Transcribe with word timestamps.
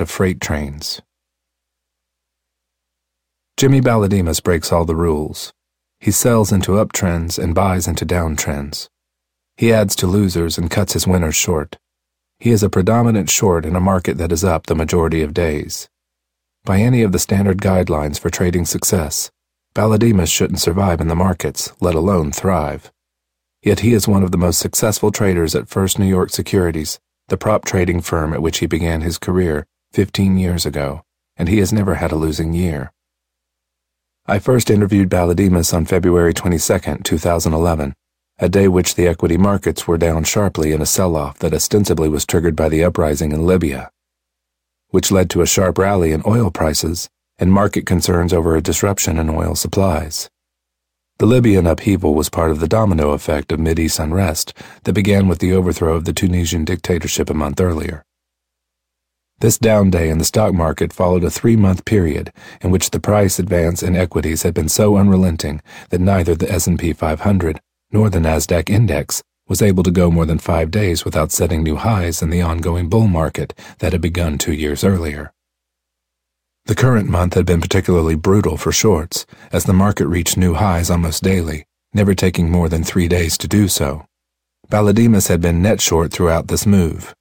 of 0.00 0.10
freight 0.10 0.40
trains. 0.40 1.00
Jimmy 3.56 3.82
Balodimas 3.82 4.42
breaks 4.42 4.72
all 4.72 4.86
the 4.86 4.96
rules. 4.96 5.52
He 5.98 6.10
sells 6.10 6.50
into 6.50 6.72
uptrends 6.72 7.38
and 7.38 7.54
buys 7.54 7.86
into 7.86 8.06
downtrends. 8.06 8.88
He 9.58 9.70
adds 9.70 9.94
to 9.96 10.06
losers 10.06 10.56
and 10.56 10.70
cuts 10.70 10.94
his 10.94 11.06
winners 11.06 11.36
short. 11.36 11.76
He 12.38 12.52
is 12.52 12.62
a 12.62 12.70
predominant 12.70 13.28
short 13.28 13.66
in 13.66 13.76
a 13.76 13.80
market 13.80 14.16
that 14.16 14.32
is 14.32 14.42
up 14.42 14.66
the 14.66 14.74
majority 14.74 15.20
of 15.20 15.34
days. 15.34 15.90
By 16.64 16.78
any 16.78 17.02
of 17.02 17.12
the 17.12 17.18
standard 17.18 17.58
guidelines 17.58 18.18
for 18.18 18.30
trading 18.30 18.64
success, 18.64 19.30
Balodimas 19.74 20.32
shouldn't 20.32 20.60
survive 20.60 21.02
in 21.02 21.08
the 21.08 21.14
markets, 21.14 21.70
let 21.80 21.94
alone 21.94 22.32
thrive. 22.32 22.90
Yet 23.62 23.80
he 23.80 23.92
is 23.92 24.08
one 24.08 24.22
of 24.22 24.32
the 24.32 24.38
most 24.38 24.58
successful 24.58 25.12
traders 25.12 25.54
at 25.54 25.68
First 25.68 25.98
New 25.98 26.06
York 26.06 26.30
Securities, 26.30 26.98
the 27.28 27.36
prop 27.36 27.66
trading 27.66 28.00
firm 28.00 28.32
at 28.32 28.40
which 28.40 28.60
he 28.60 28.66
began 28.66 29.02
his 29.02 29.18
career 29.18 29.66
15 29.92 30.38
years 30.38 30.64
ago, 30.64 31.02
and 31.36 31.48
he 31.48 31.58
has 31.58 31.72
never 31.72 31.96
had 31.96 32.12
a 32.12 32.16
losing 32.16 32.52
year. 32.52 32.92
I 34.24 34.38
first 34.38 34.70
interviewed 34.70 35.10
Balodimas 35.10 35.74
on 35.74 35.84
February 35.84 36.32
22, 36.32 36.98
2011, 37.02 37.94
a 38.38 38.48
day 38.48 38.68
which 38.68 38.94
the 38.94 39.08
equity 39.08 39.36
markets 39.36 39.88
were 39.88 39.98
down 39.98 40.22
sharply 40.22 40.70
in 40.70 40.80
a 40.80 40.86
sell-off 40.86 41.40
that 41.40 41.52
ostensibly 41.52 42.08
was 42.08 42.24
triggered 42.24 42.54
by 42.54 42.68
the 42.68 42.84
uprising 42.84 43.32
in 43.32 43.44
Libya, 43.44 43.90
which 44.90 45.10
led 45.10 45.28
to 45.30 45.42
a 45.42 45.46
sharp 45.46 45.76
rally 45.76 46.12
in 46.12 46.22
oil 46.24 46.52
prices 46.52 47.08
and 47.40 47.52
market 47.52 47.84
concerns 47.84 48.32
over 48.32 48.54
a 48.54 48.62
disruption 48.62 49.18
in 49.18 49.28
oil 49.28 49.56
supplies. 49.56 50.28
The 51.18 51.26
Libyan 51.26 51.66
upheaval 51.66 52.14
was 52.14 52.30
part 52.30 52.52
of 52.52 52.60
the 52.60 52.68
domino 52.68 53.10
effect 53.10 53.50
of 53.50 53.58
Mideast 53.58 53.98
unrest 53.98 54.54
that 54.84 54.92
began 54.92 55.26
with 55.26 55.40
the 55.40 55.52
overthrow 55.52 55.96
of 55.96 56.04
the 56.04 56.12
Tunisian 56.12 56.64
dictatorship 56.64 57.28
a 57.28 57.34
month 57.34 57.60
earlier. 57.60 58.04
This 59.40 59.56
down 59.56 59.88
day 59.88 60.10
in 60.10 60.18
the 60.18 60.26
stock 60.26 60.52
market 60.52 60.92
followed 60.92 61.24
a 61.24 61.30
three-month 61.30 61.86
period 61.86 62.30
in 62.60 62.70
which 62.70 62.90
the 62.90 63.00
price 63.00 63.38
advance 63.38 63.82
in 63.82 63.96
equities 63.96 64.42
had 64.42 64.52
been 64.52 64.68
so 64.68 64.98
unrelenting 64.98 65.62
that 65.88 66.00
neither 66.02 66.34
the 66.34 66.52
S&P 66.52 66.92
500 66.92 67.58
nor 67.90 68.10
the 68.10 68.18
Nasdaq 68.18 68.68
index 68.68 69.22
was 69.48 69.62
able 69.62 69.82
to 69.82 69.90
go 69.90 70.10
more 70.10 70.26
than 70.26 70.38
5 70.38 70.70
days 70.70 71.06
without 71.06 71.32
setting 71.32 71.62
new 71.62 71.76
highs 71.76 72.20
in 72.20 72.28
the 72.28 72.42
ongoing 72.42 72.90
bull 72.90 73.06
market 73.06 73.58
that 73.78 73.92
had 73.92 74.02
begun 74.02 74.36
2 74.36 74.52
years 74.52 74.84
earlier. 74.84 75.32
The 76.66 76.74
current 76.74 77.08
month 77.08 77.32
had 77.32 77.46
been 77.46 77.62
particularly 77.62 78.16
brutal 78.16 78.58
for 78.58 78.72
shorts 78.72 79.24
as 79.52 79.64
the 79.64 79.72
market 79.72 80.06
reached 80.06 80.36
new 80.36 80.52
highs 80.52 80.90
almost 80.90 81.22
daily, 81.22 81.64
never 81.94 82.14
taking 82.14 82.50
more 82.50 82.68
than 82.68 82.84
3 82.84 83.08
days 83.08 83.38
to 83.38 83.48
do 83.48 83.68
so. 83.68 84.04
Balodimas 84.68 85.28
had 85.28 85.40
been 85.40 85.62
net 85.62 85.80
short 85.80 86.12
throughout 86.12 86.48
this 86.48 86.66
move 86.66 87.14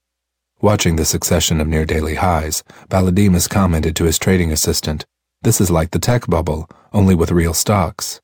Watching 0.62 0.98
the 0.98 1.06
succession 1.06 1.62
of 1.62 1.70
near 1.70 1.86
daily 1.86 2.16
highs, 2.16 2.66
Balodimas 2.90 3.50
commented 3.50 3.96
to 3.96 4.04
his 4.04 4.20
trading 4.20 4.52
assistant, 4.52 5.06
This 5.42 5.62
is 5.62 5.72
like 5.72 5.92
the 5.92 6.00
tech 6.00 6.28
bubble, 6.28 6.70
only 6.92 7.16
with 7.16 7.32
real 7.32 7.54
stocks. 7.54 8.20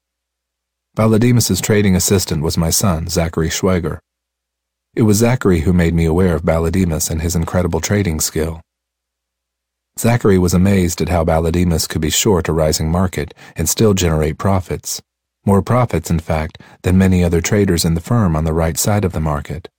Balodimas's 0.98 1.62
trading 1.62 1.96
assistant 1.96 2.44
was 2.44 2.58
my 2.58 2.72
son, 2.72 3.08
Zachary 3.08 3.48
Schwager. 3.48 4.00
It 4.98 5.04
was 5.04 5.20
Zachary 5.20 5.62
who 5.62 5.72
made 5.72 5.94
me 5.94 6.04
aware 6.04 6.36
of 6.36 6.44
Balodimas 6.44 7.10
and 7.10 7.22
his 7.22 7.38
incredible 7.38 7.80
trading 7.80 8.20
skill. 8.20 8.60
Zachary 9.98 10.38
was 10.38 10.54
amazed 10.54 11.00
at 11.02 11.08
how 11.08 11.24
Balodimas 11.24 11.88
could 11.88 12.02
be 12.02 12.10
short 12.10 12.50
a 12.50 12.54
rising 12.54 12.92
market 12.92 13.34
and 13.56 13.70
still 13.70 13.94
generate 13.94 14.38
profits. 14.38 15.02
More 15.46 15.62
profits, 15.62 16.10
in 16.10 16.20
fact, 16.20 16.62
than 16.82 16.98
many 16.98 17.24
other 17.24 17.40
traders 17.40 17.86
in 17.86 17.94
the 17.94 18.02
firm 18.02 18.36
on 18.36 18.44
the 18.44 18.52
right 18.52 18.78
side 18.78 19.06
of 19.06 19.14
the 19.14 19.22
market. 19.22 19.70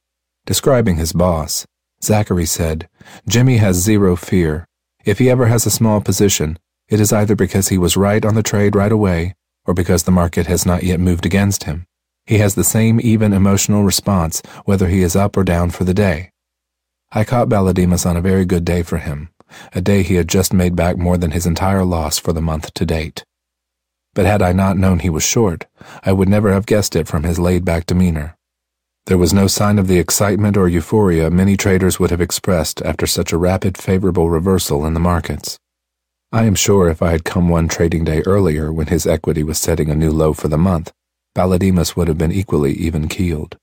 Describing 0.46 0.96
his 0.96 1.12
boss, 1.12 1.66
Zachary 2.02 2.46
said, 2.46 2.88
Jimmy 3.28 3.56
has 3.56 3.76
zero 3.76 4.16
fear. 4.16 4.66
If 5.04 5.18
he 5.18 5.30
ever 5.30 5.46
has 5.46 5.66
a 5.66 5.70
small 5.70 6.00
position, 6.00 6.58
it 6.88 7.00
is 7.00 7.12
either 7.12 7.34
because 7.34 7.68
he 7.68 7.78
was 7.78 7.96
right 7.96 8.24
on 8.24 8.34
the 8.34 8.42
trade 8.42 8.76
right 8.76 8.92
away 8.92 9.34
or 9.64 9.74
because 9.74 10.04
the 10.04 10.10
market 10.10 10.46
has 10.46 10.64
not 10.64 10.82
yet 10.82 11.00
moved 11.00 11.26
against 11.26 11.64
him. 11.64 11.86
He 12.24 12.38
has 12.38 12.54
the 12.54 12.64
same 12.64 13.00
even 13.00 13.32
emotional 13.32 13.82
response 13.82 14.42
whether 14.64 14.88
he 14.88 15.02
is 15.02 15.16
up 15.16 15.36
or 15.36 15.44
down 15.44 15.70
for 15.70 15.84
the 15.84 15.94
day. 15.94 16.30
I 17.12 17.24
caught 17.24 17.48
Balodimas 17.48 18.04
on 18.04 18.16
a 18.16 18.20
very 18.20 18.44
good 18.44 18.64
day 18.64 18.82
for 18.82 18.98
him, 18.98 19.30
a 19.72 19.80
day 19.80 20.02
he 20.02 20.16
had 20.16 20.28
just 20.28 20.52
made 20.52 20.74
back 20.74 20.96
more 20.96 21.16
than 21.16 21.30
his 21.30 21.46
entire 21.46 21.84
loss 21.84 22.18
for 22.18 22.32
the 22.32 22.42
month 22.42 22.74
to 22.74 22.84
date. 22.84 23.24
But 24.14 24.26
had 24.26 24.42
I 24.42 24.52
not 24.52 24.76
known 24.76 25.00
he 25.00 25.10
was 25.10 25.22
short, 25.22 25.66
I 26.02 26.12
would 26.12 26.28
never 26.28 26.52
have 26.52 26.66
guessed 26.66 26.96
it 26.96 27.06
from 27.06 27.22
his 27.22 27.38
laid-back 27.38 27.86
demeanor. 27.86 28.35
There 29.06 29.18
was 29.18 29.32
no 29.32 29.46
sign 29.46 29.78
of 29.78 29.86
the 29.86 30.00
excitement 30.00 30.56
or 30.56 30.66
euphoria 30.66 31.30
many 31.30 31.56
traders 31.56 32.00
would 32.00 32.10
have 32.10 32.20
expressed 32.20 32.82
after 32.82 33.06
such 33.06 33.32
a 33.32 33.38
rapid 33.38 33.78
favorable 33.78 34.28
reversal 34.28 34.84
in 34.84 34.94
the 34.94 35.00
markets. 35.00 35.60
I 36.32 36.42
am 36.42 36.56
sure 36.56 36.88
if 36.88 37.00
I 37.00 37.12
had 37.12 37.24
come 37.24 37.48
one 37.48 37.68
trading 37.68 38.02
day 38.02 38.24
earlier 38.26 38.72
when 38.72 38.88
his 38.88 39.06
equity 39.06 39.44
was 39.44 39.58
setting 39.58 39.90
a 39.90 39.94
new 39.94 40.10
low 40.10 40.32
for 40.32 40.48
the 40.48 40.58
month, 40.58 40.90
Balodimas 41.36 41.94
would 41.94 42.08
have 42.08 42.18
been 42.18 42.32
equally 42.32 42.72
even 42.72 43.06
keeled. 43.06 43.56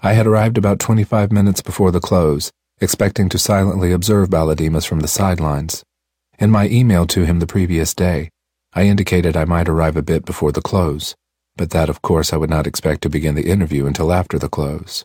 I 0.00 0.12
had 0.12 0.28
arrived 0.28 0.56
about 0.56 0.78
25 0.78 1.32
minutes 1.32 1.60
before 1.60 1.90
the 1.90 1.98
close, 1.98 2.52
expecting 2.80 3.28
to 3.30 3.40
silently 3.40 3.90
observe 3.90 4.30
Balodimas 4.30 4.86
from 4.86 5.00
the 5.00 5.08
sidelines. 5.08 5.82
In 6.38 6.52
my 6.52 6.68
email 6.68 7.08
to 7.08 7.24
him 7.24 7.40
the 7.40 7.46
previous 7.48 7.92
day, 7.92 8.30
I 8.72 8.84
indicated 8.84 9.36
I 9.36 9.46
might 9.46 9.68
arrive 9.68 9.96
a 9.96 10.02
bit 10.02 10.24
before 10.24 10.52
the 10.52 10.62
close 10.62 11.16
but 11.56 11.70
that, 11.70 11.88
of 11.88 12.02
course, 12.02 12.32
I 12.32 12.36
would 12.36 12.50
not 12.50 12.66
expect 12.66 13.02
to 13.02 13.10
begin 13.10 13.34
the 13.34 13.50
interview 13.50 13.86
until 13.86 14.12
after 14.12 14.38
the 14.38 14.48
close. 14.48 15.04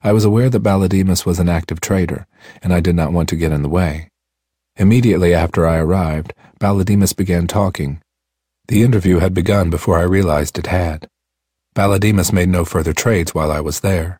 I 0.00 0.12
was 0.12 0.24
aware 0.24 0.48
that 0.50 0.62
Balodimas 0.62 1.26
was 1.26 1.38
an 1.38 1.48
active 1.48 1.80
trader, 1.80 2.26
and 2.62 2.72
I 2.72 2.80
did 2.80 2.94
not 2.94 3.12
want 3.12 3.28
to 3.30 3.36
get 3.36 3.52
in 3.52 3.62
the 3.62 3.68
way. 3.68 4.08
Immediately 4.76 5.34
after 5.34 5.66
I 5.66 5.78
arrived, 5.78 6.34
Balodimas 6.60 7.16
began 7.16 7.46
talking. 7.46 8.00
The 8.68 8.82
interview 8.82 9.18
had 9.18 9.34
begun 9.34 9.70
before 9.70 9.98
I 9.98 10.02
realized 10.02 10.58
it 10.58 10.68
had. 10.68 11.08
Balodimas 11.74 12.32
made 12.32 12.48
no 12.48 12.64
further 12.64 12.92
trades 12.92 13.34
while 13.34 13.50
I 13.50 13.60
was 13.60 13.80
there. 13.80 14.18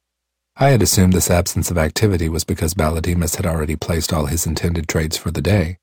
I 0.56 0.70
had 0.70 0.82
assumed 0.82 1.12
this 1.12 1.30
absence 1.30 1.70
of 1.70 1.78
activity 1.78 2.28
was 2.28 2.42
because 2.42 2.74
Balodimas 2.74 3.36
had 3.36 3.46
already 3.46 3.76
placed 3.76 4.12
all 4.12 4.26
his 4.26 4.46
intended 4.46 4.88
trades 4.88 5.16
for 5.16 5.30
the 5.30 5.42
day. 5.42 5.78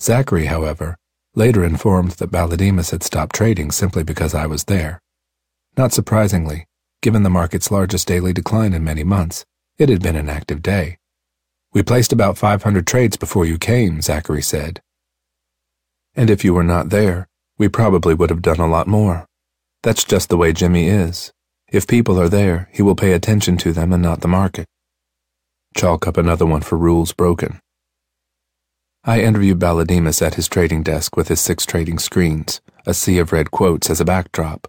Zachary, 0.00 0.46
however, 0.46 0.96
later 1.34 1.64
informed 1.64 2.12
that 2.12 2.30
Balodimas 2.30 2.92
had 2.92 3.02
stopped 3.02 3.34
trading 3.34 3.72
simply 3.72 4.04
because 4.04 4.34
I 4.34 4.46
was 4.46 4.64
there. 4.64 5.00
Not 5.76 5.92
surprisingly, 5.92 6.66
given 7.02 7.24
the 7.24 7.30
market's 7.30 7.70
largest 7.70 8.06
daily 8.06 8.32
decline 8.32 8.72
in 8.72 8.84
many 8.84 9.02
months, 9.02 9.44
it 9.76 9.88
had 9.88 10.02
been 10.02 10.16
an 10.16 10.28
active 10.28 10.62
day. 10.62 10.98
We 11.72 11.82
placed 11.82 12.12
about 12.12 12.38
500 12.38 12.86
trades 12.86 13.16
before 13.16 13.44
you 13.44 13.58
came, 13.58 14.00
Zachary 14.00 14.42
said. 14.42 14.80
And 16.14 16.30
if 16.30 16.44
you 16.44 16.54
were 16.54 16.62
not 16.62 16.90
there, 16.90 17.26
we 17.58 17.68
probably 17.68 18.14
would 18.14 18.30
have 18.30 18.42
done 18.42 18.60
a 18.60 18.68
lot 18.68 18.86
more. 18.86 19.26
That's 19.82 20.04
just 20.04 20.28
the 20.28 20.36
way 20.36 20.52
Jimmy 20.52 20.88
is. 20.88 21.32
If 21.68 21.88
people 21.88 22.20
are 22.20 22.28
there, 22.28 22.68
he 22.72 22.82
will 22.82 22.94
pay 22.94 23.12
attention 23.12 23.56
to 23.58 23.72
them 23.72 23.92
and 23.92 24.02
not 24.02 24.20
the 24.20 24.28
market. 24.28 24.66
Chalk 25.76 26.06
up 26.06 26.16
another 26.16 26.46
one 26.46 26.60
for 26.60 26.78
rules 26.78 27.12
broken. 27.12 27.58
I 29.02 29.22
interviewed 29.22 29.58
Balodimas 29.58 30.24
at 30.24 30.34
his 30.34 30.48
trading 30.48 30.84
desk 30.84 31.16
with 31.16 31.26
his 31.26 31.40
six 31.40 31.66
trading 31.66 31.98
screens, 31.98 32.60
a 32.86 32.94
sea 32.94 33.18
of 33.18 33.32
red 33.32 33.50
quotes 33.50 33.90
as 33.90 34.00
a 34.00 34.04
backdrop. 34.04 34.68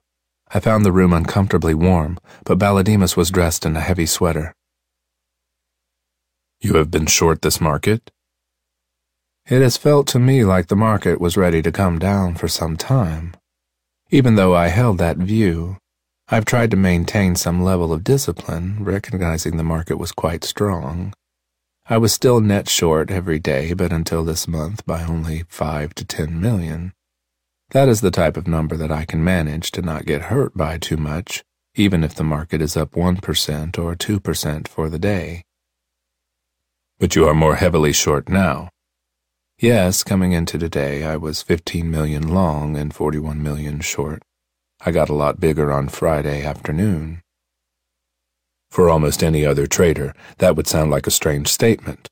I 0.54 0.60
found 0.60 0.86
the 0.86 0.92
room 0.92 1.14
uncomfortably 1.14 1.74
warm, 1.74 2.18
but 2.46 2.60
Balodimas 2.60 3.18
was 3.18 3.32
dressed 3.32 3.66
in 3.66 3.76
a 3.76 3.82
heavy 3.82 4.06
sweater. 4.06 4.54
You 6.62 6.76
have 6.76 6.92
been 6.92 7.08
short 7.08 7.42
this 7.42 7.60
market? 7.60 8.12
It 9.48 9.62
has 9.62 9.78
felt 9.78 10.08
to 10.08 10.20
me 10.20 10.44
like 10.44 10.68
the 10.68 10.76
market 10.76 11.22
was 11.22 11.38
ready 11.38 11.62
to 11.62 11.72
come 11.72 12.00
down 12.00 12.36
for 12.36 12.48
some 12.48 12.78
time. 12.78 13.36
Even 14.10 14.36
though 14.36 14.56
I 14.56 14.70
held 14.70 14.98
that 14.98 15.18
view, 15.18 15.78
I've 16.28 16.46
tried 16.46 16.72
to 16.72 16.78
maintain 16.78 17.36
some 17.36 17.64
level 17.64 17.94
of 17.94 18.04
discipline, 18.04 18.84
recognizing 18.84 19.58
the 19.58 19.64
market 19.64 19.98
was 19.98 20.12
quite 20.12 20.44
strong. 20.44 21.14
I 21.88 22.00
was 22.00 22.14
still 22.14 22.40
net 22.40 22.68
short 22.68 23.12
every 23.12 23.38
day, 23.38 23.74
but 23.74 23.94
until 23.94 24.24
this 24.24 24.48
month 24.48 24.84
by 24.88 25.04
only 25.04 25.44
five 25.50 25.94
to 25.96 26.06
ten 26.06 26.42
million. 26.42 26.94
That 27.72 27.90
is 27.90 28.02
the 28.02 28.12
type 28.12 28.38
of 28.38 28.48
number 28.48 28.78
that 28.78 28.92
I 28.92 29.06
can 29.06 29.24
manage 29.24 29.72
to 29.72 29.82
not 29.82 30.06
get 30.06 30.24
hurt 30.24 30.56
by 30.56 30.78
too 30.78 30.98
much, 30.98 31.44
even 31.74 32.04
if 32.04 32.14
the 32.14 32.24
market 32.24 32.62
is 32.62 32.78
up 32.78 32.92
1% 32.92 33.80
or 33.80 33.96
2% 33.96 34.68
for 34.68 34.90
the 34.90 35.00
day. 35.00 35.44
But 37.00 37.16
you 37.16 37.28
are 37.28 37.34
more 37.34 37.56
heavily 37.56 37.92
short 37.92 38.30
now. 38.30 38.70
Yes, 39.60 40.04
coming 40.04 40.32
into 40.32 40.58
today, 40.58 41.04
I 41.04 41.18
was 41.18 41.42
15 41.42 41.90
million 41.90 42.28
long 42.28 42.78
and 42.78 42.94
41 42.94 43.42
million 43.42 43.80
short. 43.82 44.22
I 44.86 44.92
got 44.92 45.10
a 45.10 45.14
lot 45.14 45.40
bigger 45.40 45.72
on 45.72 45.90
Friday 45.90 46.44
afternoon. 46.44 47.22
For 48.70 48.90
almost 48.90 49.24
any 49.24 49.46
other 49.46 49.68
trader, 49.68 50.14
that 50.38 50.56
would 50.56 50.68
sound 50.68 50.92
like 50.92 51.08
a 51.08 51.12
strange 51.12 51.48
statement. 51.48 52.10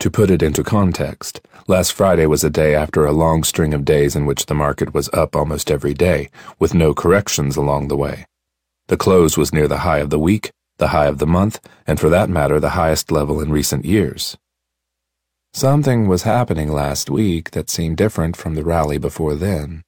To 0.00 0.10
put 0.10 0.30
it 0.30 0.42
into 0.42 0.62
context, 0.62 1.40
last 1.66 1.92
Friday 1.92 2.26
was 2.26 2.44
a 2.44 2.50
day 2.50 2.74
after 2.74 3.06
a 3.06 3.12
long 3.12 3.42
string 3.42 3.72
of 3.72 3.84
days 3.84 4.14
in 4.14 4.26
which 4.26 4.46
the 4.46 4.54
market 4.54 4.92
was 4.92 5.08
up 5.12 5.34
almost 5.34 5.70
every 5.70 5.94
day, 5.94 6.28
with 6.58 6.74
no 6.74 6.92
corrections 6.92 7.56
along 7.56 7.88
the 7.88 7.96
way. 7.96 8.26
The 8.88 8.96
close 8.96 9.38
was 9.38 9.52
near 9.52 9.66
the 9.66 9.78
high 9.78 9.98
of 9.98 10.10
the 10.10 10.18
week, 10.18 10.50
the 10.78 10.88
high 10.88 11.06
of 11.06 11.18
the 11.18 11.26
month, 11.26 11.58
and 11.86 11.98
for 11.98 12.10
that 12.10 12.28
matter, 12.28 12.60
the 12.60 12.70
highest 12.70 13.10
level 13.10 13.40
in 13.40 13.50
recent 13.50 13.84
years. 13.84 14.36
Something 15.54 16.08
was 16.08 16.24
happening 16.24 16.70
last 16.70 17.08
week 17.08 17.52
that 17.52 17.70
seemed 17.70 17.96
different 17.96 18.36
from 18.36 18.56
the 18.56 18.64
rally 18.64 18.98
before 18.98 19.34
then. 19.34 19.82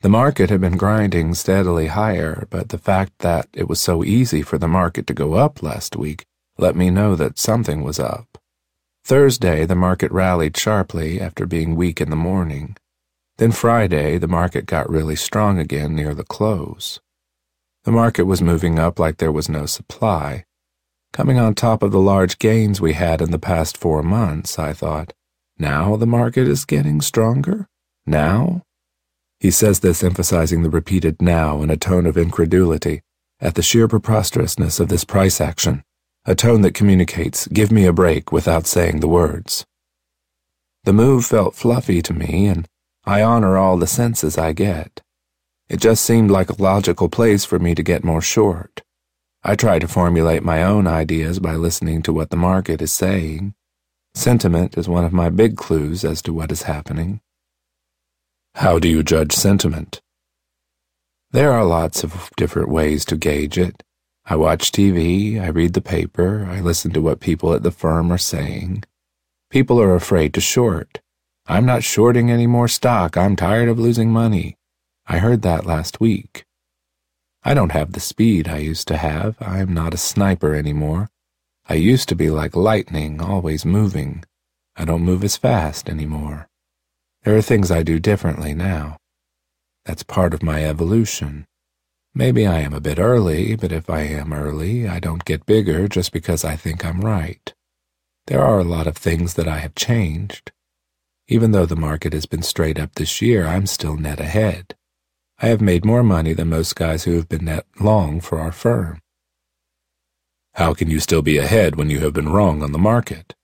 The 0.00 0.08
market 0.08 0.48
had 0.48 0.60
been 0.60 0.76
grinding 0.76 1.34
steadily 1.34 1.88
higher, 1.88 2.46
but 2.50 2.70
the 2.70 2.78
fact 2.78 3.18
that 3.18 3.48
it 3.52 3.68
was 3.68 3.80
so 3.80 4.02
easy 4.02 4.42
for 4.42 4.58
the 4.58 4.68
market 4.68 5.06
to 5.08 5.14
go 5.14 5.34
up 5.34 5.62
last 5.62 5.94
week 5.96 6.24
let 6.58 6.76
me 6.76 6.90
know 6.90 7.16
that 7.16 7.38
something 7.38 7.82
was 7.82 7.98
up. 7.98 8.38
Thursday, 9.04 9.66
the 9.66 9.74
market 9.74 10.12
rallied 10.12 10.56
sharply 10.56 11.20
after 11.20 11.44
being 11.44 11.74
weak 11.74 12.00
in 12.00 12.08
the 12.08 12.16
morning. 12.16 12.76
Then 13.36 13.50
Friday, 13.50 14.16
the 14.16 14.28
market 14.28 14.64
got 14.64 14.88
really 14.88 15.16
strong 15.16 15.58
again 15.58 15.96
near 15.96 16.14
the 16.14 16.22
close. 16.22 17.00
The 17.82 17.90
market 17.90 18.24
was 18.24 18.40
moving 18.40 18.78
up 18.78 19.00
like 19.00 19.16
there 19.16 19.32
was 19.32 19.48
no 19.48 19.66
supply. 19.66 20.44
Coming 21.12 21.36
on 21.36 21.54
top 21.54 21.82
of 21.82 21.90
the 21.90 22.00
large 22.00 22.38
gains 22.38 22.80
we 22.80 22.92
had 22.92 23.20
in 23.20 23.32
the 23.32 23.40
past 23.40 23.76
four 23.76 24.04
months, 24.04 24.56
I 24.56 24.72
thought, 24.72 25.12
now 25.58 25.96
the 25.96 26.06
market 26.06 26.46
is 26.46 26.64
getting 26.64 27.00
stronger? 27.00 27.66
Now? 28.06 28.62
He 29.40 29.50
says 29.50 29.80
this 29.80 30.04
emphasizing 30.04 30.62
the 30.62 30.70
repeated 30.70 31.20
now 31.20 31.60
in 31.62 31.70
a 31.70 31.76
tone 31.76 32.06
of 32.06 32.16
incredulity 32.16 33.02
at 33.40 33.56
the 33.56 33.62
sheer 33.62 33.88
preposterousness 33.88 34.78
of 34.78 34.88
this 34.88 35.04
price 35.04 35.40
action 35.40 35.82
a 36.24 36.34
tone 36.36 36.60
that 36.62 36.74
communicates, 36.74 37.48
give 37.48 37.72
me 37.72 37.84
a 37.84 37.92
break 37.92 38.30
without 38.30 38.66
saying 38.66 39.00
the 39.00 39.08
words. 39.08 39.64
The 40.84 40.92
move 40.92 41.24
felt 41.24 41.56
fluffy 41.56 42.00
to 42.02 42.14
me, 42.14 42.46
and 42.46 42.68
I 43.04 43.22
honor 43.22 43.58
all 43.58 43.76
the 43.76 43.88
senses 43.88 44.38
I 44.38 44.52
get. 44.52 45.00
It 45.68 45.80
just 45.80 46.04
seemed 46.04 46.30
like 46.30 46.50
a 46.50 46.62
logical 46.62 47.08
place 47.08 47.44
for 47.44 47.58
me 47.58 47.74
to 47.74 47.82
get 47.82 48.04
more 48.04 48.20
short. 48.20 48.82
I 49.42 49.56
try 49.56 49.80
to 49.80 49.88
formulate 49.88 50.44
my 50.44 50.62
own 50.62 50.86
ideas 50.86 51.40
by 51.40 51.54
listening 51.54 52.02
to 52.02 52.12
what 52.12 52.30
the 52.30 52.36
market 52.36 52.80
is 52.80 52.92
saying. 52.92 53.54
Sentiment 54.14 54.78
is 54.78 54.88
one 54.88 55.04
of 55.04 55.12
my 55.12 55.30
big 55.30 55.56
clues 55.56 56.04
as 56.04 56.22
to 56.22 56.32
what 56.32 56.52
is 56.52 56.62
happening. 56.62 57.20
How 58.56 58.78
do 58.78 58.88
you 58.88 59.02
judge 59.02 59.32
sentiment? 59.32 60.00
There 61.32 61.50
are 61.50 61.64
lots 61.64 62.04
of 62.04 62.30
different 62.36 62.68
ways 62.68 63.04
to 63.06 63.16
gauge 63.16 63.58
it. 63.58 63.82
I 64.24 64.36
watch 64.36 64.70
TV, 64.70 65.40
I 65.40 65.48
read 65.48 65.72
the 65.72 65.80
paper, 65.80 66.46
I 66.48 66.60
listen 66.60 66.92
to 66.92 67.02
what 67.02 67.20
people 67.20 67.52
at 67.54 67.62
the 67.62 67.72
firm 67.72 68.12
are 68.12 68.18
saying. 68.18 68.84
People 69.50 69.80
are 69.80 69.94
afraid 69.94 70.32
to 70.34 70.40
short. 70.40 71.00
I'm 71.46 71.66
not 71.66 71.82
shorting 71.82 72.30
any 72.30 72.46
more 72.46 72.68
stock. 72.68 73.16
I'm 73.16 73.34
tired 73.34 73.68
of 73.68 73.78
losing 73.78 74.12
money. 74.12 74.56
I 75.06 75.18
heard 75.18 75.42
that 75.42 75.66
last 75.66 76.00
week. 76.00 76.44
I 77.42 77.52
don't 77.52 77.72
have 77.72 77.92
the 77.92 78.00
speed 78.00 78.48
I 78.48 78.58
used 78.58 78.86
to 78.88 78.96
have. 78.96 79.36
I'm 79.40 79.74
not 79.74 79.92
a 79.92 79.98
sniper 79.98 80.54
anymore. 80.54 81.10
I 81.68 81.74
used 81.74 82.08
to 82.10 82.14
be 82.14 82.30
like 82.30 82.54
lightning, 82.54 83.20
always 83.20 83.64
moving. 83.64 84.24
I 84.76 84.84
don't 84.84 85.02
move 85.02 85.24
as 85.24 85.36
fast 85.36 85.90
anymore. 85.90 86.48
There 87.24 87.36
are 87.36 87.42
things 87.42 87.70
I 87.70 87.82
do 87.82 87.98
differently 87.98 88.54
now. 88.54 88.96
That's 89.84 90.04
part 90.04 90.32
of 90.32 90.42
my 90.42 90.64
evolution. 90.64 91.46
Maybe 92.14 92.46
I 92.46 92.60
am 92.60 92.74
a 92.74 92.80
bit 92.80 92.98
early, 92.98 93.56
but 93.56 93.72
if 93.72 93.88
I 93.88 94.02
am 94.02 94.32
early, 94.32 94.86
I 94.86 95.00
don't 95.00 95.24
get 95.24 95.46
bigger 95.46 95.88
just 95.88 96.12
because 96.12 96.44
I 96.44 96.56
think 96.56 96.84
I'm 96.84 97.00
right. 97.00 97.52
There 98.26 98.42
are 98.42 98.58
a 98.58 98.64
lot 98.64 98.86
of 98.86 98.96
things 98.96 99.34
that 99.34 99.48
I 99.48 99.58
have 99.58 99.74
changed. 99.74 100.52
Even 101.26 101.52
though 101.52 101.66
the 101.66 101.74
market 101.74 102.12
has 102.12 102.26
been 102.26 102.42
straight 102.42 102.78
up 102.78 102.94
this 102.94 103.22
year, 103.22 103.46
I'm 103.46 103.66
still 103.66 103.96
net 103.96 104.20
ahead. 104.20 104.74
I 105.40 105.46
have 105.46 105.62
made 105.62 105.84
more 105.84 106.02
money 106.02 106.34
than 106.34 106.50
most 106.50 106.76
guys 106.76 107.04
who 107.04 107.16
have 107.16 107.28
been 107.28 107.46
net 107.46 107.66
long 107.80 108.20
for 108.20 108.38
our 108.38 108.52
firm. 108.52 109.00
How 110.54 110.74
can 110.74 110.90
you 110.90 111.00
still 111.00 111.22
be 111.22 111.38
ahead 111.38 111.76
when 111.76 111.88
you 111.88 112.00
have 112.00 112.12
been 112.12 112.28
wrong 112.28 112.62
on 112.62 112.72
the 112.72 112.78
market? 112.78 113.34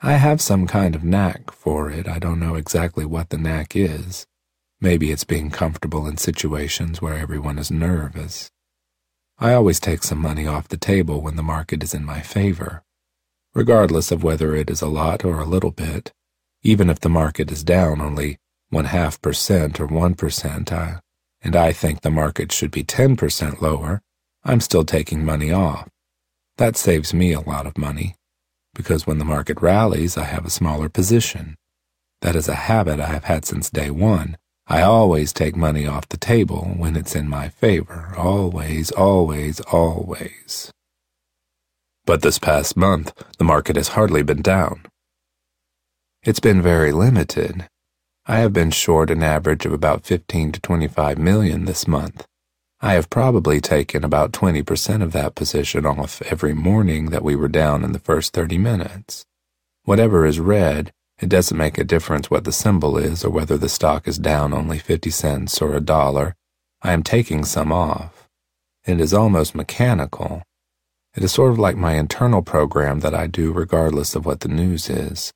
I 0.00 0.14
have 0.14 0.40
some 0.40 0.66
kind 0.66 0.94
of 0.94 1.04
knack 1.04 1.52
for 1.52 1.90
it. 1.90 2.08
I 2.08 2.18
don't 2.18 2.40
know 2.40 2.54
exactly 2.54 3.04
what 3.04 3.28
the 3.28 3.38
knack 3.38 3.76
is. 3.76 4.26
Maybe 4.82 5.12
it's 5.12 5.22
being 5.22 5.52
comfortable 5.52 6.08
in 6.08 6.16
situations 6.16 7.00
where 7.00 7.16
everyone 7.16 7.56
is 7.56 7.70
nervous. 7.70 8.50
I 9.38 9.54
always 9.54 9.78
take 9.78 10.02
some 10.02 10.18
money 10.18 10.44
off 10.44 10.66
the 10.66 10.76
table 10.76 11.22
when 11.22 11.36
the 11.36 11.42
market 11.44 11.84
is 11.84 11.94
in 11.94 12.04
my 12.04 12.20
favor, 12.20 12.82
regardless 13.54 14.10
of 14.10 14.24
whether 14.24 14.56
it 14.56 14.68
is 14.68 14.82
a 14.82 14.88
lot 14.88 15.24
or 15.24 15.38
a 15.38 15.44
little 15.44 15.70
bit. 15.70 16.12
Even 16.64 16.90
if 16.90 16.98
the 16.98 17.08
market 17.08 17.52
is 17.52 17.62
down 17.62 18.00
only 18.00 18.38
one 18.70 18.86
half 18.86 19.22
percent 19.22 19.78
or 19.78 19.86
one 19.86 20.16
percent, 20.16 20.72
and 20.72 21.54
I 21.54 21.72
think 21.72 22.00
the 22.00 22.10
market 22.10 22.50
should 22.50 22.72
be 22.72 22.82
ten 22.82 23.14
percent 23.14 23.62
lower, 23.62 24.02
I'm 24.42 24.60
still 24.60 24.84
taking 24.84 25.24
money 25.24 25.52
off. 25.52 25.88
That 26.56 26.76
saves 26.76 27.14
me 27.14 27.32
a 27.32 27.40
lot 27.40 27.68
of 27.68 27.78
money, 27.78 28.16
because 28.74 29.06
when 29.06 29.18
the 29.18 29.24
market 29.24 29.62
rallies, 29.62 30.16
I 30.16 30.24
have 30.24 30.44
a 30.44 30.50
smaller 30.50 30.88
position. 30.88 31.56
That 32.20 32.34
is 32.34 32.48
a 32.48 32.66
habit 32.66 32.98
I 32.98 33.06
have 33.06 33.24
had 33.24 33.44
since 33.44 33.70
day 33.70 33.88
one, 33.88 34.36
I 34.72 34.80
always 34.80 35.34
take 35.34 35.54
money 35.54 35.86
off 35.86 36.08
the 36.08 36.16
table 36.16 36.72
when 36.78 36.96
it's 36.96 37.14
in 37.14 37.28
my 37.28 37.50
favor. 37.50 38.14
Always, 38.16 38.90
always, 38.90 39.60
always. 39.60 40.72
But 42.06 42.22
this 42.22 42.38
past 42.38 42.74
month, 42.74 43.12
the 43.36 43.44
market 43.44 43.76
has 43.76 43.88
hardly 43.88 44.22
been 44.22 44.40
down. 44.40 44.86
It's 46.22 46.40
been 46.40 46.62
very 46.62 46.90
limited. 46.90 47.68
I 48.24 48.38
have 48.38 48.54
been 48.54 48.70
short 48.70 49.10
an 49.10 49.22
average 49.22 49.66
of 49.66 49.74
about 49.74 50.06
15 50.06 50.52
to 50.52 50.60
25 50.62 51.18
million 51.18 51.66
this 51.66 51.86
month. 51.86 52.24
I 52.80 52.94
have 52.94 53.10
probably 53.10 53.60
taken 53.60 54.04
about 54.04 54.32
20% 54.32 55.02
of 55.02 55.12
that 55.12 55.34
position 55.34 55.84
off 55.84 56.22
every 56.22 56.54
morning 56.54 57.10
that 57.10 57.22
we 57.22 57.36
were 57.36 57.46
down 57.46 57.84
in 57.84 57.92
the 57.92 57.98
first 57.98 58.32
30 58.32 58.56
minutes. 58.56 59.26
Whatever 59.84 60.24
is 60.24 60.40
red 60.40 60.92
it 61.22 61.28
doesn't 61.28 61.56
make 61.56 61.78
a 61.78 61.84
difference 61.84 62.28
what 62.28 62.42
the 62.42 62.50
symbol 62.50 62.98
is 62.98 63.24
or 63.24 63.30
whether 63.30 63.56
the 63.56 63.68
stock 63.68 64.08
is 64.08 64.18
down 64.18 64.52
only 64.52 64.78
50 64.78 65.08
cents 65.10 65.62
or 65.62 65.72
a 65.72 65.80
dollar. 65.80 66.34
I 66.82 66.92
am 66.92 67.04
taking 67.04 67.44
some 67.44 67.70
off. 67.70 68.28
It 68.84 69.00
is 69.00 69.14
almost 69.14 69.54
mechanical. 69.54 70.42
It 71.14 71.22
is 71.22 71.30
sort 71.30 71.52
of 71.52 71.60
like 71.60 71.76
my 71.76 71.92
internal 71.92 72.42
program 72.42 73.00
that 73.00 73.14
I 73.14 73.28
do 73.28 73.52
regardless 73.52 74.16
of 74.16 74.26
what 74.26 74.40
the 74.40 74.48
news 74.48 74.90
is. 74.90 75.32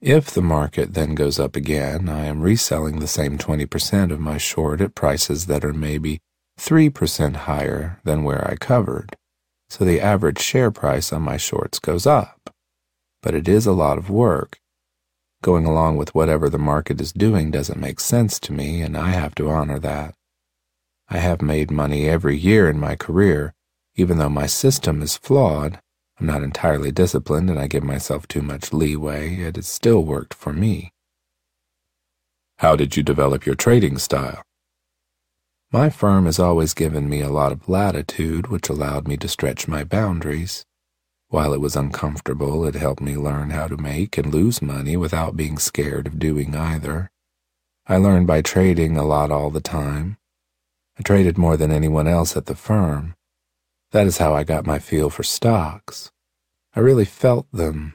If 0.00 0.30
the 0.30 0.40
market 0.40 0.94
then 0.94 1.14
goes 1.14 1.38
up 1.38 1.56
again, 1.56 2.08
I 2.08 2.24
am 2.24 2.40
reselling 2.40 2.98
the 2.98 3.06
same 3.06 3.36
20% 3.36 4.12
of 4.12 4.18
my 4.18 4.38
short 4.38 4.80
at 4.80 4.94
prices 4.94 5.44
that 5.44 5.62
are 5.62 5.74
maybe 5.74 6.20
3% 6.58 7.36
higher 7.36 8.00
than 8.02 8.24
where 8.24 8.50
I 8.50 8.56
covered. 8.56 9.14
So 9.68 9.84
the 9.84 10.00
average 10.00 10.40
share 10.40 10.70
price 10.70 11.12
on 11.12 11.20
my 11.20 11.36
shorts 11.36 11.78
goes 11.78 12.06
up. 12.06 12.48
But 13.20 13.34
it 13.34 13.46
is 13.46 13.66
a 13.66 13.72
lot 13.72 13.98
of 13.98 14.08
work 14.08 14.58
Going 15.42 15.66
along 15.66 15.96
with 15.96 16.14
whatever 16.14 16.48
the 16.48 16.56
market 16.56 17.00
is 17.00 17.12
doing 17.12 17.50
doesn't 17.50 17.80
make 17.80 17.98
sense 17.98 18.38
to 18.40 18.52
me, 18.52 18.80
and 18.80 18.96
I 18.96 19.10
have 19.10 19.34
to 19.34 19.50
honor 19.50 19.80
that. 19.80 20.14
I 21.08 21.18
have 21.18 21.42
made 21.42 21.70
money 21.70 22.08
every 22.08 22.38
year 22.38 22.70
in 22.70 22.78
my 22.78 22.94
career, 22.94 23.52
even 23.96 24.18
though 24.18 24.28
my 24.28 24.46
system 24.46 25.02
is 25.02 25.16
flawed. 25.16 25.80
I'm 26.20 26.26
not 26.26 26.44
entirely 26.44 26.92
disciplined 26.92 27.50
and 27.50 27.58
I 27.58 27.66
give 27.66 27.82
myself 27.82 28.28
too 28.28 28.40
much 28.40 28.72
leeway. 28.72 29.34
It 29.34 29.56
has 29.56 29.66
still 29.66 30.04
worked 30.04 30.32
for 30.32 30.52
me. 30.52 30.92
How 32.58 32.76
did 32.76 32.96
you 32.96 33.02
develop 33.02 33.44
your 33.44 33.56
trading 33.56 33.98
style? 33.98 34.42
My 35.72 35.90
firm 35.90 36.26
has 36.26 36.38
always 36.38 36.74
given 36.74 37.08
me 37.08 37.20
a 37.20 37.30
lot 37.30 37.50
of 37.50 37.68
latitude, 37.68 38.46
which 38.46 38.68
allowed 38.68 39.08
me 39.08 39.16
to 39.16 39.28
stretch 39.28 39.66
my 39.66 39.82
boundaries. 39.82 40.64
While 41.32 41.54
it 41.54 41.62
was 41.62 41.76
uncomfortable, 41.76 42.66
it 42.66 42.74
helped 42.74 43.00
me 43.00 43.16
learn 43.16 43.48
how 43.48 43.66
to 43.66 43.78
make 43.78 44.18
and 44.18 44.34
lose 44.34 44.60
money 44.60 44.98
without 44.98 45.34
being 45.34 45.56
scared 45.56 46.06
of 46.06 46.18
doing 46.18 46.54
either. 46.54 47.10
I 47.86 47.96
learned 47.96 48.26
by 48.26 48.42
trading 48.42 48.98
a 48.98 49.02
lot 49.02 49.30
all 49.30 49.48
the 49.48 49.62
time. 49.62 50.18
I 50.98 51.02
traded 51.02 51.38
more 51.38 51.56
than 51.56 51.72
anyone 51.72 52.06
else 52.06 52.36
at 52.36 52.44
the 52.44 52.54
firm. 52.54 53.14
That 53.92 54.06
is 54.06 54.18
how 54.18 54.34
I 54.34 54.44
got 54.44 54.66
my 54.66 54.78
feel 54.78 55.08
for 55.08 55.22
stocks. 55.22 56.12
I 56.76 56.80
really 56.80 57.06
felt 57.06 57.50
them. 57.50 57.94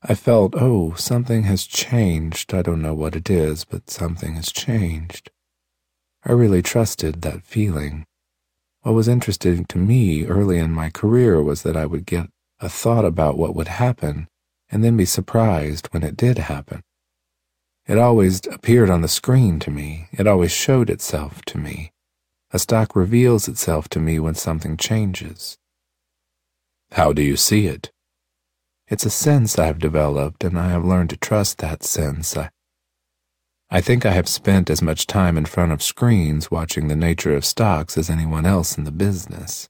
I 0.00 0.14
felt, 0.14 0.54
oh, 0.56 0.94
something 0.94 1.42
has 1.42 1.66
changed. 1.66 2.54
I 2.54 2.62
don't 2.62 2.80
know 2.80 2.94
what 2.94 3.16
it 3.16 3.28
is, 3.28 3.64
but 3.64 3.90
something 3.90 4.36
has 4.36 4.52
changed. 4.52 5.32
I 6.24 6.30
really 6.30 6.62
trusted 6.62 7.22
that 7.22 7.42
feeling. 7.42 8.06
What 8.82 8.94
was 8.94 9.08
interesting 9.08 9.64
to 9.64 9.78
me 9.78 10.26
early 10.26 10.58
in 10.58 10.70
my 10.70 10.90
career 10.90 11.42
was 11.42 11.62
that 11.62 11.76
I 11.76 11.84
would 11.84 12.06
get 12.06 12.30
a 12.60 12.68
thought 12.68 13.04
about 13.04 13.38
what 13.38 13.54
would 13.54 13.68
happen, 13.68 14.26
and 14.70 14.82
then 14.82 14.96
be 14.96 15.04
surprised 15.04 15.86
when 15.88 16.02
it 16.02 16.16
did 16.16 16.38
happen. 16.38 16.82
It 17.86 17.98
always 17.98 18.40
appeared 18.46 18.90
on 18.90 19.00
the 19.00 19.08
screen 19.08 19.58
to 19.60 19.70
me. 19.70 20.08
It 20.12 20.26
always 20.26 20.52
showed 20.52 20.90
itself 20.90 21.42
to 21.46 21.58
me. 21.58 21.92
A 22.50 22.58
stock 22.58 22.96
reveals 22.96 23.48
itself 23.48 23.88
to 23.90 24.00
me 24.00 24.18
when 24.18 24.34
something 24.34 24.76
changes. 24.76 25.56
How 26.92 27.12
do 27.12 27.22
you 27.22 27.36
see 27.36 27.66
it? 27.66 27.90
It's 28.88 29.06
a 29.06 29.10
sense 29.10 29.58
I've 29.58 29.78
developed, 29.78 30.44
and 30.44 30.58
I 30.58 30.70
have 30.70 30.84
learned 30.84 31.10
to 31.10 31.16
trust 31.16 31.58
that 31.58 31.82
sense. 31.82 32.36
I, 32.36 32.50
I 33.70 33.80
think 33.80 34.04
I 34.04 34.12
have 34.12 34.28
spent 34.28 34.70
as 34.70 34.82
much 34.82 35.06
time 35.06 35.38
in 35.38 35.44
front 35.44 35.72
of 35.72 35.82
screens 35.82 36.50
watching 36.50 36.88
the 36.88 36.96
nature 36.96 37.34
of 37.34 37.44
stocks 37.44 37.96
as 37.96 38.10
anyone 38.10 38.46
else 38.46 38.76
in 38.76 38.84
the 38.84 38.90
business 38.90 39.68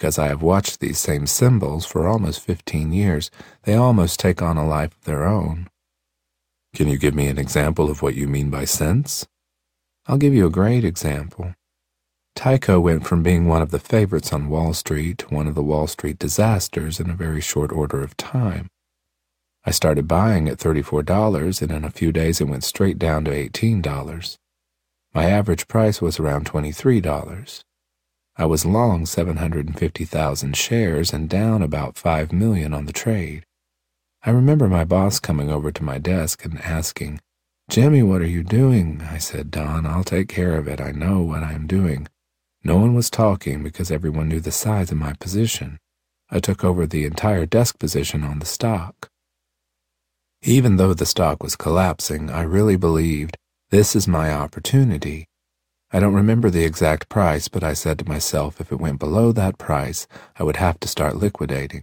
Because 0.00 0.18
I 0.18 0.28
have 0.28 0.40
watched 0.40 0.80
these 0.80 0.98
same 0.98 1.26
symbols 1.26 1.84
for 1.84 2.08
almost 2.08 2.40
15 2.40 2.90
years, 2.90 3.30
they 3.64 3.74
almost 3.74 4.18
take 4.18 4.40
on 4.40 4.56
a 4.56 4.66
life 4.66 4.96
of 4.96 5.04
their 5.04 5.26
own. 5.26 5.68
Can 6.74 6.88
you 6.88 6.96
give 6.96 7.14
me 7.14 7.26
an 7.26 7.36
example 7.36 7.90
of 7.90 8.00
what 8.00 8.14
you 8.14 8.26
mean 8.26 8.48
by 8.48 8.64
sense? 8.64 9.26
I'll 10.06 10.16
give 10.16 10.32
you 10.32 10.46
a 10.46 10.50
great 10.50 10.86
example. 10.86 11.54
Tyco 12.34 12.80
went 12.80 13.06
from 13.06 13.22
being 13.22 13.44
one 13.44 13.60
of 13.60 13.72
the 13.72 13.78
favorites 13.78 14.32
on 14.32 14.48
Wall 14.48 14.72
Street 14.72 15.18
to 15.18 15.34
one 15.34 15.46
of 15.46 15.54
the 15.54 15.62
Wall 15.62 15.86
Street 15.86 16.18
disasters 16.18 16.98
in 16.98 17.10
a 17.10 17.14
very 17.14 17.42
short 17.42 17.70
order 17.70 18.02
of 18.02 18.16
time. 18.16 18.68
I 19.66 19.70
started 19.70 20.08
buying 20.08 20.48
at 20.48 20.56
$34, 20.56 21.60
and 21.60 21.70
in 21.70 21.84
a 21.84 21.90
few 21.90 22.10
days 22.10 22.40
it 22.40 22.48
went 22.48 22.64
straight 22.64 22.98
down 22.98 23.26
to 23.26 23.30
$18. 23.32 24.38
My 25.12 25.26
average 25.26 25.68
price 25.68 26.00
was 26.00 26.18
around 26.18 26.46
$23. 26.46 27.64
I 28.40 28.46
was 28.46 28.64
long 28.64 29.04
750,000 29.04 30.56
shares 30.56 31.12
and 31.12 31.28
down 31.28 31.60
about 31.60 31.98
5 31.98 32.32
million 32.32 32.72
on 32.72 32.86
the 32.86 32.92
trade. 32.92 33.44
I 34.24 34.30
remember 34.30 34.66
my 34.66 34.82
boss 34.82 35.20
coming 35.20 35.50
over 35.50 35.70
to 35.70 35.84
my 35.84 35.98
desk 35.98 36.46
and 36.46 36.58
asking, 36.62 37.20
Jimmy, 37.68 38.02
what 38.02 38.22
are 38.22 38.26
you 38.26 38.42
doing? 38.42 39.02
I 39.02 39.18
said, 39.18 39.50
Don, 39.50 39.84
I'll 39.84 40.04
take 40.04 40.30
care 40.30 40.56
of 40.56 40.68
it. 40.68 40.80
I 40.80 40.90
know 40.90 41.20
what 41.20 41.42
I 41.42 41.52
am 41.52 41.66
doing. 41.66 42.08
No 42.64 42.78
one 42.78 42.94
was 42.94 43.10
talking 43.10 43.62
because 43.62 43.90
everyone 43.90 44.30
knew 44.30 44.40
the 44.40 44.52
size 44.52 44.90
of 44.90 44.96
my 44.96 45.12
position. 45.12 45.78
I 46.30 46.40
took 46.40 46.64
over 46.64 46.86
the 46.86 47.04
entire 47.04 47.44
desk 47.44 47.78
position 47.78 48.24
on 48.24 48.38
the 48.38 48.46
stock. 48.46 49.10
Even 50.40 50.76
though 50.76 50.94
the 50.94 51.04
stock 51.04 51.42
was 51.42 51.56
collapsing, 51.56 52.30
I 52.30 52.40
really 52.40 52.76
believed 52.76 53.36
this 53.68 53.94
is 53.94 54.08
my 54.08 54.32
opportunity. 54.32 55.26
I 55.92 55.98
don't 55.98 56.14
remember 56.14 56.50
the 56.50 56.64
exact 56.64 57.08
price, 57.08 57.48
but 57.48 57.64
I 57.64 57.72
said 57.72 57.98
to 57.98 58.08
myself 58.08 58.60
if 58.60 58.70
it 58.70 58.80
went 58.80 59.00
below 59.00 59.32
that 59.32 59.58
price, 59.58 60.06
I 60.38 60.44
would 60.44 60.56
have 60.56 60.78
to 60.80 60.88
start 60.88 61.16
liquidating. 61.16 61.82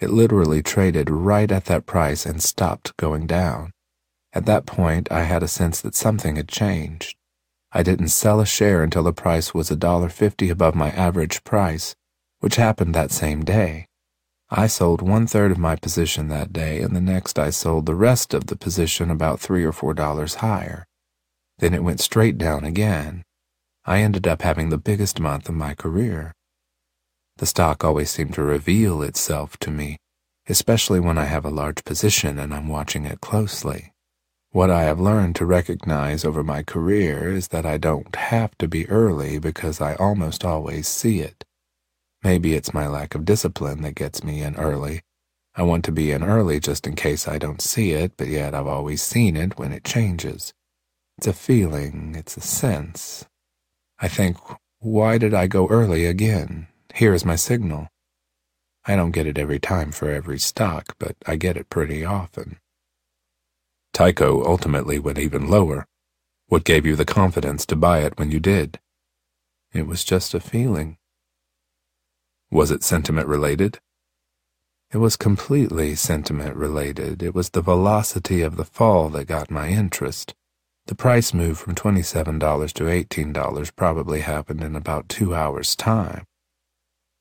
It 0.00 0.08
literally 0.08 0.62
traded 0.62 1.10
right 1.10 1.52
at 1.52 1.66
that 1.66 1.84
price 1.84 2.24
and 2.24 2.42
stopped 2.42 2.96
going 2.96 3.26
down. 3.26 3.72
At 4.32 4.46
that 4.46 4.64
point, 4.64 5.12
I 5.12 5.24
had 5.24 5.42
a 5.42 5.48
sense 5.48 5.82
that 5.82 5.94
something 5.94 6.36
had 6.36 6.48
changed. 6.48 7.14
I 7.72 7.82
didn't 7.82 8.08
sell 8.08 8.40
a 8.40 8.46
share 8.46 8.82
until 8.82 9.02
the 9.02 9.12
price 9.12 9.52
was 9.52 9.70
a 9.70 9.76
dollar 9.76 10.08
fifty 10.08 10.48
above 10.48 10.74
my 10.74 10.90
average 10.90 11.44
price, 11.44 11.94
which 12.40 12.56
happened 12.56 12.94
that 12.94 13.10
same 13.10 13.44
day. 13.44 13.86
I 14.50 14.66
sold 14.66 15.02
one 15.02 15.26
third 15.26 15.50
of 15.50 15.58
my 15.58 15.76
position 15.76 16.28
that 16.28 16.52
day, 16.52 16.80
and 16.80 16.96
the 16.96 17.00
next 17.00 17.38
I 17.38 17.50
sold 17.50 17.84
the 17.84 17.94
rest 17.94 18.32
of 18.32 18.46
the 18.46 18.56
position 18.56 19.10
about 19.10 19.40
three 19.40 19.64
or 19.64 19.72
four 19.72 19.92
dollars 19.92 20.36
higher. 20.36 20.86
Then 21.58 21.74
it 21.74 21.84
went 21.84 22.00
straight 22.00 22.38
down 22.38 22.64
again. 22.64 23.24
I 23.84 24.00
ended 24.00 24.28
up 24.28 24.42
having 24.42 24.68
the 24.68 24.78
biggest 24.78 25.18
month 25.18 25.48
of 25.48 25.56
my 25.56 25.74
career. 25.74 26.32
The 27.38 27.46
stock 27.46 27.82
always 27.82 28.10
seemed 28.10 28.34
to 28.34 28.42
reveal 28.42 29.02
itself 29.02 29.56
to 29.58 29.70
me, 29.72 29.98
especially 30.48 31.00
when 31.00 31.18
I 31.18 31.24
have 31.24 31.44
a 31.44 31.50
large 31.50 31.82
position 31.84 32.38
and 32.38 32.54
I'm 32.54 32.68
watching 32.68 33.04
it 33.04 33.20
closely. 33.20 33.92
What 34.50 34.70
I 34.70 34.82
have 34.82 35.00
learned 35.00 35.34
to 35.36 35.46
recognize 35.46 36.24
over 36.24 36.44
my 36.44 36.62
career 36.62 37.32
is 37.32 37.48
that 37.48 37.66
I 37.66 37.76
don't 37.76 38.14
have 38.14 38.56
to 38.58 38.68
be 38.68 38.88
early 38.88 39.40
because 39.40 39.80
I 39.80 39.94
almost 39.96 40.44
always 40.44 40.86
see 40.86 41.20
it. 41.20 41.44
Maybe 42.22 42.54
it's 42.54 42.74
my 42.74 42.86
lack 42.86 43.16
of 43.16 43.24
discipline 43.24 43.82
that 43.82 43.96
gets 43.96 44.22
me 44.22 44.42
in 44.42 44.54
early. 44.56 45.00
I 45.56 45.62
want 45.62 45.84
to 45.86 45.92
be 45.92 46.12
in 46.12 46.22
early 46.22 46.60
just 46.60 46.86
in 46.86 46.94
case 46.94 47.26
I 47.26 47.38
don't 47.38 47.60
see 47.60 47.92
it, 47.92 48.12
but 48.16 48.28
yet 48.28 48.54
I've 48.54 48.68
always 48.68 49.02
seen 49.02 49.36
it 49.36 49.58
when 49.58 49.72
it 49.72 49.82
changes. 49.84 50.52
It's 51.18 51.26
a 51.26 51.32
feeling, 51.32 52.14
it's 52.16 52.36
a 52.36 52.40
sense. 52.40 53.26
I 54.02 54.08
think, 54.08 54.36
why 54.80 55.16
did 55.16 55.32
I 55.32 55.46
go 55.46 55.68
early 55.68 56.06
again? 56.06 56.66
Here 56.92 57.14
is 57.14 57.24
my 57.24 57.36
signal. 57.36 57.88
I 58.84 58.96
don't 58.96 59.12
get 59.12 59.28
it 59.28 59.38
every 59.38 59.60
time 59.60 59.92
for 59.92 60.10
every 60.10 60.40
stock, 60.40 60.96
but 60.98 61.14
I 61.24 61.36
get 61.36 61.56
it 61.56 61.70
pretty 61.70 62.04
often. 62.04 62.58
Tyco 63.94 64.44
ultimately 64.44 64.98
went 64.98 65.20
even 65.20 65.48
lower. 65.48 65.86
What 66.48 66.64
gave 66.64 66.84
you 66.84 66.96
the 66.96 67.04
confidence 67.04 67.64
to 67.66 67.76
buy 67.76 68.00
it 68.00 68.18
when 68.18 68.32
you 68.32 68.40
did? 68.40 68.80
It 69.72 69.86
was 69.86 70.02
just 70.04 70.34
a 70.34 70.40
feeling. 70.40 70.98
Was 72.50 72.72
it 72.72 72.82
sentiment 72.82 73.28
related? 73.28 73.78
It 74.90 74.98
was 74.98 75.16
completely 75.16 75.94
sentiment 75.94 76.56
related. 76.56 77.22
It 77.22 77.36
was 77.36 77.50
the 77.50 77.62
velocity 77.62 78.42
of 78.42 78.56
the 78.56 78.64
fall 78.64 79.08
that 79.10 79.26
got 79.26 79.48
my 79.48 79.68
interest. 79.68 80.34
The 80.86 80.96
price 80.96 81.32
move 81.32 81.58
from 81.58 81.76
$27 81.76 82.72
to 82.72 82.84
$18 82.84 83.76
probably 83.76 84.20
happened 84.20 84.62
in 84.62 84.74
about 84.74 85.08
two 85.08 85.34
hours' 85.34 85.76
time. 85.76 86.24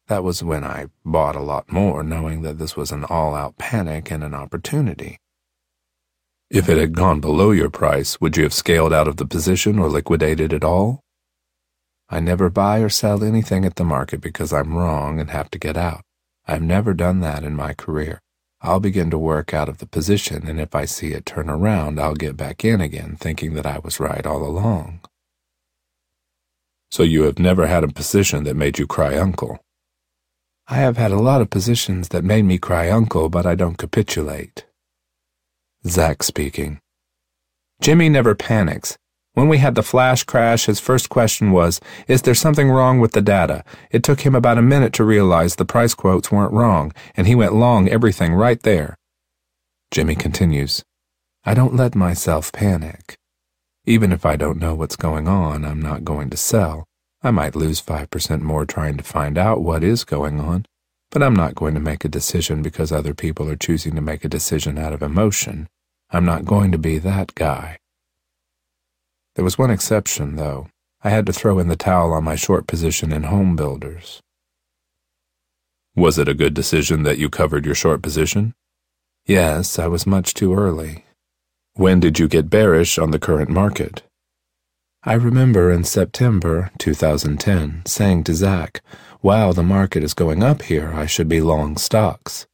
That 0.07 0.23
was 0.23 0.43
when 0.43 0.63
I 0.63 0.87
bought 1.05 1.35
a 1.35 1.41
lot 1.41 1.71
more, 1.71 2.03
knowing 2.03 2.41
that 2.41 2.57
this 2.57 2.75
was 2.75 2.91
an 2.91 3.05
all 3.05 3.35
out 3.35 3.57
panic 3.57 4.11
and 4.11 4.23
an 4.23 4.33
opportunity. 4.33 5.17
If 6.49 6.67
it 6.67 6.77
had 6.77 6.95
gone 6.95 7.21
below 7.21 7.51
your 7.51 7.69
price, 7.69 8.19
would 8.19 8.35
you 8.35 8.43
have 8.43 8.53
scaled 8.53 8.91
out 8.91 9.07
of 9.07 9.17
the 9.17 9.27
position 9.27 9.79
or 9.79 9.89
liquidated 9.89 10.51
it 10.51 10.63
all? 10.63 10.99
I 12.09 12.19
never 12.19 12.49
buy 12.49 12.79
or 12.79 12.89
sell 12.89 13.23
anything 13.23 13.63
at 13.63 13.75
the 13.75 13.85
market 13.85 14.19
because 14.19 14.51
I'm 14.51 14.75
wrong 14.75 15.19
and 15.19 15.29
have 15.29 15.49
to 15.51 15.59
get 15.59 15.77
out. 15.77 16.01
I've 16.45 16.61
never 16.61 16.93
done 16.93 17.21
that 17.21 17.43
in 17.43 17.55
my 17.55 17.73
career. 17.73 18.19
I'll 18.63 18.79
begin 18.79 19.09
to 19.09 19.17
work 19.17 19.53
out 19.53 19.69
of 19.69 19.79
the 19.79 19.87
position, 19.87 20.47
and 20.47 20.59
if 20.59 20.75
I 20.75 20.85
see 20.85 21.13
it 21.13 21.25
turn 21.25 21.49
around, 21.49 21.99
I'll 21.99 22.13
get 22.13 22.37
back 22.37 22.63
in 22.63 22.79
again, 22.79 23.17
thinking 23.19 23.55
that 23.55 23.65
I 23.65 23.79
was 23.79 23.99
right 23.99 24.25
all 24.25 24.43
along. 24.43 25.01
So 26.91 27.01
you 27.01 27.23
have 27.23 27.39
never 27.39 27.65
had 27.65 27.83
a 27.83 27.87
position 27.87 28.43
that 28.43 28.55
made 28.55 28.77
you 28.77 28.85
cry 28.85 29.17
uncle? 29.17 29.59
I 30.67 30.75
have 30.75 30.97
had 30.97 31.11
a 31.11 31.19
lot 31.19 31.41
of 31.41 31.49
positions 31.49 32.09
that 32.09 32.23
made 32.23 32.43
me 32.43 32.59
cry 32.59 32.89
uncle, 32.89 33.29
but 33.29 33.45
I 33.47 33.55
don't 33.55 33.77
capitulate. 33.77 34.65
Zack 35.87 36.21
speaking. 36.21 36.79
Jimmy 37.81 38.09
never 38.09 38.35
panics. 38.35 38.97
When 39.33 39.47
we 39.47 39.59
had 39.59 39.75
the 39.75 39.83
flash 39.83 40.25
crash, 40.25 40.65
his 40.65 40.81
first 40.81 41.07
question 41.07 41.51
was, 41.51 41.79
Is 42.07 42.23
there 42.23 42.35
something 42.35 42.69
wrong 42.69 42.99
with 42.99 43.13
the 43.13 43.21
data? 43.21 43.63
It 43.89 44.03
took 44.03 44.21
him 44.21 44.35
about 44.35 44.57
a 44.57 44.61
minute 44.61 44.91
to 44.93 45.05
realize 45.05 45.55
the 45.55 45.63
price 45.63 45.93
quotes 45.93 46.31
weren't 46.31 46.51
wrong, 46.51 46.91
and 47.15 47.27
he 47.27 47.35
went 47.35 47.53
long 47.53 47.87
everything 47.87 48.33
right 48.33 48.61
there. 48.61 48.97
Jimmy 49.89 50.15
continues, 50.15 50.83
I 51.45 51.53
don't 51.53 51.75
let 51.75 51.95
myself 51.95 52.51
panic. 52.51 53.15
Even 53.85 54.11
if 54.11 54.25
I 54.25 54.35
don't 54.35 54.59
know 54.59 54.75
what's 54.75 54.95
going 54.95 55.27
on, 55.27 55.65
I'm 55.65 55.81
not 55.81 56.03
going 56.03 56.29
to 56.29 56.37
sell. 56.37 56.85
I 57.23 57.31
might 57.31 57.55
lose 57.55 57.81
5% 57.81 58.41
more 58.41 58.65
trying 58.65 58.97
to 58.97 59.03
find 59.03 59.37
out 59.37 59.61
what 59.61 59.83
is 59.83 60.03
going 60.03 60.39
on, 60.39 60.65
but 61.09 61.23
I'm 61.23 61.35
not 61.35 61.55
going 61.55 61.73
to 61.73 61.79
make 61.79 62.03
a 62.03 62.09
decision 62.09 62.61
because 62.61 62.91
other 62.91 63.13
people 63.13 63.49
are 63.49 63.55
choosing 63.55 63.95
to 63.95 64.01
make 64.01 64.25
a 64.25 64.29
decision 64.29 64.77
out 64.77 64.93
of 64.93 65.01
emotion. 65.01 65.67
I'm 66.09 66.25
not 66.25 66.45
going 66.45 66.71
to 66.73 66.77
be 66.77 66.99
that 66.99 67.33
guy. 67.33 67.77
There 69.35 69.45
was 69.45 69.57
one 69.57 69.71
exception, 69.71 70.35
though. 70.35 70.67
I 71.03 71.09
had 71.09 71.25
to 71.25 71.33
throw 71.33 71.59
in 71.59 71.67
the 71.67 71.75
towel 71.75 72.13
on 72.13 72.23
my 72.23 72.35
short 72.35 72.67
position 72.67 73.11
in 73.11 73.23
home 73.23 73.55
builders. 73.55 74.21
Was 75.95 76.17
it 76.17 76.27
a 76.27 76.33
good 76.33 76.53
decision 76.53 77.03
that 77.03 77.17
you 77.17 77.29
covered 77.29 77.65
your 77.65 77.75
short 77.75 78.01
position? 78.01 78.53
Yes, 79.25 79.79
I 79.79 79.87
was 79.87 80.05
much 80.05 80.33
too 80.33 80.53
early. 80.53 81.05
When 81.73 81.99
did 81.99 82.19
you 82.19 82.27
get 82.27 82.49
bearish 82.49 82.97
on 82.97 83.11
the 83.11 83.19
current 83.19 83.49
market? 83.49 84.03
I 85.03 85.13
remember 85.13 85.71
in 85.71 85.83
September 85.83 86.69
2010 86.77 87.83
saying 87.85 88.23
to 88.25 88.35
Zach, 88.35 88.81
Wow, 89.21 89.51
the 89.51 89.63
market 89.63 90.03
is 90.03 90.13
going 90.13 90.43
up 90.43 90.63
here. 90.63 90.91
I 90.93 91.05
should 91.05 91.27
be 91.27 91.41
long 91.41 91.77
stocks. 91.77 92.45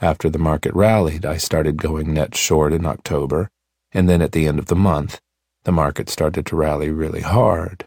After 0.00 0.28
the 0.28 0.38
market 0.38 0.74
rallied, 0.74 1.24
I 1.24 1.36
started 1.36 1.76
going 1.76 2.12
net 2.12 2.34
short 2.34 2.72
in 2.72 2.84
October, 2.84 3.48
and 3.92 4.08
then 4.08 4.20
at 4.20 4.32
the 4.32 4.46
end 4.46 4.58
of 4.58 4.66
the 4.66 4.76
month, 4.76 5.20
the 5.64 5.72
market 5.72 6.08
started 6.08 6.46
to 6.46 6.56
rally 6.56 6.90
really 6.90 7.22
hard. 7.22 7.86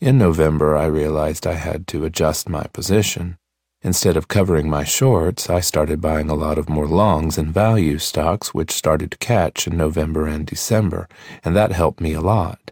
In 0.00 0.18
November, 0.18 0.76
I 0.76 0.86
realized 0.86 1.46
I 1.46 1.54
had 1.54 1.86
to 1.88 2.04
adjust 2.04 2.48
my 2.48 2.64
position. 2.64 3.38
Instead 3.82 4.16
of 4.16 4.28
covering 4.28 4.68
my 4.68 4.84
shorts, 4.84 5.50
I 5.50 5.60
started 5.60 6.00
buying 6.00 6.30
a 6.30 6.34
lot 6.34 6.56
of 6.56 6.68
more 6.68 6.86
longs 6.86 7.36
and 7.36 7.52
value 7.52 7.98
stocks, 7.98 8.54
which 8.54 8.70
started 8.70 9.10
to 9.10 9.18
catch 9.18 9.66
in 9.66 9.76
November 9.76 10.26
and 10.26 10.46
December, 10.46 11.08
and 11.44 11.54
that 11.54 11.72
helped 11.72 12.00
me 12.00 12.12
a 12.14 12.20
lot. 12.20 12.70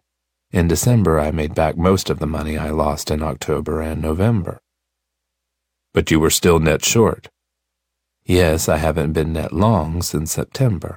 In 0.50 0.68
December, 0.68 1.18
I 1.18 1.30
made 1.30 1.54
back 1.54 1.76
most 1.76 2.10
of 2.10 2.18
the 2.18 2.26
money 2.26 2.58
I 2.58 2.70
lost 2.70 3.10
in 3.10 3.22
October 3.22 3.80
and 3.80 4.00
November. 4.02 4.58
But 5.94 6.10
you 6.10 6.20
were 6.20 6.30
still 6.30 6.58
net 6.58 6.84
short. 6.84 7.28
Yes, 8.24 8.68
I 8.68 8.76
haven't 8.76 9.12
been 9.12 9.32
net 9.32 9.52
long 9.52 10.02
since 10.02 10.32
September. 10.32 10.96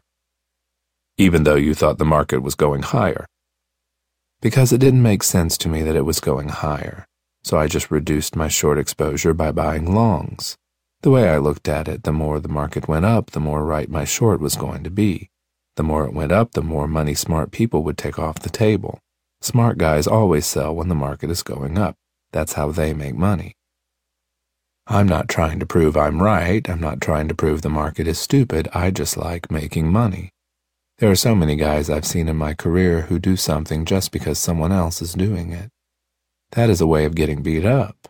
Even 1.18 1.44
though 1.44 1.56
you 1.56 1.74
thought 1.74 1.98
the 1.98 2.06
market 2.06 2.40
was 2.40 2.56
going 2.56 2.82
higher. 2.82 3.26
Because 4.42 4.72
it 4.72 4.80
didn't 4.80 5.02
make 5.02 5.24
sense 5.24 5.58
to 5.60 5.70
me 5.70 5.82
that 5.82 5.96
it 5.96 6.06
was 6.06 6.20
going 6.20 6.50
higher, 6.50 7.06
so 7.44 7.58
I 7.58 7.68
just 7.68 7.92
reduced 7.92 8.36
my 8.36 8.48
short 8.48 8.78
exposure 8.78 9.34
by 9.34 9.52
buying 9.52 9.94
longs. 9.94 10.56
The 11.02 11.12
way 11.12 11.30
I 11.30 11.38
looked 11.38 11.68
at 11.68 11.88
it, 11.88 12.04
the 12.04 12.12
more 12.12 12.40
the 12.40 12.50
market 12.50 12.88
went 12.88 13.06
up, 13.06 13.32
the 13.32 13.40
more 13.40 13.64
right 13.64 13.90
my 13.90 14.06
short 14.06 14.40
was 14.40 14.56
going 14.56 14.84
to 14.84 14.90
be. 14.90 15.30
The 15.76 15.84
more 15.84 16.06
it 16.06 16.14
went 16.14 16.32
up, 16.32 16.54
the 16.54 16.62
more 16.62 16.88
money 16.88 17.14
smart 17.14 17.52
people 17.52 17.84
would 17.84 17.98
take 17.98 18.18
off 18.18 18.40
the 18.40 18.50
table. 18.50 19.00
Smart 19.42 19.78
guys 19.78 20.08
always 20.08 20.46
sell 20.46 20.74
when 20.74 20.90
the 20.90 20.96
market 20.96 21.30
is 21.30 21.44
going 21.44 21.78
up. 21.78 21.96
That's 22.32 22.54
how 22.54 22.72
they 22.72 22.94
make 22.94 23.16
money. 23.16 23.54
I'm 24.88 25.08
not 25.08 25.28
trying 25.28 25.60
to 25.60 25.66
prove 25.66 25.98
I'm 25.98 26.22
right. 26.22 26.68
I'm 26.70 26.80
not 26.80 27.02
trying 27.02 27.28
to 27.28 27.36
prove 27.36 27.62
the 27.62 27.70
market 27.70 28.08
is 28.08 28.20
stupid. 28.20 28.68
I 28.74 28.92
just 28.92 29.18
like 29.18 29.52
making 29.52 29.92
money. 29.92 30.32
There 31.00 31.12
are 31.12 31.16
so 31.16 31.36
many 31.36 31.58
guys 31.58 31.90
I've 31.90 32.06
seen 32.06 32.30
in 32.30 32.38
my 32.38 32.54
career 32.54 33.02
who 33.02 33.20
do 33.20 33.36
something 33.36 33.84
just 33.84 34.14
because 34.14 34.40
someone 34.40 34.72
else 34.72 35.02
is 35.02 35.14
doing 35.14 35.52
it. 35.52 35.70
That 36.52 36.70
is 36.70 36.80
a 36.80 36.88
way 36.88 37.04
of 37.04 37.16
getting 37.16 37.44
beat 37.44 37.66
up. 37.66 38.08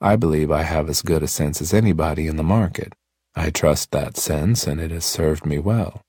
I 0.00 0.16
believe 0.16 0.50
I 0.50 0.62
have 0.62 0.88
as 0.88 1.02
good 1.02 1.22
a 1.22 1.28
sense 1.28 1.62
as 1.62 1.72
anybody 1.72 2.26
in 2.26 2.34
the 2.34 2.42
market. 2.42 2.94
I 3.36 3.50
trust 3.50 3.92
that 3.92 4.16
sense, 4.16 4.66
and 4.66 4.80
it 4.80 4.90
has 4.90 5.04
served 5.04 5.46
me 5.46 5.60
well. 5.60 6.02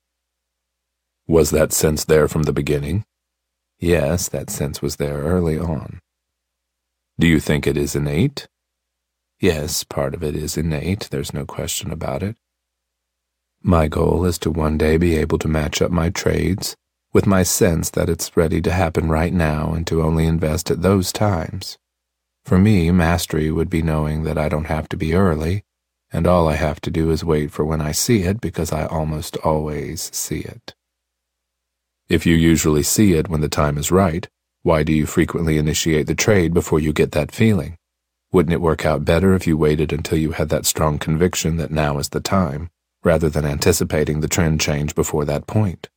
Was 1.27 1.51
that 1.51 1.71
sense 1.71 2.03
there 2.05 2.27
from 2.27 2.43
the 2.43 2.53
beginning? 2.53 3.03
Yes, 3.77 4.27
that 4.29 4.49
sense 4.49 4.81
was 4.81 4.95
there 4.95 5.19
early 5.19 5.59
on. 5.59 5.99
Do 7.19 7.27
you 7.27 7.39
think 7.39 7.67
it 7.67 7.77
is 7.77 7.95
innate? 7.95 8.47
Yes, 9.39 9.83
part 9.83 10.15
of 10.15 10.23
it 10.23 10.35
is 10.35 10.57
innate, 10.57 11.09
there's 11.11 11.33
no 11.33 11.45
question 11.45 11.91
about 11.91 12.23
it. 12.23 12.37
My 13.63 13.87
goal 13.87 14.25
is 14.25 14.39
to 14.39 14.49
one 14.49 14.79
day 14.79 14.97
be 14.97 15.15
able 15.15 15.37
to 15.37 15.47
match 15.47 15.83
up 15.83 15.91
my 15.91 16.09
trades 16.09 16.75
with 17.13 17.27
my 17.27 17.43
sense 17.43 17.91
that 17.91 18.09
it's 18.09 18.35
ready 18.35 18.59
to 18.59 18.71
happen 18.71 19.07
right 19.07 19.31
now 19.31 19.73
and 19.73 19.85
to 19.85 20.01
only 20.01 20.25
invest 20.25 20.71
at 20.71 20.81
those 20.81 21.11
times. 21.11 21.77
For 22.43 22.57
me, 22.57 22.89
mastery 22.89 23.51
would 23.51 23.69
be 23.69 23.83
knowing 23.83 24.23
that 24.23 24.37
I 24.37 24.49
don't 24.49 24.65
have 24.65 24.89
to 24.89 24.97
be 24.97 25.13
early, 25.13 25.63
and 26.11 26.25
all 26.25 26.49
I 26.49 26.55
have 26.55 26.81
to 26.81 26.89
do 26.89 27.11
is 27.11 27.23
wait 27.23 27.51
for 27.51 27.63
when 27.63 27.81
I 27.81 27.91
see 27.91 28.23
it 28.23 28.41
because 28.41 28.71
I 28.71 28.87
almost 28.87 29.37
always 29.37 30.09
see 30.11 30.39
it. 30.39 30.73
If 32.09 32.25
you 32.25 32.35
usually 32.35 32.83
see 32.83 33.13
it 33.13 33.29
when 33.29 33.41
the 33.41 33.47
time 33.47 33.77
is 33.77 33.91
right, 33.91 34.27
why 34.63 34.81
do 34.81 34.91
you 34.91 35.05
frequently 35.05 35.59
initiate 35.59 36.07
the 36.07 36.15
trade 36.15 36.51
before 36.51 36.79
you 36.79 36.93
get 36.93 37.11
that 37.11 37.31
feeling? 37.31 37.77
Wouldn't 38.31 38.53
it 38.53 38.61
work 38.61 38.87
out 38.87 39.05
better 39.05 39.35
if 39.35 39.45
you 39.45 39.55
waited 39.55 39.93
until 39.93 40.17
you 40.17 40.31
had 40.31 40.49
that 40.49 40.65
strong 40.65 40.97
conviction 40.97 41.57
that 41.57 41.69
now 41.69 41.99
is 41.99 42.09
the 42.09 42.21
time? 42.21 42.71
Rather 43.03 43.29
than 43.29 43.45
anticipating 43.45 44.21
the 44.21 44.27
trend 44.27 44.61
change 44.61 44.95
before 44.95 45.25
that 45.25 45.47
point. 45.47 45.89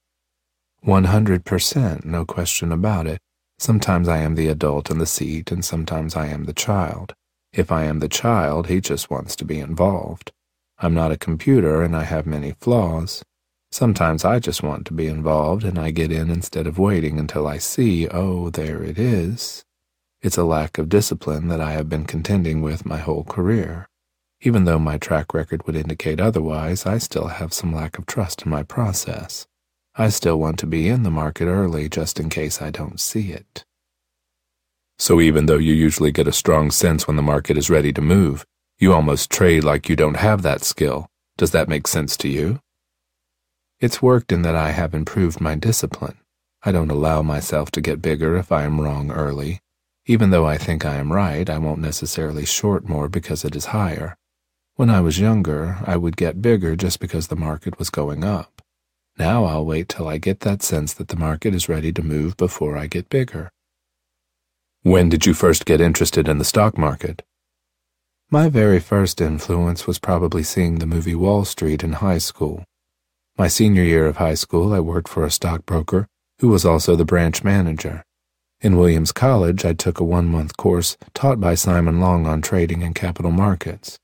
100%, 0.86 2.04
no 2.04 2.24
question 2.24 2.72
about 2.72 3.06
it. 3.06 3.18
Sometimes 3.58 4.08
I 4.08 4.18
am 4.18 4.34
the 4.34 4.48
adult 4.48 4.90
in 4.90 4.98
the 4.98 5.06
seat, 5.06 5.50
and 5.50 5.64
sometimes 5.64 6.16
I 6.16 6.26
am 6.26 6.44
the 6.44 6.52
child. 6.52 7.14
If 7.52 7.70
I 7.70 7.84
am 7.84 8.00
the 8.00 8.08
child, 8.08 8.66
he 8.66 8.80
just 8.80 9.10
wants 9.10 9.36
to 9.36 9.44
be 9.44 9.60
involved. 9.60 10.32
I'm 10.78 10.92
not 10.92 11.12
a 11.12 11.16
computer, 11.16 11.82
and 11.82 11.96
I 11.96 12.02
have 12.02 12.26
many 12.26 12.54
flaws. 12.60 13.22
Sometimes 13.70 14.24
I 14.24 14.38
just 14.38 14.62
want 14.62 14.86
to 14.86 14.92
be 14.92 15.06
involved, 15.06 15.64
and 15.64 15.78
I 15.78 15.90
get 15.90 16.12
in 16.12 16.30
instead 16.30 16.66
of 16.66 16.78
waiting 16.78 17.18
until 17.18 17.46
I 17.46 17.58
see, 17.58 18.08
oh, 18.08 18.50
there 18.50 18.82
it 18.82 18.98
is. 18.98 19.64
It's 20.20 20.36
a 20.36 20.44
lack 20.44 20.78
of 20.78 20.88
discipline 20.88 21.48
that 21.48 21.60
I 21.60 21.72
have 21.72 21.88
been 21.88 22.04
contending 22.04 22.60
with 22.60 22.86
my 22.86 22.98
whole 22.98 23.24
career. 23.24 23.88
Even 24.46 24.64
though 24.64 24.78
my 24.78 24.98
track 24.98 25.32
record 25.32 25.66
would 25.66 25.74
indicate 25.74 26.20
otherwise, 26.20 26.84
I 26.84 26.98
still 26.98 27.28
have 27.28 27.54
some 27.54 27.74
lack 27.74 27.96
of 27.96 28.04
trust 28.04 28.42
in 28.42 28.50
my 28.50 28.62
process. 28.62 29.46
I 29.96 30.10
still 30.10 30.38
want 30.38 30.58
to 30.58 30.66
be 30.66 30.86
in 30.86 31.02
the 31.02 31.10
market 31.10 31.46
early 31.46 31.88
just 31.88 32.20
in 32.20 32.28
case 32.28 32.60
I 32.60 32.70
don't 32.70 33.00
see 33.00 33.32
it. 33.32 33.64
So 34.98 35.18
even 35.18 35.46
though 35.46 35.56
you 35.56 35.72
usually 35.72 36.12
get 36.12 36.28
a 36.28 36.32
strong 36.32 36.70
sense 36.70 37.06
when 37.06 37.16
the 37.16 37.22
market 37.22 37.56
is 37.56 37.70
ready 37.70 37.90
to 37.94 38.02
move, 38.02 38.44
you 38.78 38.92
almost 38.92 39.30
trade 39.30 39.64
like 39.64 39.88
you 39.88 39.96
don't 39.96 40.18
have 40.18 40.42
that 40.42 40.62
skill. 40.62 41.08
Does 41.38 41.52
that 41.52 41.68
make 41.68 41.86
sense 41.86 42.14
to 42.18 42.28
you? 42.28 42.60
It's 43.80 44.02
worked 44.02 44.30
in 44.30 44.42
that 44.42 44.54
I 44.54 44.72
have 44.72 44.92
improved 44.92 45.40
my 45.40 45.54
discipline. 45.54 46.18
I 46.62 46.70
don't 46.70 46.90
allow 46.90 47.22
myself 47.22 47.70
to 47.70 47.80
get 47.80 48.02
bigger 48.02 48.36
if 48.36 48.52
I 48.52 48.64
am 48.64 48.78
wrong 48.78 49.10
early. 49.10 49.60
Even 50.04 50.28
though 50.28 50.44
I 50.44 50.58
think 50.58 50.84
I 50.84 50.96
am 50.96 51.14
right, 51.14 51.48
I 51.48 51.56
won't 51.56 51.80
necessarily 51.80 52.44
short 52.44 52.86
more 52.86 53.08
because 53.08 53.42
it 53.42 53.56
is 53.56 53.66
higher. 53.66 54.18
When 54.76 54.90
I 54.90 55.00
was 55.00 55.20
younger, 55.20 55.78
I 55.86 55.96
would 55.96 56.16
get 56.16 56.42
bigger 56.42 56.74
just 56.74 56.98
because 56.98 57.28
the 57.28 57.36
market 57.36 57.78
was 57.78 57.90
going 57.90 58.24
up. 58.24 58.60
Now 59.16 59.44
I'll 59.44 59.64
wait 59.64 59.88
till 59.88 60.08
I 60.08 60.18
get 60.18 60.40
that 60.40 60.64
sense 60.64 60.92
that 60.94 61.06
the 61.06 61.16
market 61.16 61.54
is 61.54 61.68
ready 61.68 61.92
to 61.92 62.02
move 62.02 62.36
before 62.36 62.76
I 62.76 62.88
get 62.88 63.08
bigger. 63.08 63.50
When 64.82 65.08
did 65.08 65.26
you 65.26 65.32
first 65.32 65.64
get 65.64 65.80
interested 65.80 66.28
in 66.28 66.38
the 66.38 66.44
stock 66.44 66.76
market? 66.76 67.22
My 68.30 68.48
very 68.48 68.80
first 68.80 69.20
influence 69.20 69.86
was 69.86 70.00
probably 70.00 70.42
seeing 70.42 70.80
the 70.80 70.86
movie 70.86 71.14
Wall 71.14 71.44
Street 71.44 71.84
in 71.84 71.92
high 71.92 72.18
school. 72.18 72.64
My 73.38 73.46
senior 73.46 73.84
year 73.84 74.06
of 74.08 74.16
high 74.16 74.34
school, 74.34 74.72
I 74.72 74.80
worked 74.80 75.08
for 75.08 75.24
a 75.24 75.30
stockbroker 75.30 76.08
who 76.40 76.48
was 76.48 76.64
also 76.64 76.96
the 76.96 77.04
branch 77.04 77.44
manager. 77.44 78.02
In 78.60 78.76
Williams 78.76 79.12
College, 79.12 79.64
I 79.64 79.72
took 79.72 80.00
a 80.00 80.04
one 80.04 80.26
month 80.26 80.56
course 80.56 80.96
taught 81.14 81.38
by 81.40 81.54
Simon 81.54 82.00
Long 82.00 82.26
on 82.26 82.42
trading 82.42 82.82
and 82.82 82.92
capital 82.92 83.30
markets. 83.30 84.00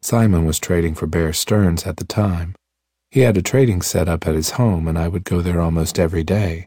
Simon 0.00 0.44
was 0.44 0.58
trading 0.58 0.94
for 0.94 1.06
Bear 1.06 1.32
Stearns 1.32 1.84
at 1.84 1.96
the 1.96 2.04
time. 2.04 2.54
He 3.10 3.20
had 3.20 3.36
a 3.36 3.42
trading 3.42 3.82
setup 3.82 4.26
at 4.26 4.34
his 4.34 4.52
home, 4.52 4.86
and 4.86 4.98
I 4.98 5.08
would 5.08 5.24
go 5.24 5.40
there 5.40 5.60
almost 5.60 5.98
every 5.98 6.22
day. 6.22 6.66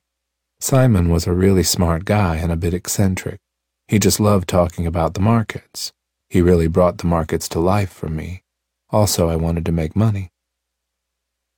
Simon 0.60 1.10
was 1.10 1.26
a 1.26 1.34
really 1.34 1.64
smart 1.64 2.06
guy 2.06 2.36
and 2.36 2.52
a 2.52 2.56
bit 2.56 2.74
eccentric. 2.74 3.40
He 3.88 4.00
just 4.00 4.20
loved 4.20 4.48
talking 4.48 4.86
about 4.86 5.14
the 5.14 5.22
markets. 5.22 5.92
He 6.30 6.42
really 6.42 6.68
brought 6.68 6.98
the 6.98 7.08
markets 7.08 7.50
to 7.50 7.60
life 7.60 7.92
for 7.92 8.10
me. 8.10 8.44
Also, 8.90 9.30
I 9.30 9.36
wanted 9.36 9.66
to 9.66 9.72
make 9.72 9.96
money. 9.96 10.30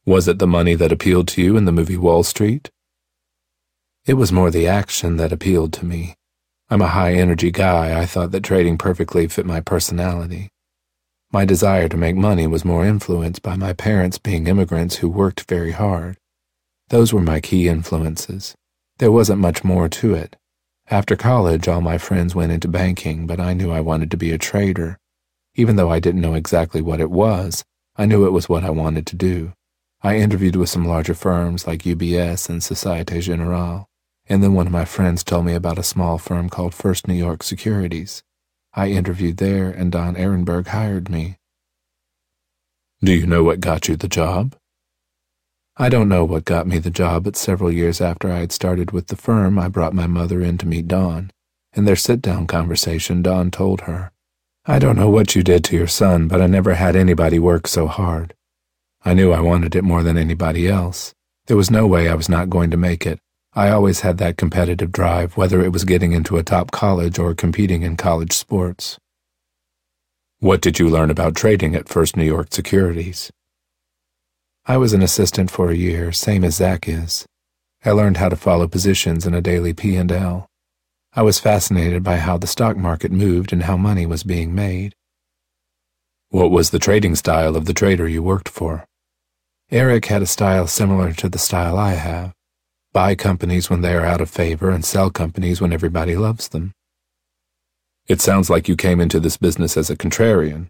Was 0.06 0.28
it 0.28 0.40
the 0.40 0.48
money 0.48 0.76
that 0.76 0.92
appealed 0.92 1.28
to 1.30 1.42
you 1.42 1.58
in 1.58 1.66
the 1.66 1.72
movie 1.72 1.98
Wall 1.98 2.24
Street? 2.24 2.70
It 4.06 4.14
was 4.14 4.32
more 4.32 4.52
the 4.52 4.68
action 4.68 5.18
that 5.18 5.32
appealed 5.32 5.74
to 5.74 5.86
me. 5.86 6.16
I'm 6.70 6.82
a 6.82 6.88
high 6.88 7.14
energy 7.14 7.52
guy. 7.52 8.00
I 8.00 8.06
thought 8.06 8.32
that 8.32 8.44
trading 8.44 8.78
perfectly 8.78 9.28
fit 9.28 9.46
my 9.46 9.60
personality. 9.60 10.50
My 11.34 11.46
desire 11.46 11.90
to 11.90 11.98
make 11.98 12.16
money 12.16 12.46
was 12.46 12.64
more 12.64 12.86
influenced 12.86 13.42
by 13.42 13.56
my 13.56 13.74
parents 13.74 14.20
being 14.20 14.46
immigrants 14.46 14.98
who 14.98 15.10
worked 15.10 15.50
very 15.50 15.72
hard. 15.72 16.18
Those 16.90 17.12
were 17.12 17.22
my 17.22 17.40
key 17.40 17.68
influences. 17.68 18.54
There 19.00 19.12
wasn't 19.12 19.42
much 19.42 19.64
more 19.64 19.90
to 19.90 20.14
it. 20.14 20.36
After 20.92 21.16
college, 21.16 21.68
all 21.68 21.82
my 21.82 21.98
friends 21.98 22.36
went 22.36 22.52
into 22.52 22.68
banking, 22.68 23.26
but 23.26 23.40
I 23.40 23.54
knew 23.54 23.72
I 23.72 23.82
wanted 23.82 24.12
to 24.12 24.18
be 24.18 24.30
a 24.30 24.38
trader. 24.38 25.00
Even 25.56 25.76
though 25.76 25.90
I 25.90 26.00
didn't 26.00 26.22
know 26.22 26.36
exactly 26.36 26.82
what 26.82 27.02
it 27.02 27.10
was, 27.10 27.64
I 27.96 28.06
knew 28.06 28.28
it 28.28 28.32
was 28.32 28.48
what 28.48 28.64
I 28.64 28.70
wanted 28.70 29.08
to 29.08 29.16
do. 29.16 29.54
I 30.04 30.18
interviewed 30.18 30.56
with 30.56 30.70
some 30.70 30.88
larger 30.88 31.16
firms 31.16 31.66
like 31.66 31.82
UBS 31.82 32.48
and 32.48 32.62
Societe 32.62 33.22
Generale, 33.22 33.88
and 34.28 34.44
then 34.44 34.54
one 34.54 34.68
of 34.68 34.72
my 34.72 34.86
friends 34.86 35.24
told 35.24 35.48
me 35.48 35.56
about 35.56 35.80
a 35.80 35.84
small 35.84 36.20
firm 36.20 36.48
called 36.48 36.76
First 36.76 37.08
New 37.08 37.16
York 37.16 37.42
Securities. 37.42 38.22
I 38.76 38.88
interviewed 38.88 39.38
there, 39.38 39.70
and 39.70 39.92
Don 39.92 40.16
Ehrenberg 40.16 40.68
hired 40.68 41.10
me. 41.10 41.38
Do 43.04 43.14
you 43.14 43.28
know 43.28 43.44
what 43.44 43.60
got 43.60 43.88
you 43.88 43.96
the 43.96 44.08
job? 44.08 44.56
I 45.78 45.90
don't 45.90 46.10
know 46.10 46.24
what 46.24 46.46
got 46.46 46.68
me 46.68 46.78
the 46.80 46.90
job, 46.90 47.24
but 47.26 47.36
several 47.36 47.72
years 47.72 48.02
after 48.02 48.32
I 48.32 48.40
had 48.40 48.52
started 48.52 48.92
with 48.92 49.08
the 49.08 49.16
firm, 49.16 49.60
I 49.60 49.68
brought 49.68 49.94
my 49.94 50.08
mother 50.08 50.42
in 50.42 50.58
to 50.60 50.68
meet 50.68 50.88
Don. 50.88 51.32
In 51.74 51.86
their 51.86 51.96
sit 51.96 52.22
down 52.22 52.48
conversation, 52.48 53.22
Don 53.22 53.52
told 53.52 53.82
her, 53.82 54.12
I 54.66 54.80
don't 54.80 54.96
know 54.96 55.10
what 55.10 55.36
you 55.36 55.44
did 55.44 55.64
to 55.66 55.76
your 55.76 55.88
son, 55.88 56.28
but 56.28 56.42
I 56.42 56.48
never 56.48 56.76
had 56.76 56.96
anybody 56.96 57.38
work 57.38 57.68
so 57.68 57.88
hard. 57.88 58.34
I 59.04 59.14
knew 59.14 59.32
I 59.32 59.42
wanted 59.42 59.76
it 59.76 59.84
more 59.84 60.04
than 60.04 60.18
anybody 60.18 60.68
else. 60.68 61.14
There 61.48 61.58
was 61.58 61.70
no 61.70 61.86
way 61.86 62.08
I 62.08 62.16
was 62.16 62.30
not 62.30 62.50
going 62.50 62.72
to 62.72 62.78
make 62.78 63.06
it, 63.06 63.20
I 63.56 63.70
always 63.70 64.00
had 64.00 64.18
that 64.18 64.36
competitive 64.36 64.92
drive, 64.92 65.38
whether 65.38 65.62
it 65.62 65.72
was 65.72 65.86
getting 65.86 66.12
into 66.12 66.38
a 66.38 66.44
top 66.44 66.72
college 66.72 67.20
or 67.20 67.36
competing 67.36 67.84
in 67.84 67.98
college 67.98 68.34
sports. 68.34 68.98
What 70.40 70.60
did 70.60 70.80
you 70.80 70.90
learn 70.90 71.12
about 71.12 71.36
trading 71.36 71.76
at 71.76 71.88
First 71.88 72.18
New 72.18 72.26
York 72.26 72.48
Securities? 72.50 73.32
I 74.66 74.78
was 74.78 74.92
an 74.94 75.04
assistant 75.04 75.52
for 75.52 75.70
a 75.70 75.76
year, 75.76 76.12
same 76.12 76.44
as 76.44 76.56
Zach 76.56 76.90
is. 76.90 77.28
I 77.86 77.92
learned 77.92 78.18
how 78.18 78.30
to 78.30 78.36
follow 78.36 78.68
positions 78.68 79.28
in 79.28 79.36
a 79.36 79.42
daily 79.42 79.74
P&L. 79.74 80.48
I 81.16 81.22
was 81.22 81.40
fascinated 81.40 82.02
by 82.02 82.18
how 82.18 82.40
the 82.40 82.48
stock 82.48 82.76
market 82.76 83.12
moved 83.12 83.54
and 83.54 83.64
how 83.64 83.78
money 83.78 84.08
was 84.08 84.24
being 84.24 84.56
made. 84.56 84.96
What 86.30 86.50
was 86.50 86.72
the 86.72 86.80
trading 86.80 87.14
style 87.14 87.56
of 87.56 87.66
the 87.66 87.74
trader 87.74 88.08
you 88.08 88.24
worked 88.24 88.50
for? 88.50 88.86
Eric 89.70 90.06
had 90.06 90.24
a 90.24 90.26
style 90.26 90.66
similar 90.66 91.14
to 91.14 91.30
the 91.30 91.38
style 91.38 91.78
I 91.78 91.92
have 91.92 92.34
buy 92.94 93.16
companies 93.16 93.70
when 93.70 93.82
they 93.82 93.96
are 93.96 94.06
out 94.06 94.22
of 94.22 94.30
favor 94.30 94.70
and 94.70 94.86
sell 94.86 95.10
companies 95.10 95.60
when 95.60 95.74
everybody 95.74 96.16
loves 96.16 96.48
them. 96.50 96.74
It 98.08 98.22
sounds 98.22 98.50
like 98.50 98.68
you 98.68 98.76
came 98.76 99.02
into 99.02 99.20
this 99.20 99.38
business 99.38 99.76
as 99.76 99.90
a 99.90 99.98
contrarian. 99.98 100.68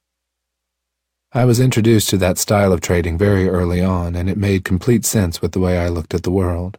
I 1.33 1.45
was 1.45 1.59
introduced 1.59 2.09
to 2.09 2.17
that 2.17 2.38
style 2.38 2.71
of 2.71 2.79
trading 2.79 3.17
very 3.17 3.49
early 3.49 3.81
on, 3.81 4.15
and 4.15 4.29
it 4.29 4.38
made 4.38 4.63
complete 4.63 5.03
sense 5.03 5.41
with 5.41 5.51
the 5.51 5.59
way 5.59 5.77
I 5.77 5.89
looked 5.89 6.13
at 6.13 6.23
the 6.23 6.31
world. 6.31 6.77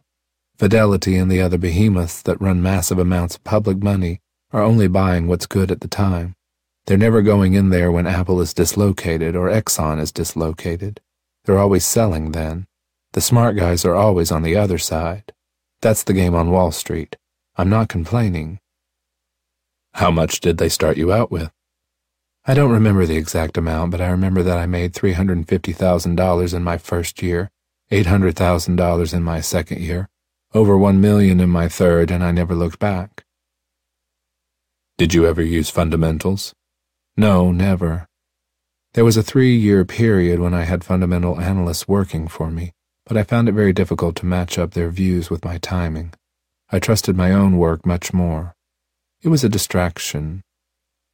Fidelity 0.57 1.17
and 1.17 1.29
the 1.29 1.41
other 1.41 1.57
behemoths 1.57 2.21
that 2.21 2.41
run 2.41 2.61
massive 2.61 2.97
amounts 2.97 3.35
of 3.35 3.43
public 3.43 3.83
money 3.83 4.21
are 4.51 4.63
only 4.63 4.87
buying 4.87 5.27
what's 5.27 5.45
good 5.45 5.71
at 5.71 5.81
the 5.81 5.89
time. 5.89 6.33
They're 6.85 6.97
never 6.97 7.21
going 7.21 7.53
in 7.53 7.69
there 7.69 7.91
when 7.91 8.07
Apple 8.07 8.39
is 8.39 8.53
dislocated 8.53 9.35
or 9.35 9.49
Exxon 9.49 9.99
is 9.99 10.11
dislocated. 10.11 11.01
They're 11.43 11.59
always 11.59 11.85
selling 11.85 12.31
then. 12.31 12.65
The 13.11 13.21
smart 13.21 13.57
guys 13.57 13.83
are 13.83 13.95
always 13.95 14.31
on 14.31 14.43
the 14.43 14.55
other 14.55 14.77
side. 14.77 15.33
That's 15.81 16.03
the 16.03 16.13
game 16.13 16.35
on 16.35 16.51
Wall 16.51 16.71
Street. 16.71 17.15
I'm 17.57 17.69
not 17.69 17.89
complaining. 17.89 18.59
How 19.93 20.11
much 20.11 20.39
did 20.39 20.57
they 20.57 20.69
start 20.69 20.97
you 20.97 21.13
out 21.13 21.31
with? 21.31 21.51
I 22.45 22.53
don't 22.53 22.71
remember 22.71 23.05
the 23.05 23.17
exact 23.17 23.57
amount, 23.57 23.91
but 23.91 24.01
I 24.01 24.07
remember 24.09 24.43
that 24.43 24.57
I 24.57 24.65
made 24.65 24.93
$350,000 24.93 26.53
in 26.53 26.63
my 26.63 26.77
first 26.77 27.23
year, 27.23 27.49
$800,000 27.91 29.13
in 29.13 29.23
my 29.23 29.41
second 29.41 29.79
year, 29.81 30.09
over 30.53 30.77
1 30.77 31.01
million 31.01 31.39
in 31.39 31.49
my 31.49 31.67
third, 31.67 32.11
and 32.11 32.23
I 32.23 32.31
never 32.31 32.53
looked 32.53 32.77
back. 32.77 33.25
Did 34.97 35.13
you 35.13 35.25
ever 35.25 35.41
use 35.41 35.69
fundamentals? 35.69 36.53
No, 37.17 37.51
never. 37.51 38.07
There 38.93 39.05
was 39.05 39.17
a 39.17 39.23
three-year 39.23 39.83
period 39.85 40.39
when 40.39 40.53
I 40.53 40.63
had 40.63 40.83
fundamental 40.83 41.39
analysts 41.39 41.87
working 41.87 42.27
for 42.27 42.51
me, 42.51 42.73
but 43.05 43.17
I 43.17 43.23
found 43.23 43.49
it 43.49 43.53
very 43.53 43.73
difficult 43.73 44.15
to 44.17 44.25
match 44.25 44.57
up 44.57 44.73
their 44.73 44.89
views 44.89 45.29
with 45.29 45.45
my 45.45 45.57
timing. 45.57 46.13
I 46.71 46.79
trusted 46.79 47.15
my 47.15 47.31
own 47.31 47.57
work 47.57 47.85
much 47.85 48.13
more. 48.13 48.53
It 49.21 49.29
was 49.29 49.43
a 49.43 49.49
distraction, 49.49 50.43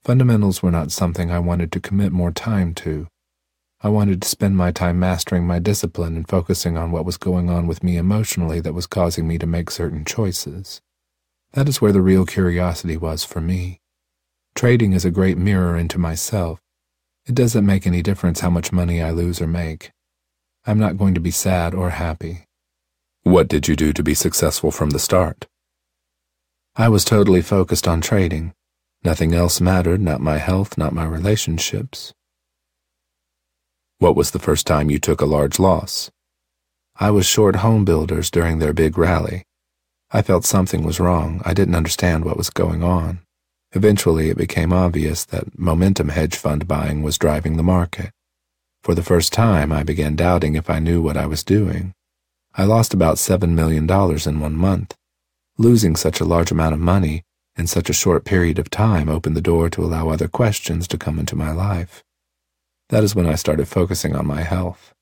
Fundamentals 0.03 0.63
were 0.63 0.71
not 0.71 0.91
something 0.91 1.29
I 1.29 1.37
wanted 1.37 1.71
to 1.73 1.79
commit 1.79 2.11
more 2.11 2.31
time 2.31 2.73
to. 2.75 3.07
I 3.81 3.89
wanted 3.89 4.19
to 4.23 4.27
spend 4.27 4.57
my 4.57 4.71
time 4.71 4.99
mastering 4.99 5.45
my 5.45 5.59
discipline 5.59 6.15
and 6.15 6.27
focusing 6.27 6.75
on 6.75 6.91
what 6.91 7.05
was 7.05 7.17
going 7.17 7.51
on 7.51 7.67
with 7.67 7.83
me 7.83 7.97
emotionally 7.97 8.59
that 8.61 8.73
was 8.73 8.87
causing 8.87 9.27
me 9.27 9.37
to 9.37 9.45
make 9.45 9.69
certain 9.69 10.03
choices. 10.03 10.81
That 11.53 11.69
is 11.69 11.81
where 11.81 11.91
the 11.91 12.01
real 12.01 12.25
curiosity 12.25 12.97
was 12.97 13.23
for 13.23 13.41
me. 13.41 13.79
Trading 14.55 14.93
is 14.93 15.05
a 15.05 15.11
great 15.11 15.37
mirror 15.37 15.77
into 15.77 15.99
myself. 15.99 16.59
It 17.27 17.35
doesn't 17.35 17.65
make 17.65 17.85
any 17.85 18.01
difference 18.01 18.39
how 18.39 18.49
much 18.49 18.71
money 18.71 19.03
I 19.03 19.11
lose 19.11 19.39
or 19.39 19.47
make. 19.47 19.91
I'm 20.63 20.77
not 20.77 20.97
going 20.97 21.15
to 21.15 21.19
be 21.19 21.31
sad 21.31 21.73
or 21.73 21.89
happy. 21.89 22.45
What 23.23 23.47
did 23.47 23.67
you 23.67 23.75
do 23.75 23.93
to 23.93 24.03
be 24.03 24.13
successful 24.13 24.69
from 24.69 24.91
the 24.91 24.99
start? 24.99 25.47
I 26.75 26.87
was 26.87 27.03
totally 27.03 27.41
focused 27.41 27.87
on 27.87 27.99
trading. 27.99 28.53
Nothing 29.03 29.33
else 29.33 29.59
mattered, 29.59 30.01
not 30.01 30.21
my 30.21 30.37
health, 30.37 30.77
not 30.77 30.93
my 30.93 31.03
relationships. 31.03 32.13
What 33.97 34.15
was 34.15 34.31
the 34.31 34.39
first 34.39 34.67
time 34.67 34.91
you 34.91 34.99
took 34.99 35.19
a 35.19 35.25
large 35.25 35.57
loss? 35.57 36.11
I 36.95 37.09
was 37.09 37.25
short 37.25 37.57
home 37.57 37.83
builders 37.83 38.29
during 38.29 38.59
their 38.59 38.73
big 38.73 38.99
rally. 38.99 39.43
I 40.11 40.21
felt 40.21 40.45
something 40.45 40.83
was 40.83 40.99
wrong. 40.99 41.41
I 41.43 41.55
didn't 41.55 41.75
understand 41.75 42.23
what 42.23 42.37
was 42.37 42.51
going 42.51 42.83
on. 42.83 43.21
Eventually, 43.71 44.29
it 44.29 44.37
became 44.37 44.71
obvious 44.71 45.25
that 45.25 45.57
momentum 45.57 46.09
hedge 46.09 46.35
fund 46.35 46.67
buying 46.67 47.01
was 47.01 47.17
driving 47.17 47.57
the 47.57 47.63
market. 47.63 48.11
For 48.83 48.95
the 48.95 49.03
first 49.03 49.31
time, 49.31 49.71
I 49.71 49.83
began 49.83 50.15
doubting 50.15 50.55
if 50.55 50.67
I 50.67 50.79
knew 50.79 51.03
what 51.03 51.15
I 51.15 51.27
was 51.27 51.43
doing. 51.43 51.93
I 52.55 52.63
lost 52.63 52.95
about 52.95 53.17
$7 53.17 53.49
million 53.49 53.89
in 53.89 54.39
one 54.39 54.55
month. 54.55 54.95
Losing 55.57 55.95
such 55.95 56.19
a 56.19 56.25
large 56.25 56.51
amount 56.51 56.73
of 56.73 56.79
money 56.79 57.23
in 57.55 57.67
such 57.67 57.91
a 57.91 57.93
short 57.93 58.25
period 58.25 58.57
of 58.57 58.71
time 58.71 59.07
opened 59.07 59.35
the 59.35 59.41
door 59.41 59.69
to 59.69 59.83
allow 59.83 60.09
other 60.09 60.27
questions 60.27 60.87
to 60.87 60.97
come 60.97 61.19
into 61.19 61.35
my 61.35 61.51
life. 61.51 62.03
That 62.89 63.03
is 63.03 63.13
when 63.13 63.27
I 63.27 63.35
started 63.35 63.67
focusing 63.67 64.15
on 64.15 64.25
my 64.25 64.41
health. 64.41 64.95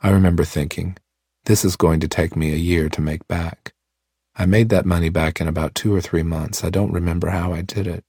I 0.00 0.08
remember 0.08 0.44
thinking, 0.44 0.96
this 1.44 1.66
is 1.66 1.76
going 1.76 2.00
to 2.00 2.08
take 2.08 2.36
me 2.36 2.52
a 2.52 2.56
year 2.56 2.88
to 2.88 3.02
make 3.02 3.28
back. 3.28 3.74
I 4.34 4.46
made 4.46 4.70
that 4.70 4.86
money 4.86 5.10
back 5.10 5.42
in 5.42 5.48
about 5.48 5.74
two 5.74 5.94
or 5.94 6.00
three 6.00 6.22
months. 6.22 6.64
I 6.64 6.70
don't 6.70 6.92
remember 6.92 7.28
how 7.28 7.52
I 7.52 7.60
did 7.60 7.86
it. 7.86 8.02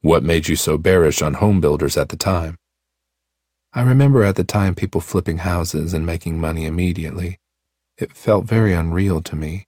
What 0.00 0.22
made 0.22 0.48
you 0.48 0.54
so 0.54 0.78
bearish 0.78 1.22
on 1.22 1.34
home 1.34 1.60
builders 1.60 1.96
at 1.96 2.10
the 2.10 2.16
time? 2.16 2.56
I 3.72 3.82
remember 3.82 4.24
at 4.24 4.34
the 4.34 4.42
time 4.42 4.74
people 4.74 5.00
flipping 5.00 5.38
houses 5.38 5.94
and 5.94 6.04
making 6.04 6.40
money 6.40 6.66
immediately. 6.66 7.38
It 7.96 8.16
felt 8.16 8.44
very 8.44 8.72
unreal 8.72 9.22
to 9.22 9.36
me. 9.36 9.66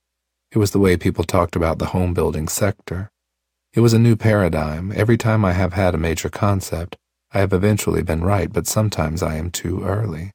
It 0.51 0.59
was 0.59 0.73
the 0.73 0.81
way 0.81 0.97
people 0.97 1.23
talked 1.23 1.55
about 1.55 1.79
the 1.79 1.87
home 1.87 2.12
building 2.12 2.49
sector. 2.49 3.12
It 3.73 3.79
was 3.79 3.93
a 3.93 4.01
new 4.01 4.17
paradigm. 4.17 4.93
Every 4.93 5.17
time 5.17 5.45
I 5.45 5.53
have 5.53 5.75
had 5.75 5.95
a 5.95 5.99
major 5.99 6.29
concept, 6.29 6.97
I 7.33 7.38
have 7.38 7.53
eventually 7.53 8.03
been 8.03 8.25
right, 8.25 8.53
but 8.53 8.67
sometimes 8.67 9.23
I 9.23 9.37
am 9.37 9.53
too 9.53 9.85
early. 9.85 10.33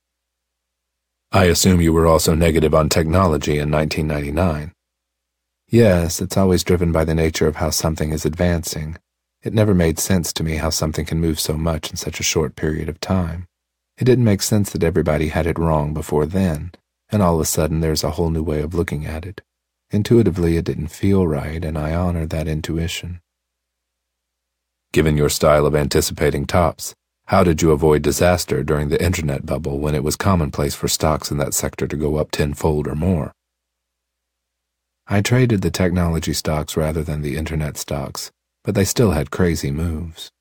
I 1.33 1.45
assume 1.45 1.81
you 1.81 1.91
were 1.91 2.07
also 2.07 2.33
negative 2.35 2.73
on 2.73 2.87
technology 2.87 3.59
in 3.59 3.69
1999. 3.69 4.71
Yes, 5.67 6.21
it's 6.21 6.37
always 6.37 6.63
driven 6.63 6.93
by 6.93 7.03
the 7.03 7.13
nature 7.13 7.47
of 7.47 7.57
how 7.57 7.71
something 7.71 8.13
is 8.13 8.25
advancing. 8.25 8.97
It 9.43 9.53
never 9.53 9.73
made 9.73 9.99
sense 9.99 10.31
to 10.33 10.43
me 10.45 10.55
how 10.55 10.69
something 10.69 11.05
can 11.05 11.19
move 11.19 11.37
so 11.37 11.57
much 11.57 11.89
in 11.91 11.97
such 11.97 12.21
a 12.21 12.23
short 12.23 12.55
period 12.55 12.87
of 12.87 13.01
time. 13.01 13.45
It 13.97 14.05
didn't 14.05 14.25
make 14.25 14.43
sense 14.43 14.69
that 14.71 14.83
everybody 14.83 15.29
had 15.29 15.47
it 15.47 15.57
wrong 15.57 15.93
before 15.93 16.25
then, 16.27 16.71
and 17.09 17.21
all 17.21 17.35
of 17.35 17.41
a 17.41 17.45
sudden 17.45 17.79
there's 17.79 18.03
a 18.03 18.11
whole 18.11 18.29
new 18.29 18.43
way 18.43 18.61
of 18.61 18.75
looking 18.75 19.05
at 19.05 19.25
it. 19.25 19.41
Intuitively, 19.89 20.57
it 20.57 20.65
didn't 20.65 20.89
feel 20.89 21.25
right, 21.25 21.63
and 21.63 21.77
I 21.77 21.95
honor 21.95 22.25
that 22.27 22.47
intuition. 22.47 23.21
Given 24.91 25.17
your 25.17 25.29
style 25.29 25.65
of 25.65 25.75
anticipating 25.75 26.45
tops, 26.45 26.93
how 27.25 27.43
did 27.43 27.61
you 27.61 27.71
avoid 27.71 28.03
disaster 28.03 28.63
during 28.63 28.89
the 28.89 29.03
internet 29.03 29.45
bubble 29.45 29.79
when 29.79 29.95
it 29.95 30.03
was 30.03 30.15
commonplace 30.15 30.75
for 30.75 30.87
stocks 30.87 31.31
in 31.31 31.37
that 31.37 31.53
sector 31.53 31.87
to 31.87 31.95
go 31.95 32.17
up 32.17 32.31
tenfold 32.31 32.87
or 32.87 32.95
more? 32.95 33.31
I 35.07 35.21
traded 35.21 35.61
the 35.61 35.71
technology 35.71 36.33
stocks 36.33 36.77
rather 36.77 37.01
than 37.01 37.21
the 37.21 37.35
internet 37.35 37.77
stocks, 37.77 38.31
but 38.63 38.75
they 38.75 38.85
still 38.85 39.11
had 39.11 39.31
crazy 39.31 39.71
moves. 39.71 40.31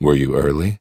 Were 0.00 0.14
you 0.14 0.34
early? 0.34 0.78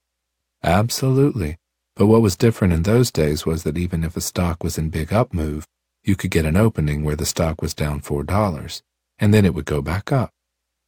Absolutely. 0.63 1.57
But 1.95 2.07
what 2.07 2.21
was 2.21 2.35
different 2.35 2.73
in 2.73 2.83
those 2.83 3.11
days 3.11 3.45
was 3.45 3.63
that 3.63 3.77
even 3.77 4.03
if 4.03 4.17
a 4.17 4.21
stock 4.21 4.63
was 4.63 4.77
in 4.77 4.89
big 4.89 5.13
up 5.13 5.33
move, 5.33 5.65
you 6.03 6.15
could 6.15 6.31
get 6.31 6.45
an 6.45 6.57
opening 6.57 7.03
where 7.03 7.15
the 7.15 7.25
stock 7.25 7.61
was 7.61 7.73
down 7.73 8.01
$4, 8.01 8.81
and 9.17 9.33
then 9.33 9.45
it 9.45 9.53
would 9.53 9.65
go 9.65 9.81
back 9.81 10.11
up. 10.11 10.29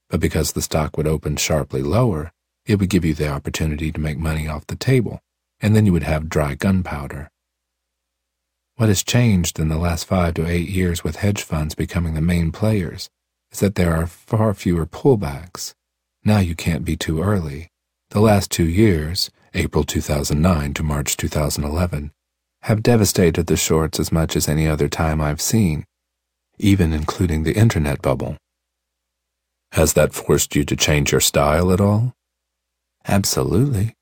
But 0.10 0.20
because 0.20 0.52
the 0.52 0.62
stock 0.62 0.98
would 0.98 1.08
open 1.08 1.38
sharply 1.38 1.82
lower, 1.82 2.32
it 2.66 2.80
would 2.80 2.90
give 2.90 3.06
you 3.06 3.14
the 3.14 3.30
opportunity 3.30 3.92
to 3.92 4.00
make 4.00 4.18
money 4.18 4.48
off 4.48 4.68
the 4.68 4.76
table, 4.76 5.22
and 5.62 5.76
then 5.76 5.86
you 5.86 5.94
would 5.94 6.04
have 6.04 6.30
dry 6.30 6.56
gunpowder. 6.56 7.30
What 8.76 8.90
has 8.90 9.02
changed 9.02 9.60
in 9.60 9.70
the 9.70 9.78
last 9.78 10.06
five 10.06 10.36
to 10.36 10.48
eight 10.48 10.70
years 10.70 11.04
with 11.04 11.16
hedge 11.16 11.42
funds 11.42 11.74
becoming 11.74 12.14
the 12.14 12.22
main 12.22 12.52
players 12.52 13.10
is 13.52 13.60
that 13.62 13.76
there 13.76 13.96
are 13.96 14.06
far 14.06 14.54
fewer 14.54 14.86
pullbacks. 14.86 15.74
Now 16.24 16.40
you 16.40 16.54
can't 16.54 16.86
be 16.86 16.96
too 16.96 17.22
early. 17.22 17.70
The 18.12 18.20
last 18.20 18.52
two 18.52 18.68
years, 18.68 19.32
April 19.58 19.84
2009 19.84 20.76
to 20.76 20.84
March 20.84 21.18
2011, 21.18 22.12
have 22.62 22.84
devastated 22.84 23.48
the 23.48 23.58
shorts 23.58 24.00
as 24.00 24.12
much 24.12 24.36
as 24.36 24.48
any 24.48 24.68
other 24.68 24.88
time 24.88 25.20
I've 25.20 25.42
seen, 25.42 25.84
even 26.60 26.94
including 26.94 27.42
the 27.42 27.56
internet 27.58 28.00
bubble. 28.00 28.38
Has 29.72 29.94
that 29.94 30.14
forced 30.14 30.56
you 30.56 30.64
to 30.64 30.76
change 30.76 31.12
your 31.12 31.22
style 31.22 31.72
at 31.72 31.82
all? 31.82 32.14
Absolutely. 33.08 33.96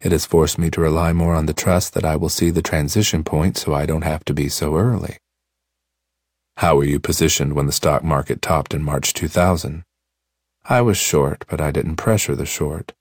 It 0.00 0.10
has 0.10 0.26
forced 0.26 0.58
me 0.58 0.68
to 0.70 0.80
rely 0.80 1.12
more 1.12 1.36
on 1.36 1.46
the 1.46 1.54
trust 1.54 1.94
that 1.94 2.04
I 2.04 2.16
will 2.16 2.28
see 2.28 2.50
the 2.50 2.60
transition 2.60 3.22
point 3.22 3.56
so 3.56 3.74
I 3.74 3.86
don't 3.86 4.02
have 4.02 4.24
to 4.24 4.34
be 4.34 4.48
so 4.48 4.76
early. 4.76 5.18
How 6.56 6.74
were 6.74 6.84
you 6.84 6.98
positioned 6.98 7.52
when 7.52 7.66
the 7.66 7.72
stock 7.72 8.02
market 8.02 8.42
topped 8.42 8.74
in 8.74 8.82
March 8.82 9.12
2000? 9.12 9.84
I 10.64 10.80
was 10.80 10.96
short, 10.96 11.44
but 11.48 11.60
I 11.60 11.70
didn't 11.70 11.96
pressure 11.96 12.34
the 12.34 12.44
short. 12.46 12.94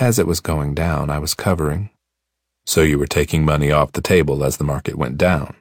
As 0.00 0.18
it 0.18 0.26
was 0.26 0.40
going 0.40 0.74
down, 0.74 1.08
I 1.08 1.18
was 1.18 1.34
covering, 1.34 1.90
so 2.66 2.82
you 2.82 2.98
were 2.98 3.06
taking 3.06 3.44
money 3.44 3.70
off 3.70 3.92
the 3.92 4.00
table 4.00 4.42
as 4.42 4.56
the 4.56 4.64
market 4.64 4.96
went 4.96 5.18
down? 5.18 5.54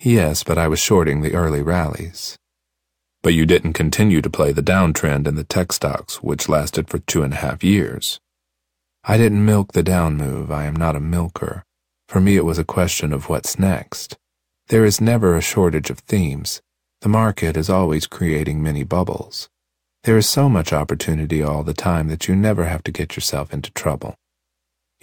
Yes, 0.00 0.44
but 0.44 0.56
I 0.56 0.68
was 0.68 0.78
shorting 0.78 1.20
the 1.20 1.34
early 1.34 1.60
rallies. 1.60 2.38
But 3.22 3.34
you 3.34 3.46
didn't 3.46 3.72
continue 3.72 4.22
to 4.22 4.30
play 4.30 4.52
the 4.52 4.62
downtrend 4.62 5.26
in 5.26 5.34
the 5.34 5.44
tech 5.44 5.72
stocks, 5.72 6.22
which 6.22 6.48
lasted 6.48 6.88
for 6.88 7.00
two 7.00 7.22
and 7.22 7.34
a 7.34 7.38
half 7.38 7.64
years. 7.64 8.20
I 9.04 9.16
didn't 9.16 9.44
milk 9.44 9.72
the 9.72 9.82
down 9.82 10.16
move. 10.16 10.52
I 10.52 10.64
am 10.64 10.76
not 10.76 10.96
a 10.96 11.00
milker. 11.00 11.64
For 12.08 12.20
me, 12.20 12.36
it 12.36 12.44
was 12.44 12.58
a 12.58 12.64
question 12.64 13.12
of 13.12 13.28
what's 13.28 13.58
next. 13.58 14.16
There 14.68 14.84
is 14.84 15.00
never 15.00 15.36
a 15.36 15.42
shortage 15.42 15.90
of 15.90 15.98
themes. 16.00 16.62
The 17.00 17.08
market 17.08 17.56
is 17.56 17.68
always 17.68 18.06
creating 18.06 18.62
mini 18.62 18.84
bubbles. 18.84 19.48
There 20.08 20.16
is 20.16 20.26
so 20.26 20.48
much 20.48 20.72
opportunity 20.72 21.42
all 21.42 21.62
the 21.62 21.74
time 21.74 22.08
that 22.08 22.28
you 22.28 22.34
never 22.34 22.64
have 22.64 22.82
to 22.84 22.90
get 22.90 23.14
yourself 23.14 23.52
into 23.52 23.70
trouble. 23.72 24.14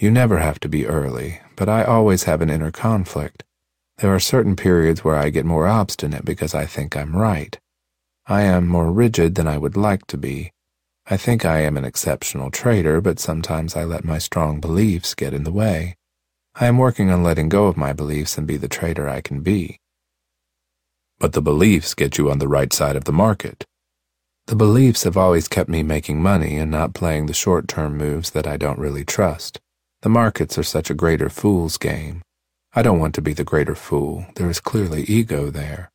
You 0.00 0.10
never 0.10 0.38
have 0.38 0.58
to 0.58 0.68
be 0.68 0.84
early, 0.84 1.38
but 1.54 1.68
I 1.68 1.84
always 1.84 2.24
have 2.24 2.42
an 2.42 2.50
inner 2.50 2.72
conflict. 2.72 3.44
There 3.98 4.12
are 4.12 4.18
certain 4.18 4.56
periods 4.56 5.04
where 5.04 5.14
I 5.14 5.30
get 5.30 5.46
more 5.46 5.68
obstinate 5.68 6.24
because 6.24 6.56
I 6.56 6.66
think 6.66 6.96
I'm 6.96 7.14
right. 7.14 7.56
I 8.26 8.42
am 8.42 8.66
more 8.66 8.90
rigid 8.90 9.36
than 9.36 9.46
I 9.46 9.58
would 9.58 9.76
like 9.76 10.08
to 10.08 10.16
be. 10.16 10.50
I 11.06 11.16
think 11.16 11.44
I 11.44 11.60
am 11.60 11.76
an 11.76 11.84
exceptional 11.84 12.50
trader, 12.50 13.00
but 13.00 13.20
sometimes 13.20 13.76
I 13.76 13.84
let 13.84 14.04
my 14.04 14.18
strong 14.18 14.58
beliefs 14.58 15.14
get 15.14 15.32
in 15.32 15.44
the 15.44 15.52
way. 15.52 15.94
I 16.56 16.66
am 16.66 16.78
working 16.78 17.12
on 17.12 17.22
letting 17.22 17.48
go 17.48 17.68
of 17.68 17.76
my 17.76 17.92
beliefs 17.92 18.36
and 18.36 18.44
be 18.44 18.56
the 18.56 18.66
trader 18.66 19.08
I 19.08 19.20
can 19.20 19.42
be. 19.42 19.78
But 21.20 21.32
the 21.32 21.40
beliefs 21.40 21.94
get 21.94 22.18
you 22.18 22.28
on 22.28 22.40
the 22.40 22.48
right 22.48 22.72
side 22.72 22.96
of 22.96 23.04
the 23.04 23.12
market. 23.12 23.64
The 24.46 24.54
beliefs 24.54 25.02
have 25.02 25.16
always 25.16 25.48
kept 25.48 25.68
me 25.68 25.82
making 25.82 26.22
money 26.22 26.56
and 26.56 26.70
not 26.70 26.94
playing 26.94 27.26
the 27.26 27.34
short-term 27.34 27.96
moves 27.96 28.30
that 28.30 28.46
I 28.46 28.56
don't 28.56 28.78
really 28.78 29.04
trust. 29.04 29.58
The 30.02 30.08
markets 30.08 30.56
are 30.56 30.62
such 30.62 30.88
a 30.88 30.94
greater 30.94 31.28
fool's 31.28 31.76
game. 31.78 32.22
I 32.72 32.82
don't 32.82 33.00
want 33.00 33.16
to 33.16 33.22
be 33.22 33.32
the 33.32 33.42
greater 33.42 33.74
fool. 33.74 34.24
There 34.36 34.48
is 34.48 34.60
clearly 34.60 35.02
ego 35.04 35.50
there. 35.50 35.90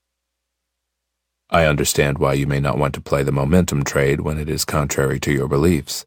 I 1.50 1.66
understand 1.66 2.18
why 2.18 2.34
you 2.34 2.46
may 2.46 2.60
not 2.60 2.78
want 2.78 2.94
to 2.96 3.02
play 3.02 3.24
the 3.24 3.32
momentum 3.32 3.86
trade 3.86 4.20
when 4.20 4.38
it 4.38 4.50
is 4.50 4.66
contrary 4.66 5.20
to 5.22 5.32
your 5.32 5.48
beliefs. 5.48 6.06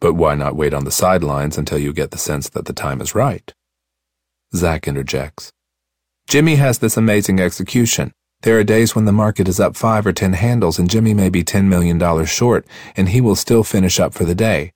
But 0.00 0.14
why 0.14 0.34
not 0.34 0.54
wait 0.54 0.74
on 0.74 0.84
the 0.84 0.90
sidelines 0.90 1.56
until 1.56 1.78
you 1.78 1.94
get 1.94 2.10
the 2.10 2.18
sense 2.18 2.50
that 2.50 2.66
the 2.66 2.74
time 2.74 3.00
is 3.00 3.14
right? 3.14 3.50
Zack 4.54 4.86
interjects. 4.86 5.50
Jimmy 6.28 6.56
has 6.56 6.78
this 6.80 6.98
amazing 6.98 7.40
execution. 7.40 8.12
There 8.42 8.56
are 8.58 8.64
days 8.64 8.94
when 8.94 9.04
the 9.04 9.12
market 9.12 9.48
is 9.48 9.58
up 9.58 9.74
five 9.74 10.06
or 10.06 10.12
ten 10.12 10.34
handles 10.34 10.78
and 10.78 10.88
Jimmy 10.88 11.12
may 11.12 11.28
be 11.28 11.42
$10 11.42 11.64
million 11.64 12.24
short, 12.24 12.66
and 12.96 13.08
he 13.08 13.20
will 13.20 13.34
still 13.34 13.64
finish 13.64 13.98
up 13.98 14.14
for 14.14 14.24
the 14.24 14.34
day. 14.34 14.72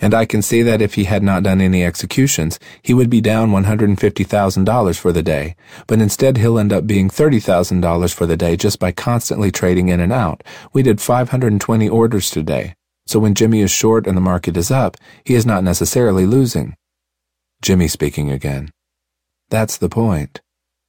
And 0.00 0.12
I 0.12 0.26
can 0.26 0.42
see 0.42 0.60
that 0.62 0.82
if 0.82 0.94
he 0.94 1.04
had 1.04 1.22
not 1.22 1.44
done 1.44 1.60
any 1.60 1.84
executions, 1.84 2.58
he 2.82 2.92
would 2.92 3.08
be 3.08 3.20
down 3.20 3.50
$150,000 3.50 4.98
for 4.98 5.12
the 5.12 5.22
day, 5.22 5.54
but 5.86 6.00
instead 6.00 6.36
he'll 6.36 6.58
end 6.58 6.72
up 6.72 6.86
being 6.86 7.08
$30,000 7.08 8.12
for 8.12 8.26
the 8.26 8.36
day 8.36 8.56
just 8.56 8.80
by 8.80 8.90
constantly 8.90 9.52
trading 9.52 9.88
in 9.88 10.00
and 10.00 10.12
out. 10.12 10.42
We 10.72 10.82
did 10.82 11.00
520 11.00 11.88
orders 11.88 12.28
today. 12.28 12.74
So 13.06 13.20
when 13.20 13.34
Jimmy 13.34 13.60
is 13.60 13.70
short 13.70 14.08
and 14.08 14.16
the 14.16 14.20
market 14.20 14.56
is 14.56 14.72
up, 14.72 14.96
he 15.24 15.34
is 15.34 15.46
not 15.46 15.62
necessarily 15.62 16.26
losing. 16.26 16.74
Jimmy 17.62 17.86
speaking 17.86 18.30
again. 18.30 18.70
That's 19.48 19.78
the 19.78 19.88
point. 19.88 20.40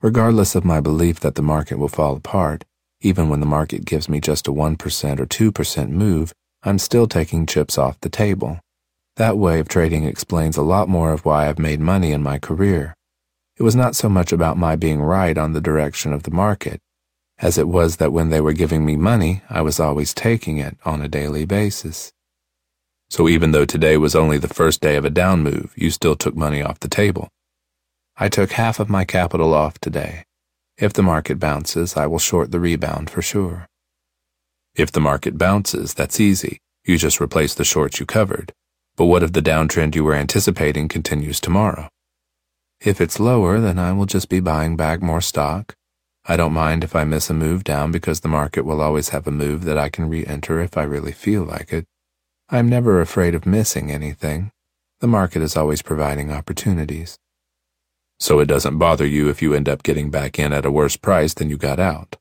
Regardless 0.02 0.54
of 0.54 0.64
my 0.64 0.80
belief 0.80 1.20
that 1.22 1.34
the 1.34 1.42
market 1.42 1.80
will 1.80 1.88
fall 1.88 2.16
apart, 2.16 2.64
even 3.02 3.30
when 3.30 3.40
the 3.40 3.48
market 3.48 3.84
gives 3.84 4.08
me 4.08 4.20
just 4.20 4.48
a 4.48 4.52
1% 4.52 5.20
or 5.20 5.26
2% 5.26 5.90
move, 5.90 6.34
I'm 6.62 6.78
still 6.78 7.08
taking 7.08 7.48
chips 7.48 7.80
off 7.80 8.00
the 8.02 8.10
table. 8.10 8.60
That 9.16 9.40
way 9.40 9.60
of 9.60 9.68
trading 9.68 10.04
explains 10.04 10.56
a 10.56 10.62
lot 10.62 10.88
more 10.88 11.12
of 11.14 11.26
why 11.26 11.48
I've 11.48 11.58
made 11.58 11.80
money 11.80 12.12
in 12.12 12.22
my 12.22 12.38
career. 12.38 12.94
It 13.58 13.64
was 13.64 13.76
not 13.76 13.96
so 13.96 14.08
much 14.08 14.32
about 14.32 14.56
my 14.56 14.76
being 14.76 15.02
right 15.02 15.36
on 15.36 15.54
the 15.54 15.62
direction 15.62 16.14
of 16.14 16.22
the 16.24 16.32
market, 16.32 16.80
as 17.40 17.58
it 17.58 17.68
was 17.68 17.98
that 17.98 18.14
when 18.14 18.30
they 18.30 18.40
were 18.40 18.54
giving 18.54 18.86
me 18.86 18.98
money, 18.98 19.42
I 19.50 19.64
was 19.64 19.80
always 19.80 20.14
taking 20.14 20.60
it 20.60 20.78
on 20.86 21.02
a 21.02 21.08
daily 21.08 21.46
basis. 21.46 22.14
So 23.10 23.28
even 23.28 23.52
though 23.52 23.66
today 23.66 23.98
was 23.98 24.16
only 24.16 24.38
the 24.38 24.48
first 24.48 24.80
day 24.80 24.96
of 24.96 25.06
a 25.06 25.10
down 25.10 25.42
move, 25.42 25.74
you 25.76 25.90
still 25.90 26.16
took 26.16 26.36
money 26.36 26.62
off 26.62 26.82
the 26.82 26.88
table. 26.88 27.30
I 28.20 28.30
took 28.30 28.54
half 28.54 28.80
of 28.80 28.90
my 28.90 29.06
capital 29.06 29.54
off 29.54 29.78
today. 29.78 30.24
If 30.76 30.92
the 30.92 31.04
market 31.04 31.38
bounces, 31.38 31.96
I 31.96 32.08
will 32.08 32.18
short 32.18 32.52
the 32.52 32.60
rebound 32.60 33.12
for 33.12 33.22
sure. 33.22 33.68
If 34.74 34.92
the 34.92 35.00
market 35.00 35.38
bounces, 35.38 35.94
that's 35.94 36.20
easy. 36.20 36.58
You 36.84 36.98
just 36.98 37.22
replace 37.22 37.54
the 37.54 37.64
shorts 37.64 38.00
you 38.00 38.08
covered. 38.08 38.54
But 38.96 39.06
what 39.06 39.22
if 39.22 39.34
the 39.34 39.42
downtrend 39.44 39.94
you 39.94 40.04
were 40.04 40.16
anticipating 40.16 40.88
continues 40.88 41.40
tomorrow? 41.40 41.90
If 42.82 43.00
it's 43.00 43.20
lower, 43.20 43.60
then 43.60 43.78
I 43.78 43.92
will 43.92 44.08
just 44.08 44.30
be 44.30 44.40
buying 44.40 44.76
back 44.76 45.00
more 45.00 45.22
stock. 45.22 45.76
I 46.26 46.38
don't 46.38 46.54
mind 46.54 46.84
if 46.84 46.96
I 46.96 47.04
miss 47.04 47.30
a 47.30 47.36
move 47.36 47.64
down 47.64 47.92
because 47.92 48.22
the 48.22 48.28
market 48.28 48.66
will 48.66 48.82
always 48.82 49.10
have 49.10 49.28
a 49.28 49.32
move 49.32 49.64
that 49.66 49.78
I 49.78 49.90
can 49.90 50.10
re-enter 50.10 50.60
if 50.60 50.76
I 50.76 50.84
really 50.84 51.12
feel 51.12 51.44
like 51.44 51.72
it. 51.72 51.86
I'm 52.50 52.68
never 52.68 53.00
afraid 53.00 53.36
of 53.36 53.46
missing 53.46 53.92
anything. 53.92 54.52
The 55.02 55.08
market 55.08 55.44
is 55.44 55.56
always 55.56 55.84
providing 55.84 56.32
opportunities. 56.32 57.20
So 58.20 58.40
it 58.40 58.48
doesn't 58.48 58.78
bother 58.78 59.06
you 59.06 59.30
if 59.30 59.42
you 59.42 59.54
end 59.54 59.70
up 59.70 59.84
getting 59.84 60.10
back 60.10 60.40
in 60.40 60.52
at 60.54 60.66
a 60.66 60.72
worse 60.72 60.98
price 60.98 61.34
than 61.34 61.50
you 61.50 61.58
got 61.58 61.80
out. 61.80 62.18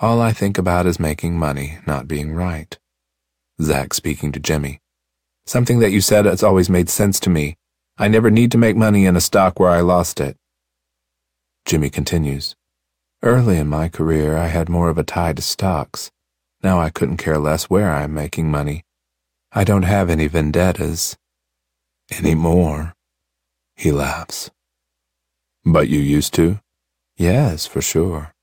All 0.00 0.20
I 0.20 0.32
think 0.32 0.58
about 0.58 0.86
is 0.86 0.98
making 0.98 1.38
money, 1.38 1.78
not 1.86 2.08
being 2.08 2.32
right. 2.32 2.76
Zach 3.62 3.94
speaking 3.94 4.32
to 4.32 4.40
Jimmy. 4.40 4.80
Something 5.46 5.78
that 5.78 5.92
you 5.92 6.00
said 6.00 6.24
has 6.24 6.42
always 6.42 6.68
made 6.68 6.88
sense 6.88 7.20
to 7.20 7.30
me. 7.30 7.56
I 7.96 8.08
never 8.08 8.30
need 8.30 8.50
to 8.52 8.58
make 8.58 8.76
money 8.76 9.06
in 9.06 9.14
a 9.14 9.20
stock 9.20 9.60
where 9.60 9.70
I 9.70 9.80
lost 9.80 10.18
it. 10.18 10.36
Jimmy 11.64 11.90
continues. 11.90 12.56
Early 13.22 13.56
in 13.56 13.68
my 13.68 13.88
career, 13.88 14.36
I 14.36 14.48
had 14.48 14.68
more 14.68 14.88
of 14.88 14.98
a 14.98 15.04
tie 15.04 15.32
to 15.32 15.42
stocks. 15.42 16.10
Now 16.62 16.80
I 16.80 16.90
couldn't 16.90 17.18
care 17.18 17.38
less 17.38 17.70
where 17.70 17.90
I 17.90 18.02
am 18.02 18.14
making 18.14 18.50
money. 18.50 18.82
I 19.52 19.62
don't 19.62 19.84
have 19.84 20.10
any 20.10 20.26
vendettas. 20.26 21.16
Anymore. 22.10 22.94
He 23.76 23.92
laughs. 23.92 24.50
But 25.66 25.88
you 25.88 25.98
used 25.98 26.34
to? 26.34 26.60
Yes, 27.16 27.66
for 27.66 27.80
sure. 27.80 28.34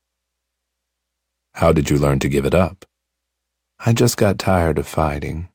How 1.54 1.72
did 1.72 1.88
you 1.88 1.96
learn 1.96 2.18
to 2.18 2.28
give 2.28 2.44
it 2.44 2.54
up? 2.54 2.84
I 3.78 3.92
just 3.92 4.16
got 4.16 4.40
tired 4.40 4.76
of 4.76 4.88
fighting. 4.88 5.48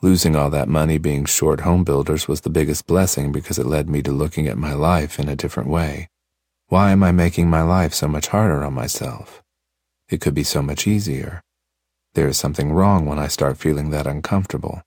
Losing 0.00 0.34
all 0.34 0.48
that 0.50 0.68
money 0.68 0.96
being 0.96 1.26
short 1.26 1.60
home 1.60 1.84
builders 1.84 2.28
was 2.28 2.40
the 2.40 2.50
biggest 2.50 2.86
blessing 2.86 3.30
because 3.30 3.58
it 3.58 3.66
led 3.66 3.90
me 3.90 4.00
to 4.02 4.10
looking 4.10 4.48
at 4.48 4.56
my 4.56 4.72
life 4.72 5.18
in 5.18 5.28
a 5.28 5.36
different 5.36 5.68
way. 5.68 6.08
Why 6.68 6.92
am 6.92 7.02
I 7.02 7.12
making 7.12 7.50
my 7.50 7.62
life 7.62 7.92
so 7.92 8.08
much 8.08 8.28
harder 8.28 8.64
on 8.64 8.72
myself? 8.72 9.42
It 10.08 10.22
could 10.22 10.34
be 10.34 10.44
so 10.44 10.62
much 10.62 10.86
easier. 10.86 11.42
There 12.14 12.28
is 12.28 12.38
something 12.38 12.72
wrong 12.72 13.04
when 13.04 13.18
I 13.18 13.28
start 13.28 13.58
feeling 13.58 13.90
that 13.90 14.06
uncomfortable. 14.06 14.82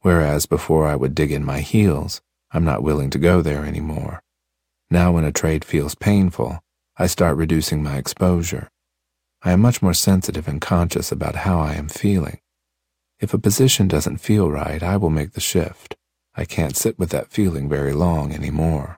Whereas 0.00 0.46
before 0.46 0.86
I 0.86 0.96
would 0.96 1.14
dig 1.14 1.30
in 1.30 1.44
my 1.44 1.60
heels, 1.60 2.22
I'm 2.50 2.64
not 2.64 2.82
willing 2.82 3.10
to 3.10 3.18
go 3.18 3.42
there 3.42 3.66
anymore. 3.66 4.22
Now 4.90 5.12
when 5.12 5.24
a 5.24 5.30
trade 5.30 5.64
feels 5.64 5.94
painful, 5.94 6.58
I 6.96 7.06
start 7.06 7.36
reducing 7.36 7.82
my 7.82 7.96
exposure. 7.96 8.68
I 9.42 9.52
am 9.52 9.60
much 9.60 9.80
more 9.80 9.94
sensitive 9.94 10.48
and 10.48 10.60
conscious 10.60 11.12
about 11.12 11.36
how 11.36 11.60
I 11.60 11.74
am 11.74 11.88
feeling. 11.88 12.40
If 13.20 13.32
a 13.32 13.38
position 13.38 13.86
doesn't 13.86 14.18
feel 14.18 14.50
right, 14.50 14.82
I 14.82 14.96
will 14.96 15.10
make 15.10 15.32
the 15.32 15.40
shift. 15.40 15.96
I 16.34 16.44
can't 16.44 16.76
sit 16.76 16.98
with 16.98 17.10
that 17.10 17.30
feeling 17.30 17.68
very 17.68 17.92
long 17.92 18.32
anymore. 18.32 18.96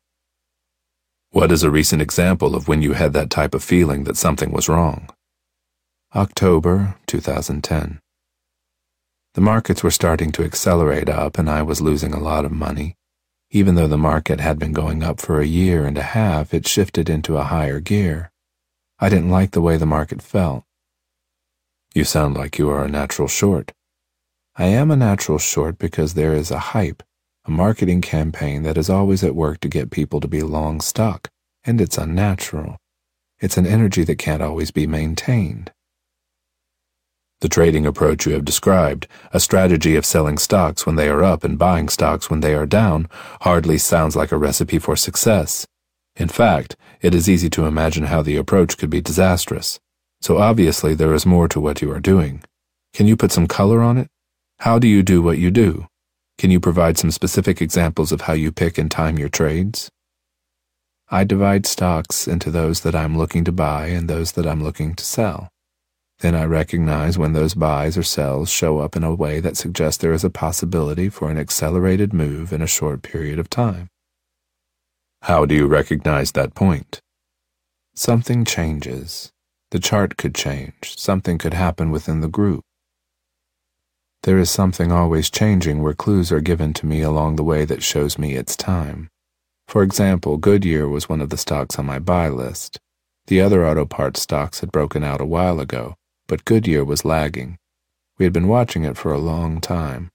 What 1.30 1.52
is 1.52 1.62
a 1.62 1.70
recent 1.70 2.00
example 2.00 2.54
of 2.54 2.68
when 2.68 2.82
you 2.82 2.94
had 2.94 3.12
that 3.12 3.30
type 3.30 3.54
of 3.54 3.62
feeling 3.62 4.04
that 4.04 4.16
something 4.16 4.50
was 4.50 4.68
wrong? 4.68 5.10
October 6.14 6.96
2010. 7.06 8.00
The 9.34 9.40
markets 9.40 9.82
were 9.82 9.90
starting 9.90 10.32
to 10.32 10.44
accelerate 10.44 11.08
up, 11.08 11.38
and 11.38 11.48
I 11.48 11.62
was 11.62 11.80
losing 11.80 12.12
a 12.12 12.20
lot 12.20 12.44
of 12.44 12.52
money. 12.52 12.96
Even 13.54 13.74
though 13.74 13.86
the 13.86 13.98
market 13.98 14.40
had 14.40 14.58
been 14.58 14.72
going 14.72 15.02
up 15.02 15.20
for 15.20 15.38
a 15.38 15.46
year 15.46 15.84
and 15.84 15.98
a 15.98 16.02
half, 16.02 16.54
it 16.54 16.66
shifted 16.66 17.10
into 17.10 17.36
a 17.36 17.44
higher 17.44 17.80
gear. 17.80 18.32
I 18.98 19.10
didn't 19.10 19.28
like 19.28 19.50
the 19.50 19.60
way 19.60 19.76
the 19.76 19.84
market 19.84 20.22
felt. 20.22 20.64
You 21.94 22.04
sound 22.04 22.34
like 22.34 22.58
you 22.58 22.70
are 22.70 22.82
a 22.82 22.88
natural 22.88 23.28
short. 23.28 23.70
I 24.56 24.64
am 24.64 24.90
a 24.90 24.96
natural 24.96 25.36
short 25.36 25.76
because 25.76 26.14
there 26.14 26.32
is 26.32 26.50
a 26.50 26.72
hype, 26.72 27.02
a 27.44 27.50
marketing 27.50 28.00
campaign 28.00 28.62
that 28.62 28.78
is 28.78 28.88
always 28.88 29.22
at 29.22 29.34
work 29.34 29.60
to 29.60 29.68
get 29.68 29.90
people 29.90 30.18
to 30.20 30.28
be 30.28 30.42
long 30.42 30.80
stock, 30.80 31.28
and 31.62 31.78
it's 31.78 31.98
unnatural. 31.98 32.78
It's 33.38 33.58
an 33.58 33.66
energy 33.66 34.02
that 34.04 34.16
can't 34.16 34.42
always 34.42 34.70
be 34.70 34.86
maintained. 34.86 35.72
The 37.42 37.48
trading 37.48 37.86
approach 37.86 38.24
you 38.24 38.34
have 38.34 38.44
described, 38.44 39.08
a 39.32 39.40
strategy 39.40 39.96
of 39.96 40.06
selling 40.06 40.38
stocks 40.38 40.86
when 40.86 40.94
they 40.94 41.08
are 41.08 41.24
up 41.24 41.42
and 41.42 41.58
buying 41.58 41.88
stocks 41.88 42.30
when 42.30 42.38
they 42.38 42.54
are 42.54 42.66
down, 42.66 43.08
hardly 43.40 43.78
sounds 43.78 44.14
like 44.14 44.30
a 44.30 44.36
recipe 44.36 44.78
for 44.78 44.94
success. 44.94 45.66
In 46.14 46.28
fact, 46.28 46.76
it 47.00 47.16
is 47.16 47.28
easy 47.28 47.50
to 47.50 47.66
imagine 47.66 48.04
how 48.04 48.22
the 48.22 48.36
approach 48.36 48.78
could 48.78 48.90
be 48.90 49.00
disastrous. 49.00 49.80
So 50.20 50.38
obviously 50.38 50.94
there 50.94 51.12
is 51.14 51.26
more 51.26 51.48
to 51.48 51.58
what 51.58 51.82
you 51.82 51.90
are 51.90 51.98
doing. 51.98 52.44
Can 52.94 53.08
you 53.08 53.16
put 53.16 53.32
some 53.32 53.48
color 53.48 53.82
on 53.82 53.98
it? 53.98 54.06
How 54.60 54.78
do 54.78 54.86
you 54.86 55.02
do 55.02 55.20
what 55.20 55.38
you 55.38 55.50
do? 55.50 55.88
Can 56.38 56.52
you 56.52 56.60
provide 56.60 56.96
some 56.96 57.10
specific 57.10 57.60
examples 57.60 58.12
of 58.12 58.20
how 58.20 58.34
you 58.34 58.52
pick 58.52 58.78
and 58.78 58.88
time 58.88 59.18
your 59.18 59.28
trades? 59.28 59.90
I 61.10 61.24
divide 61.24 61.66
stocks 61.66 62.28
into 62.28 62.52
those 62.52 62.82
that 62.82 62.94
I'm 62.94 63.18
looking 63.18 63.42
to 63.42 63.50
buy 63.50 63.86
and 63.88 64.08
those 64.08 64.30
that 64.32 64.46
I'm 64.46 64.62
looking 64.62 64.94
to 64.94 65.04
sell. 65.04 65.51
Then 66.22 66.36
I 66.36 66.44
recognize 66.44 67.18
when 67.18 67.32
those 67.32 67.54
buys 67.54 67.98
or 67.98 68.04
sells 68.04 68.48
show 68.48 68.78
up 68.78 68.94
in 68.94 69.02
a 69.02 69.12
way 69.12 69.40
that 69.40 69.56
suggests 69.56 70.00
there 70.00 70.12
is 70.12 70.22
a 70.22 70.30
possibility 70.30 71.08
for 71.08 71.28
an 71.28 71.36
accelerated 71.36 72.12
move 72.12 72.52
in 72.52 72.62
a 72.62 72.66
short 72.68 73.02
period 73.02 73.40
of 73.40 73.50
time. 73.50 73.88
How 75.22 75.46
do 75.46 75.56
you 75.56 75.66
recognize 75.66 76.30
that 76.32 76.54
point? 76.54 77.00
Something 77.96 78.44
changes. 78.44 79.32
The 79.72 79.80
chart 79.80 80.16
could 80.16 80.32
change. 80.32 80.96
Something 80.96 81.38
could 81.38 81.54
happen 81.54 81.90
within 81.90 82.20
the 82.20 82.28
group. 82.28 82.62
There 84.22 84.38
is 84.38 84.48
something 84.48 84.92
always 84.92 85.28
changing 85.28 85.82
where 85.82 85.92
clues 85.92 86.30
are 86.30 86.40
given 86.40 86.72
to 86.74 86.86
me 86.86 87.00
along 87.00 87.34
the 87.34 87.42
way 87.42 87.64
that 87.64 87.82
shows 87.82 88.16
me 88.16 88.36
it's 88.36 88.54
time. 88.54 89.08
For 89.66 89.82
example, 89.82 90.36
Goodyear 90.36 90.88
was 90.88 91.08
one 91.08 91.20
of 91.20 91.30
the 91.30 91.36
stocks 91.36 91.80
on 91.80 91.86
my 91.86 91.98
buy 91.98 92.28
list. 92.28 92.78
The 93.26 93.40
other 93.40 93.66
auto 93.66 93.86
parts 93.86 94.22
stocks 94.22 94.60
had 94.60 94.70
broken 94.70 95.02
out 95.02 95.20
a 95.20 95.26
while 95.26 95.58
ago, 95.58 95.96
but 96.32 96.46
Goodyear 96.46 96.82
was 96.82 97.04
lagging. 97.04 97.58
We 98.16 98.24
had 98.24 98.32
been 98.32 98.48
watching 98.48 98.84
it 98.84 98.96
for 98.96 99.12
a 99.12 99.18
long 99.18 99.60
time. 99.60 100.08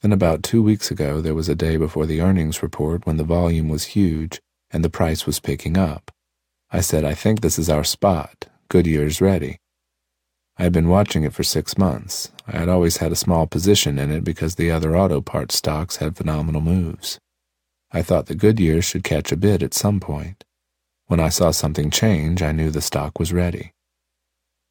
Then 0.00 0.12
about 0.12 0.44
two 0.44 0.62
weeks 0.62 0.92
ago, 0.92 1.20
there 1.20 1.34
was 1.34 1.48
a 1.48 1.56
day 1.56 1.76
before 1.76 2.06
the 2.06 2.20
earnings 2.20 2.62
report 2.62 3.04
when 3.04 3.16
the 3.16 3.24
volume 3.24 3.68
was 3.68 3.96
huge 3.96 4.40
and 4.70 4.84
the 4.84 4.88
price 4.88 5.26
was 5.26 5.40
picking 5.40 5.76
up. 5.76 6.12
I 6.70 6.82
said, 6.82 7.04
I 7.04 7.14
think 7.14 7.40
this 7.40 7.58
is 7.58 7.68
our 7.68 7.82
spot. 7.82 8.44
Goodyear's 8.68 9.20
ready. 9.20 9.58
I 10.56 10.62
had 10.62 10.72
been 10.72 10.88
watching 10.88 11.24
it 11.24 11.34
for 11.34 11.42
six 11.42 11.76
months. 11.76 12.30
I 12.46 12.58
had 12.58 12.68
always 12.68 12.98
had 12.98 13.10
a 13.10 13.16
small 13.16 13.48
position 13.48 13.98
in 13.98 14.12
it 14.12 14.22
because 14.22 14.54
the 14.54 14.70
other 14.70 14.96
auto 14.96 15.20
parts 15.20 15.56
stocks 15.56 15.96
had 15.96 16.16
phenomenal 16.16 16.60
moves. 16.60 17.18
I 17.90 18.02
thought 18.02 18.26
the 18.26 18.36
Goodyear 18.36 18.82
should 18.82 19.02
catch 19.02 19.32
a 19.32 19.36
bid 19.36 19.64
at 19.64 19.74
some 19.74 19.98
point. 19.98 20.44
When 21.06 21.18
I 21.18 21.28
saw 21.28 21.50
something 21.50 21.90
change, 21.90 22.40
I 22.40 22.52
knew 22.52 22.70
the 22.70 22.80
stock 22.80 23.18
was 23.18 23.32
ready. 23.32 23.72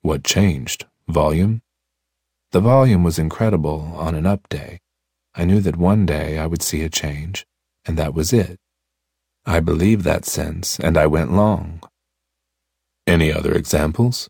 What 0.06 0.24
changed? 0.24 0.86
Volume? 1.08 1.64
The 2.52 2.60
volume 2.60 3.04
was 3.04 3.18
incredible 3.18 3.92
on 3.96 4.14
an 4.14 4.28
up 4.28 4.48
day. 4.50 4.78
I 5.34 5.46
knew 5.46 5.60
that 5.62 5.78
one 5.78 6.06
day 6.06 6.38
I 6.38 6.46
would 6.46 6.62
see 6.62 6.84
a 6.84 6.90
change, 6.90 7.44
and 7.86 7.98
that 7.98 8.14
was 8.14 8.32
it. 8.32 8.60
I 9.48 9.62
believed 9.62 10.04
that 10.04 10.24
sense, 10.24 10.80
and 10.80 10.96
I 10.96 11.08
went 11.08 11.34
long. 11.34 11.82
Any 13.08 13.34
other 13.34 13.54
examples? 13.54 14.30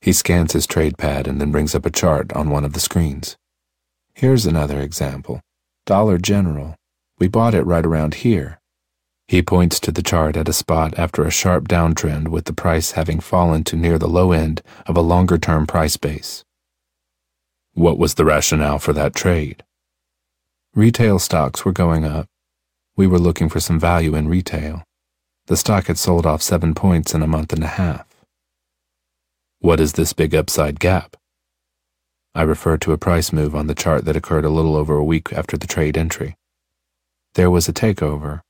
He 0.00 0.14
scans 0.14 0.54
his 0.54 0.66
trade 0.66 0.96
pad 0.96 1.28
and 1.28 1.42
then 1.42 1.52
brings 1.52 1.74
up 1.74 1.84
a 1.84 1.90
chart 1.90 2.32
on 2.32 2.48
one 2.48 2.64
of 2.64 2.72
the 2.72 2.80
screens. 2.80 3.36
Here's 4.14 4.46
another 4.46 4.80
example. 4.80 5.42
Dollar 5.84 6.16
General. 6.16 6.74
We 7.18 7.28
bought 7.28 7.52
it 7.54 7.66
right 7.66 7.84
around 7.84 8.14
here. 8.14 8.59
He 9.30 9.42
points 9.42 9.78
to 9.80 9.92
the 9.92 10.02
chart 10.02 10.36
at 10.36 10.48
a 10.48 10.52
spot 10.52 10.98
after 10.98 11.22
a 11.22 11.30
sharp 11.30 11.68
downtrend 11.68 12.26
with 12.30 12.46
the 12.46 12.52
price 12.52 12.90
having 12.98 13.20
fallen 13.20 13.62
to 13.62 13.76
near 13.76 13.96
the 13.96 14.08
low 14.08 14.32
end 14.32 14.60
of 14.86 14.96
a 14.96 15.02
longer 15.02 15.38
term 15.38 15.68
price 15.68 15.96
base. 15.96 16.44
What 17.72 17.96
was 17.96 18.14
the 18.14 18.24
rationale 18.24 18.80
for 18.80 18.92
that 18.92 19.14
trade? 19.14 19.62
Retail 20.74 21.20
stocks 21.20 21.64
were 21.64 21.70
going 21.70 22.04
up. 22.04 22.26
We 22.96 23.06
were 23.06 23.20
looking 23.20 23.48
for 23.48 23.60
some 23.60 23.78
value 23.78 24.16
in 24.16 24.26
retail. 24.26 24.82
The 25.46 25.56
stock 25.56 25.86
had 25.86 25.96
sold 25.96 26.26
off 26.26 26.42
seven 26.42 26.74
points 26.74 27.14
in 27.14 27.22
a 27.22 27.28
month 27.28 27.52
and 27.52 27.62
a 27.62 27.68
half. 27.78 28.08
What 29.60 29.78
is 29.78 29.92
this 29.92 30.12
big 30.12 30.34
upside 30.34 30.80
gap? 30.80 31.16
I 32.34 32.42
refer 32.42 32.78
to 32.78 32.92
a 32.92 32.98
price 32.98 33.32
move 33.32 33.54
on 33.54 33.68
the 33.68 33.76
chart 33.76 34.06
that 34.06 34.16
occurred 34.16 34.44
a 34.44 34.50
little 34.50 34.74
over 34.74 34.96
a 34.96 35.04
week 35.04 35.32
after 35.32 35.56
the 35.56 35.68
trade 35.68 35.96
entry. 35.96 36.34
There 37.34 37.48
was 37.48 37.68
a 37.68 37.72
takeover. 37.72 38.40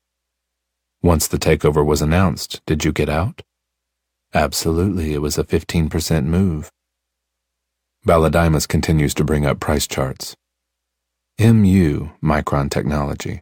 Once 1.03 1.27
the 1.29 1.39
takeover 1.39 1.85
was 1.85 2.03
announced, 2.03 2.61
did 2.67 2.85
you 2.85 2.93
get 2.93 3.09
out? 3.09 3.41
Absolutely, 4.35 5.15
it 5.15 5.23
was 5.23 5.39
a 5.39 5.45
15% 5.45 6.27
move. 6.27 6.71
Balodimas 8.07 8.69
continues 8.69 9.15
to 9.15 9.25
bring 9.25 9.47
up 9.47 9.61
price 9.61 9.87
charts. 9.87 10.37
MU, 11.39 12.11
Micron 12.23 12.71
Technology. 12.71 13.41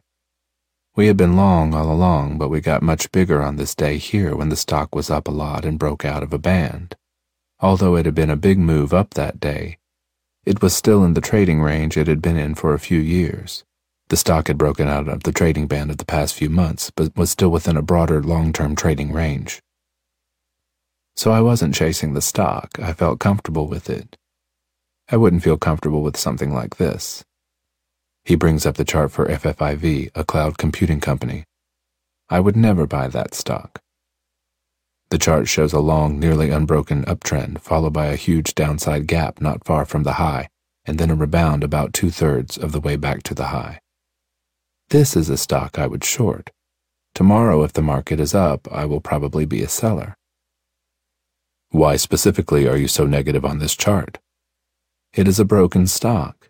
We 0.95 1.07
had 1.07 1.17
been 1.17 1.35
long 1.35 1.73
all 1.73 1.91
along, 1.91 2.37
but 2.37 2.47
we 2.47 2.61
got 2.61 2.81
much 2.81 3.11
bigger 3.11 3.41
on 3.41 3.57
this 3.57 3.75
day 3.75 3.97
here 3.97 4.37
when 4.37 4.47
the 4.47 4.55
stock 4.55 4.95
was 4.95 5.09
up 5.09 5.27
a 5.27 5.31
lot 5.31 5.65
and 5.65 5.77
broke 5.77 6.05
out 6.05 6.23
of 6.23 6.31
a 6.31 6.39
band. 6.39 6.95
Although 7.59 7.97
it 7.97 8.05
had 8.05 8.15
been 8.15 8.29
a 8.29 8.37
big 8.37 8.57
move 8.57 8.93
up 8.93 9.15
that 9.15 9.41
day, 9.41 9.79
it 10.45 10.61
was 10.61 10.73
still 10.73 11.03
in 11.03 11.13
the 11.13 11.21
trading 11.21 11.61
range 11.61 11.97
it 11.97 12.07
had 12.07 12.21
been 12.21 12.37
in 12.37 12.55
for 12.55 12.73
a 12.73 12.79
few 12.79 12.99
years. 12.99 13.65
The 14.09 14.17
stock 14.17 14.47
had 14.47 14.57
broken 14.57 14.87
out 14.87 15.07
of 15.07 15.21
the 15.21 15.31
trading 15.31 15.67
band 15.67 15.91
of 15.91 15.97
the 15.97 16.05
past 16.05 16.33
few 16.33 16.49
months, 16.49 16.89
but 16.89 17.15
was 17.15 17.29
still 17.29 17.49
within 17.49 17.77
a 17.77 17.83
broader 17.83 18.23
long 18.23 18.51
term 18.51 18.75
trading 18.75 19.13
range. 19.13 19.61
So 21.15 21.31
I 21.31 21.41
wasn't 21.41 21.75
chasing 21.75 22.13
the 22.13 22.21
stock, 22.21 22.79
I 22.79 22.93
felt 22.93 23.19
comfortable 23.19 23.67
with 23.67 23.87
it. 23.87 24.17
I 25.11 25.17
wouldn't 25.17 25.43
feel 25.43 25.57
comfortable 25.57 26.01
with 26.01 26.17
something 26.17 26.51
like 26.51 26.77
this. 26.77 27.23
He 28.25 28.35
brings 28.35 28.65
up 28.65 28.77
the 28.77 28.85
chart 28.85 29.11
for 29.11 29.27
FFIV, 29.27 30.09
a 30.15 30.23
cloud 30.23 30.57
computing 30.57 30.99
company. 30.99 31.43
I 32.29 32.39
would 32.39 32.55
never 32.55 32.87
buy 32.87 33.09
that 33.09 33.35
stock. 33.35 33.79
The 35.09 35.19
chart 35.19 35.47
shows 35.47 35.73
a 35.73 35.79
long, 35.79 36.19
nearly 36.19 36.49
unbroken 36.49 37.05
uptrend, 37.05 37.61
followed 37.61 37.93
by 37.93 38.07
a 38.07 38.15
huge 38.15 38.55
downside 38.55 39.05
gap 39.05 39.39
not 39.39 39.65
far 39.65 39.85
from 39.85 40.01
the 40.01 40.13
high, 40.13 40.47
and 40.85 40.97
then 40.97 41.11
a 41.11 41.15
rebound 41.15 41.63
about 41.63 41.93
two 41.93 42.09
thirds 42.09 42.57
of 42.57 42.71
the 42.71 42.79
way 42.79 42.95
back 42.95 43.21
to 43.23 43.35
the 43.35 43.47
high. 43.47 43.79
This 44.89 45.15
is 45.15 45.29
a 45.29 45.37
stock 45.37 45.77
I 45.77 45.85
would 45.85 46.03
short. 46.03 46.49
Tomorrow, 47.13 47.61
if 47.61 47.73
the 47.73 47.81
market 47.83 48.19
is 48.19 48.33
up, 48.33 48.67
I 48.71 48.85
will 48.85 49.01
probably 49.01 49.45
be 49.45 49.61
a 49.61 49.69
seller. 49.69 50.15
Why 51.69 51.95
specifically 51.95 52.67
are 52.67 52.75
you 52.75 52.87
so 52.87 53.05
negative 53.05 53.45
on 53.45 53.59
this 53.59 53.75
chart? 53.75 54.17
It 55.13 55.27
is 55.27 55.39
a 55.39 55.45
broken 55.45 55.85
stock. 55.85 56.49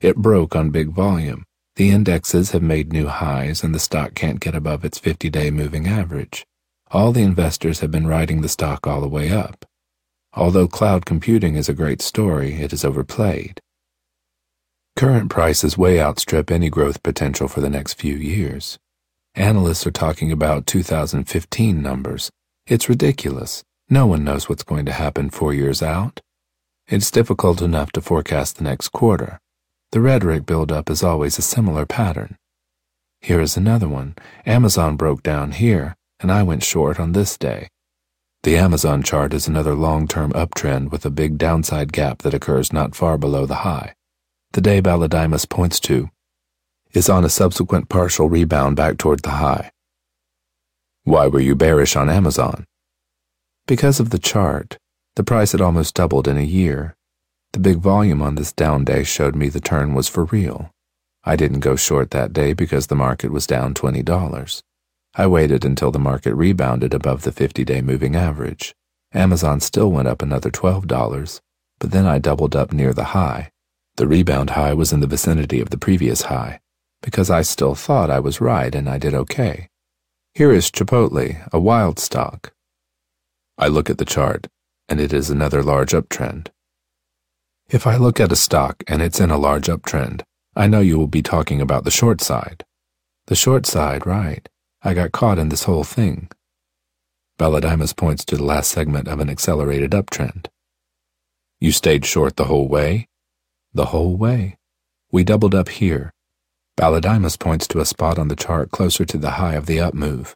It 0.00 0.16
broke 0.16 0.56
on 0.56 0.70
big 0.70 0.88
volume. 0.88 1.44
The 1.76 1.90
indexes 1.90 2.50
have 2.50 2.62
made 2.62 2.92
new 2.92 3.06
highs, 3.06 3.62
and 3.62 3.72
the 3.72 3.78
stock 3.78 4.14
can't 4.14 4.40
get 4.40 4.56
above 4.56 4.84
its 4.84 4.98
50 4.98 5.30
day 5.30 5.52
moving 5.52 5.86
average. 5.86 6.44
All 6.90 7.12
the 7.12 7.22
investors 7.22 7.78
have 7.78 7.92
been 7.92 8.08
riding 8.08 8.40
the 8.40 8.48
stock 8.48 8.88
all 8.88 9.00
the 9.00 9.06
way 9.06 9.30
up. 9.30 9.64
Although 10.32 10.66
cloud 10.66 11.06
computing 11.06 11.54
is 11.54 11.68
a 11.68 11.74
great 11.74 12.02
story, 12.02 12.54
it 12.54 12.72
is 12.72 12.84
overplayed. 12.84 13.60
Current 14.98 15.30
prices 15.30 15.78
way 15.78 16.00
outstrip 16.00 16.50
any 16.50 16.70
growth 16.70 17.04
potential 17.04 17.46
for 17.46 17.60
the 17.60 17.70
next 17.70 17.94
few 17.94 18.16
years. 18.16 18.80
Analysts 19.36 19.86
are 19.86 19.92
talking 19.92 20.32
about 20.32 20.66
2015 20.66 21.80
numbers. 21.80 22.32
It's 22.66 22.88
ridiculous. 22.88 23.62
No 23.88 24.08
one 24.08 24.24
knows 24.24 24.48
what's 24.48 24.64
going 24.64 24.86
to 24.86 24.92
happen 24.92 25.30
four 25.30 25.54
years 25.54 25.84
out. 25.84 26.20
It's 26.88 27.12
difficult 27.12 27.62
enough 27.62 27.92
to 27.92 28.00
forecast 28.00 28.56
the 28.56 28.64
next 28.64 28.88
quarter. 28.88 29.38
The 29.92 30.00
rhetoric 30.00 30.44
buildup 30.44 30.90
is 30.90 31.04
always 31.04 31.38
a 31.38 31.42
similar 31.42 31.86
pattern. 31.86 32.36
Here 33.20 33.40
is 33.40 33.56
another 33.56 33.86
one. 33.86 34.16
Amazon 34.46 34.96
broke 34.96 35.22
down 35.22 35.52
here, 35.52 35.94
and 36.18 36.32
I 36.32 36.42
went 36.42 36.64
short 36.64 36.98
on 36.98 37.12
this 37.12 37.38
day. 37.38 37.68
The 38.42 38.56
Amazon 38.56 39.04
chart 39.04 39.32
is 39.32 39.46
another 39.46 39.76
long-term 39.76 40.32
uptrend 40.32 40.90
with 40.90 41.06
a 41.06 41.10
big 41.10 41.38
downside 41.38 41.92
gap 41.92 42.22
that 42.22 42.34
occurs 42.34 42.72
not 42.72 42.96
far 42.96 43.16
below 43.16 43.46
the 43.46 43.62
high. 43.62 43.94
The 44.52 44.60
day 44.62 44.80
Balodimas 44.80 45.48
points 45.48 45.78
to 45.80 46.08
is 46.92 47.10
on 47.10 47.24
a 47.24 47.28
subsequent 47.28 47.88
partial 47.88 48.30
rebound 48.30 48.76
back 48.76 48.96
toward 48.96 49.22
the 49.22 49.30
high. 49.30 49.70
Why 51.04 51.26
were 51.26 51.40
you 51.40 51.54
bearish 51.54 51.96
on 51.96 52.08
Amazon? 52.08 52.64
Because 53.66 54.00
of 54.00 54.10
the 54.10 54.18
chart. 54.18 54.78
The 55.16 55.22
price 55.22 55.52
had 55.52 55.60
almost 55.60 55.94
doubled 55.94 56.26
in 56.26 56.38
a 56.38 56.42
year. 56.42 56.96
The 57.52 57.58
big 57.58 57.78
volume 57.78 58.22
on 58.22 58.36
this 58.36 58.52
down 58.52 58.84
day 58.84 59.04
showed 59.04 59.36
me 59.36 59.48
the 59.48 59.60
turn 59.60 59.94
was 59.94 60.08
for 60.08 60.24
real. 60.24 60.70
I 61.24 61.36
didn't 61.36 61.60
go 61.60 61.76
short 61.76 62.10
that 62.12 62.32
day 62.32 62.54
because 62.54 62.86
the 62.86 62.94
market 62.94 63.30
was 63.30 63.46
down 63.46 63.74
$20. 63.74 64.62
I 65.14 65.26
waited 65.26 65.64
until 65.64 65.90
the 65.90 65.98
market 65.98 66.34
rebounded 66.34 66.94
above 66.94 67.22
the 67.22 67.32
50 67.32 67.64
day 67.64 67.82
moving 67.82 68.16
average. 68.16 68.74
Amazon 69.12 69.60
still 69.60 69.90
went 69.90 70.08
up 70.08 70.22
another 70.22 70.50
$12, 70.50 71.40
but 71.78 71.90
then 71.90 72.06
I 72.06 72.18
doubled 72.18 72.56
up 72.56 72.72
near 72.72 72.94
the 72.94 73.12
high. 73.12 73.50
The 73.98 74.06
rebound 74.06 74.50
high 74.50 74.74
was 74.74 74.92
in 74.92 75.00
the 75.00 75.08
vicinity 75.08 75.60
of 75.60 75.70
the 75.70 75.76
previous 75.76 76.22
high, 76.22 76.60
because 77.02 77.30
I 77.30 77.42
still 77.42 77.74
thought 77.74 78.10
I 78.10 78.20
was 78.20 78.40
right 78.40 78.72
and 78.72 78.88
I 78.88 78.96
did 78.96 79.12
okay. 79.12 79.68
Here 80.34 80.52
is 80.52 80.70
Chipotle, 80.70 81.44
a 81.52 81.58
wild 81.58 81.98
stock. 81.98 82.52
I 83.58 83.66
look 83.66 83.90
at 83.90 83.98
the 83.98 84.04
chart, 84.04 84.46
and 84.88 85.00
it 85.00 85.12
is 85.12 85.30
another 85.30 85.64
large 85.64 85.90
uptrend. 85.90 86.50
If 87.68 87.88
I 87.88 87.96
look 87.96 88.20
at 88.20 88.30
a 88.30 88.36
stock 88.36 88.84
and 88.86 89.02
it's 89.02 89.18
in 89.18 89.32
a 89.32 89.36
large 89.36 89.66
uptrend, 89.66 90.22
I 90.54 90.68
know 90.68 90.78
you 90.78 90.96
will 90.96 91.08
be 91.08 91.20
talking 91.20 91.60
about 91.60 91.82
the 91.82 91.90
short 91.90 92.20
side. 92.20 92.64
The 93.26 93.34
short 93.34 93.66
side, 93.66 94.06
right. 94.06 94.48
I 94.80 94.94
got 94.94 95.10
caught 95.10 95.40
in 95.40 95.48
this 95.48 95.64
whole 95.64 95.82
thing. 95.82 96.30
Balodimas 97.36 97.96
points 97.96 98.24
to 98.26 98.36
the 98.36 98.44
last 98.44 98.70
segment 98.70 99.08
of 99.08 99.18
an 99.18 99.28
accelerated 99.28 99.90
uptrend. 99.90 100.46
You 101.58 101.72
stayed 101.72 102.06
short 102.06 102.36
the 102.36 102.44
whole 102.44 102.68
way? 102.68 103.08
The 103.78 103.94
whole 103.94 104.16
way. 104.16 104.56
We 105.12 105.22
doubled 105.22 105.54
up 105.54 105.68
here. 105.68 106.12
Balodimas 106.76 107.38
points 107.38 107.68
to 107.68 107.78
a 107.78 107.84
spot 107.84 108.18
on 108.18 108.26
the 108.26 108.34
chart 108.34 108.72
closer 108.72 109.04
to 109.04 109.16
the 109.16 109.38
high 109.38 109.54
of 109.54 109.66
the 109.66 109.78
up 109.78 109.94
move. 109.94 110.34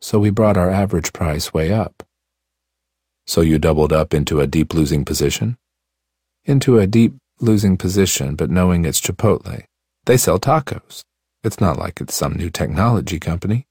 So 0.00 0.18
we 0.18 0.30
brought 0.30 0.56
our 0.56 0.70
average 0.70 1.12
price 1.12 1.52
way 1.52 1.70
up. 1.70 2.02
So 3.26 3.42
you 3.42 3.58
doubled 3.58 3.92
up 3.92 4.14
into 4.14 4.40
a 4.40 4.46
deep 4.46 4.72
losing 4.72 5.04
position? 5.04 5.58
Into 6.46 6.78
a 6.78 6.86
deep 6.86 7.16
losing 7.40 7.76
position, 7.76 8.36
but 8.36 8.48
knowing 8.48 8.86
it's 8.86 9.02
Chipotle. 9.02 9.64
They 10.06 10.16
sell 10.16 10.38
tacos. 10.38 11.02
It's 11.44 11.60
not 11.60 11.76
like 11.76 12.00
it's 12.00 12.14
some 12.14 12.32
new 12.32 12.48
technology 12.48 13.20
company. 13.20 13.66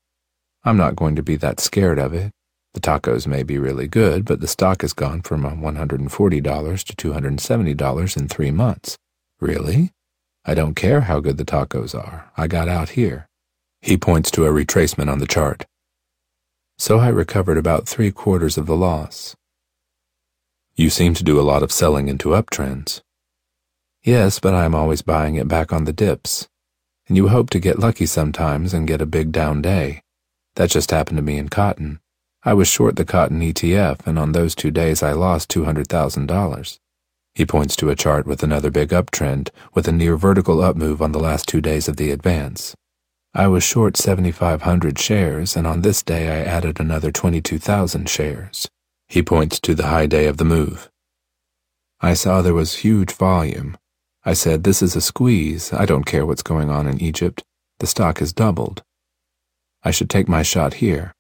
I'm 0.64 0.78
not 0.78 0.96
going 0.96 1.16
to 1.16 1.24
be 1.24 1.38
that 1.38 1.60
scared 1.60 1.98
of 1.98 2.14
it. 2.14 2.32
The 2.76 2.82
tacos 2.82 3.26
may 3.26 3.42
be 3.42 3.58
really 3.58 3.88
good, 3.88 4.26
but 4.26 4.42
the 4.42 4.48
stock 4.48 4.82
has 4.82 4.92
gone 4.92 5.22
from 5.22 5.46
uh, 5.46 5.52
$140 5.52 6.84
to 6.84 7.10
$270 7.12 8.18
in 8.18 8.28
three 8.28 8.52
months. 8.52 8.98
Really? 9.40 9.92
I 10.44 10.54
don't 10.54 10.76
care 10.76 11.02
how 11.02 11.22
good 11.22 11.38
the 11.38 11.46
tacos 11.46 11.96
are. 11.96 12.32
I 12.38 12.48
got 12.48 12.68
out 12.68 12.90
here. 12.90 13.28
He 13.82 13.98
points 13.98 14.30
to 14.32 14.46
a 14.46 14.50
retracement 14.50 15.10
on 15.10 15.20
the 15.20 15.26
chart. 15.26 15.66
So 16.78 17.00
I 17.00 17.08
recovered 17.08 17.58
about 17.58 17.88
three 17.88 18.12
quarters 18.12 18.58
of 18.58 18.66
the 18.66 18.76
loss. 18.76 19.36
You 20.76 20.90
seem 20.90 21.14
to 21.14 21.24
do 21.24 21.40
a 21.40 21.48
lot 21.50 21.64
of 21.64 21.72
selling 21.72 22.10
into 22.10 22.30
uptrends. 22.30 23.02
Yes, 24.04 24.40
but 24.40 24.54
I'm 24.54 24.76
always 24.76 25.02
buying 25.02 25.36
it 25.36 25.48
back 25.48 25.72
on 25.72 25.86
the 25.86 25.94
dips 25.94 26.50
and 27.08 27.16
you 27.16 27.28
hope 27.28 27.50
to 27.52 27.60
get 27.60 27.80
lucky 27.80 28.06
sometimes 28.06 28.74
and 28.74 28.88
get 28.88 29.02
a 29.02 29.06
big 29.06 29.32
down 29.32 29.62
day. 29.62 30.02
That 30.56 30.70
just 30.70 30.92
happened 30.92 31.18
to 31.18 31.24
me 31.24 31.38
in 31.38 31.50
cotton. 31.50 32.00
I 32.46 32.54
was 32.54 32.68
short 32.68 32.96
the 32.96 33.04
cotton 33.04 33.42
ETF, 33.42 34.06
and 34.06 34.18
on 34.18 34.32
those 34.32 34.56
two 34.56 34.72
days 34.72 35.02
I 35.04 35.12
lost 35.12 35.50
$200,000. 35.50 36.78
He 37.34 37.46
points 37.46 37.76
to 37.76 37.90
a 37.90 37.96
chart 37.96 38.26
with 38.26 38.44
another 38.44 38.72
big 38.72 38.90
uptrend, 38.90 39.50
with 39.74 39.88
a 39.88 39.92
near 39.92 40.16
vertical 40.16 40.62
up 40.62 40.78
move 40.78 41.02
on 41.02 41.12
the 41.12 41.20
last 41.20 41.48
two 41.48 41.60
days 41.60 41.88
of 41.88 41.98
the 41.98 42.12
advance. 42.12 42.76
I 43.34 43.48
was 43.48 43.64
short 43.64 43.98
7,500 43.98 44.98
shares, 44.98 45.58
and 45.58 45.68
on 45.68 45.82
this 45.82 46.04
day 46.04 46.30
I 46.30 46.46
added 46.46 46.80
another 46.80 47.12
22,000 47.12 48.08
shares. 48.08 48.70
He 49.08 49.22
points 49.22 49.60
to 49.62 49.76
the 49.76 49.88
high 49.88 50.06
day 50.06 50.28
of 50.28 50.38
the 50.38 50.46
move. 50.46 50.90
I 52.00 52.14
saw 52.14 52.42
there 52.42 52.54
was 52.54 52.76
huge 52.76 53.12
volume, 53.12 53.76
I 54.28 54.34
said, 54.34 54.64
This 54.64 54.82
is 54.82 54.96
a 54.96 55.02
squeeze. 55.02 55.72
I 55.72 55.86
don't 55.86 56.04
care 56.04 56.26
what's 56.26 56.42
going 56.42 56.72
on 56.72 56.88
in 56.88 57.00
Egypt. 57.00 57.44
The 57.78 57.86
stock 57.86 58.18
has 58.18 58.34
doubled. 58.34 58.82
I 59.84 59.92
should 59.92 60.10
take 60.10 60.28
my 60.28 60.42
shot 60.42 60.76
here. 60.76 61.14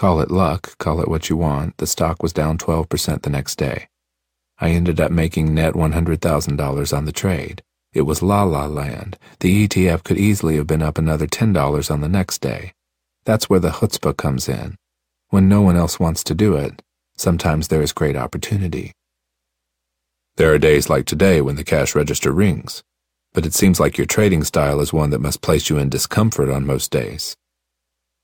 Call 0.00 0.22
it 0.22 0.30
luck, 0.30 0.78
call 0.78 1.02
it 1.02 1.08
what 1.08 1.28
you 1.28 1.36
want. 1.36 1.76
The 1.76 1.86
stock 1.86 2.22
was 2.22 2.32
down 2.32 2.56
12% 2.56 3.20
the 3.20 3.28
next 3.28 3.56
day. 3.56 3.86
I 4.58 4.70
ended 4.70 4.98
up 4.98 5.12
making 5.12 5.52
net 5.52 5.74
$100,000 5.74 6.96
on 6.96 7.04
the 7.04 7.12
trade. 7.12 7.62
It 7.92 8.00
was 8.00 8.22
la 8.22 8.44
la 8.44 8.64
land. 8.64 9.18
The 9.40 9.68
ETF 9.68 10.02
could 10.02 10.16
easily 10.16 10.56
have 10.56 10.66
been 10.66 10.80
up 10.80 10.96
another 10.96 11.26
$10 11.26 11.90
on 11.90 12.00
the 12.00 12.08
next 12.08 12.40
day. 12.40 12.72
That's 13.26 13.50
where 13.50 13.60
the 13.60 13.68
chutzpah 13.68 14.16
comes 14.16 14.48
in. 14.48 14.76
When 15.28 15.50
no 15.50 15.60
one 15.60 15.76
else 15.76 16.00
wants 16.00 16.24
to 16.24 16.34
do 16.34 16.54
it, 16.54 16.80
sometimes 17.18 17.68
there 17.68 17.82
is 17.82 17.92
great 17.92 18.16
opportunity. 18.16 18.92
There 20.36 20.50
are 20.54 20.58
days 20.58 20.88
like 20.88 21.04
today 21.04 21.42
when 21.42 21.56
the 21.56 21.62
cash 21.62 21.94
register 21.94 22.32
rings, 22.32 22.82
but 23.34 23.44
it 23.44 23.52
seems 23.52 23.78
like 23.78 23.98
your 23.98 24.06
trading 24.06 24.44
style 24.44 24.80
is 24.80 24.94
one 24.94 25.10
that 25.10 25.20
must 25.20 25.42
place 25.42 25.68
you 25.68 25.76
in 25.76 25.90
discomfort 25.90 26.48
on 26.48 26.64
most 26.64 26.90
days. 26.90 27.36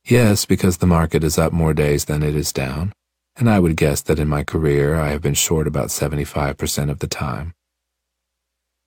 Yes, 0.09 0.45
because 0.45 0.77
the 0.77 0.87
market 0.87 1.25
is 1.25 1.37
up 1.37 1.53
more 1.53 1.75
days 1.75 2.05
than 2.05 2.23
it 2.23 2.37
is 2.37 2.53
down, 2.53 2.93
and 3.35 3.51
I 3.51 3.59
would 3.59 3.77
guess 3.77 4.03
that 4.03 4.21
in 4.21 4.29
my 4.29 4.45
career 4.45 4.95
I 4.95 5.09
have 5.09 5.21
been 5.21 5.35
short 5.35 5.67
about 5.67 5.89
75% 5.89 6.91
of 6.91 7.01
the 7.01 7.09
time. 7.09 7.55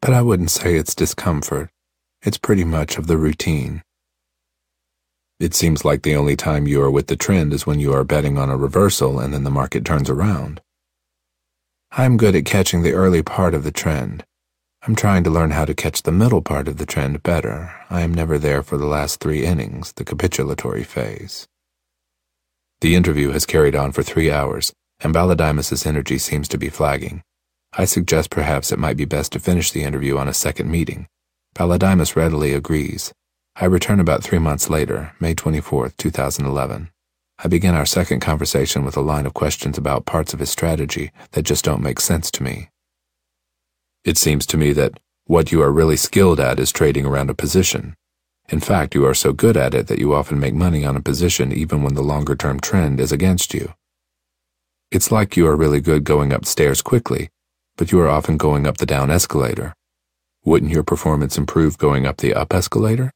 But 0.01 0.13
I 0.13 0.21
wouldn't 0.21 0.49
say 0.49 0.75
it's 0.75 0.95
discomfort. 0.95 1.71
It's 2.21 2.37
pretty 2.37 2.63
much 2.63 2.97
of 2.97 3.07
the 3.07 3.17
routine. 3.17 3.83
It 5.41 5.53
seems 5.53 5.83
like 5.83 6.03
the 6.03 6.15
only 6.15 6.37
time 6.37 6.67
you 6.67 6.81
are 6.81 6.91
with 6.91 7.07
the 7.07 7.17
trend 7.17 7.51
is 7.51 7.67
when 7.67 7.81
you 7.81 7.91
are 7.91 8.05
betting 8.05 8.37
on 8.37 8.49
a 8.49 8.55
reversal 8.55 9.19
and 9.19 9.33
then 9.33 9.43
the 9.43 9.51
market 9.51 9.83
turns 9.83 10.09
around. 10.09 10.61
I'm 11.91 12.15
good 12.15 12.33
at 12.33 12.45
catching 12.45 12.81
the 12.81 12.93
early 12.93 13.23
part 13.23 13.53
of 13.53 13.65
the 13.65 13.71
trend. 13.71 14.23
I'm 14.89 14.95
trying 14.95 15.23
to 15.25 15.29
learn 15.29 15.51
how 15.51 15.65
to 15.65 15.75
catch 15.75 16.01
the 16.01 16.11
middle 16.11 16.41
part 16.41 16.67
of 16.67 16.77
the 16.77 16.85
trend 16.87 17.21
better. 17.21 17.71
I 17.91 18.01
am 18.01 18.11
never 18.11 18.39
there 18.39 18.63
for 18.63 18.75
the 18.75 18.87
last 18.87 19.19
three 19.19 19.45
innings, 19.45 19.91
the 19.91 20.03
capitulatory 20.03 20.83
phase. 20.83 21.47
The 22.81 22.95
interview 22.95 23.29
has 23.29 23.45
carried 23.45 23.75
on 23.75 23.91
for 23.91 24.01
three 24.01 24.31
hours, 24.31 24.73
and 24.99 25.13
Balodimas's 25.13 25.85
energy 25.85 26.17
seems 26.17 26.47
to 26.47 26.57
be 26.57 26.69
flagging. 26.69 27.21
I 27.71 27.85
suggest 27.85 28.31
perhaps 28.31 28.71
it 28.71 28.79
might 28.79 28.97
be 28.97 29.05
best 29.05 29.31
to 29.33 29.39
finish 29.39 29.69
the 29.69 29.83
interview 29.83 30.17
on 30.17 30.27
a 30.27 30.33
second 30.33 30.71
meeting. 30.71 31.05
Balodimas 31.53 32.15
readily 32.15 32.53
agrees. 32.53 33.13
I 33.57 33.65
return 33.65 33.99
about 33.99 34.23
three 34.23 34.39
months 34.39 34.71
later, 34.71 35.13
May 35.19 35.35
24, 35.35 35.89
2011. 35.99 36.89
I 37.37 37.47
begin 37.47 37.75
our 37.75 37.85
second 37.85 38.21
conversation 38.21 38.83
with 38.85 38.97
a 38.97 39.01
line 39.01 39.27
of 39.27 39.35
questions 39.35 39.77
about 39.77 40.07
parts 40.07 40.33
of 40.33 40.39
his 40.39 40.49
strategy 40.49 41.11
that 41.33 41.43
just 41.43 41.63
don't 41.63 41.83
make 41.83 41.99
sense 41.99 42.31
to 42.31 42.41
me. 42.41 42.68
It 44.03 44.17
seems 44.17 44.45
to 44.47 44.57
me 44.57 44.73
that 44.73 44.99
what 45.25 45.51
you 45.51 45.61
are 45.61 45.71
really 45.71 45.97
skilled 45.97 46.39
at 46.39 46.59
is 46.59 46.71
trading 46.71 47.05
around 47.05 47.29
a 47.29 47.35
position. 47.35 47.95
In 48.47 48.59
fact, 48.59 48.95
you 48.95 49.05
are 49.05 49.13
so 49.13 49.33
good 49.33 49.57
at 49.57 49.73
it 49.73 49.87
that 49.87 49.99
you 49.99 50.13
often 50.15 50.39
make 50.39 50.55
money 50.55 50.85
on 50.85 50.95
a 50.95 51.01
position 51.01 51.51
even 51.51 51.83
when 51.83 51.93
the 51.93 52.01
longer 52.01 52.35
term 52.35 52.59
trend 52.59 52.99
is 52.99 53.11
against 53.11 53.53
you. 53.53 53.73
It's 54.89 55.11
like 55.11 55.37
you 55.37 55.45
are 55.47 55.55
really 55.55 55.81
good 55.81 56.03
going 56.03 56.33
upstairs 56.33 56.81
quickly, 56.81 57.29
but 57.77 57.91
you 57.91 57.99
are 57.99 58.09
often 58.09 58.37
going 58.37 58.65
up 58.65 58.77
the 58.77 58.87
down 58.87 59.11
escalator. 59.11 59.75
Wouldn't 60.43 60.71
your 60.71 60.83
performance 60.83 61.37
improve 61.37 61.77
going 61.77 62.07
up 62.07 62.17
the 62.17 62.33
up 62.33 62.53
escalator? 62.53 63.11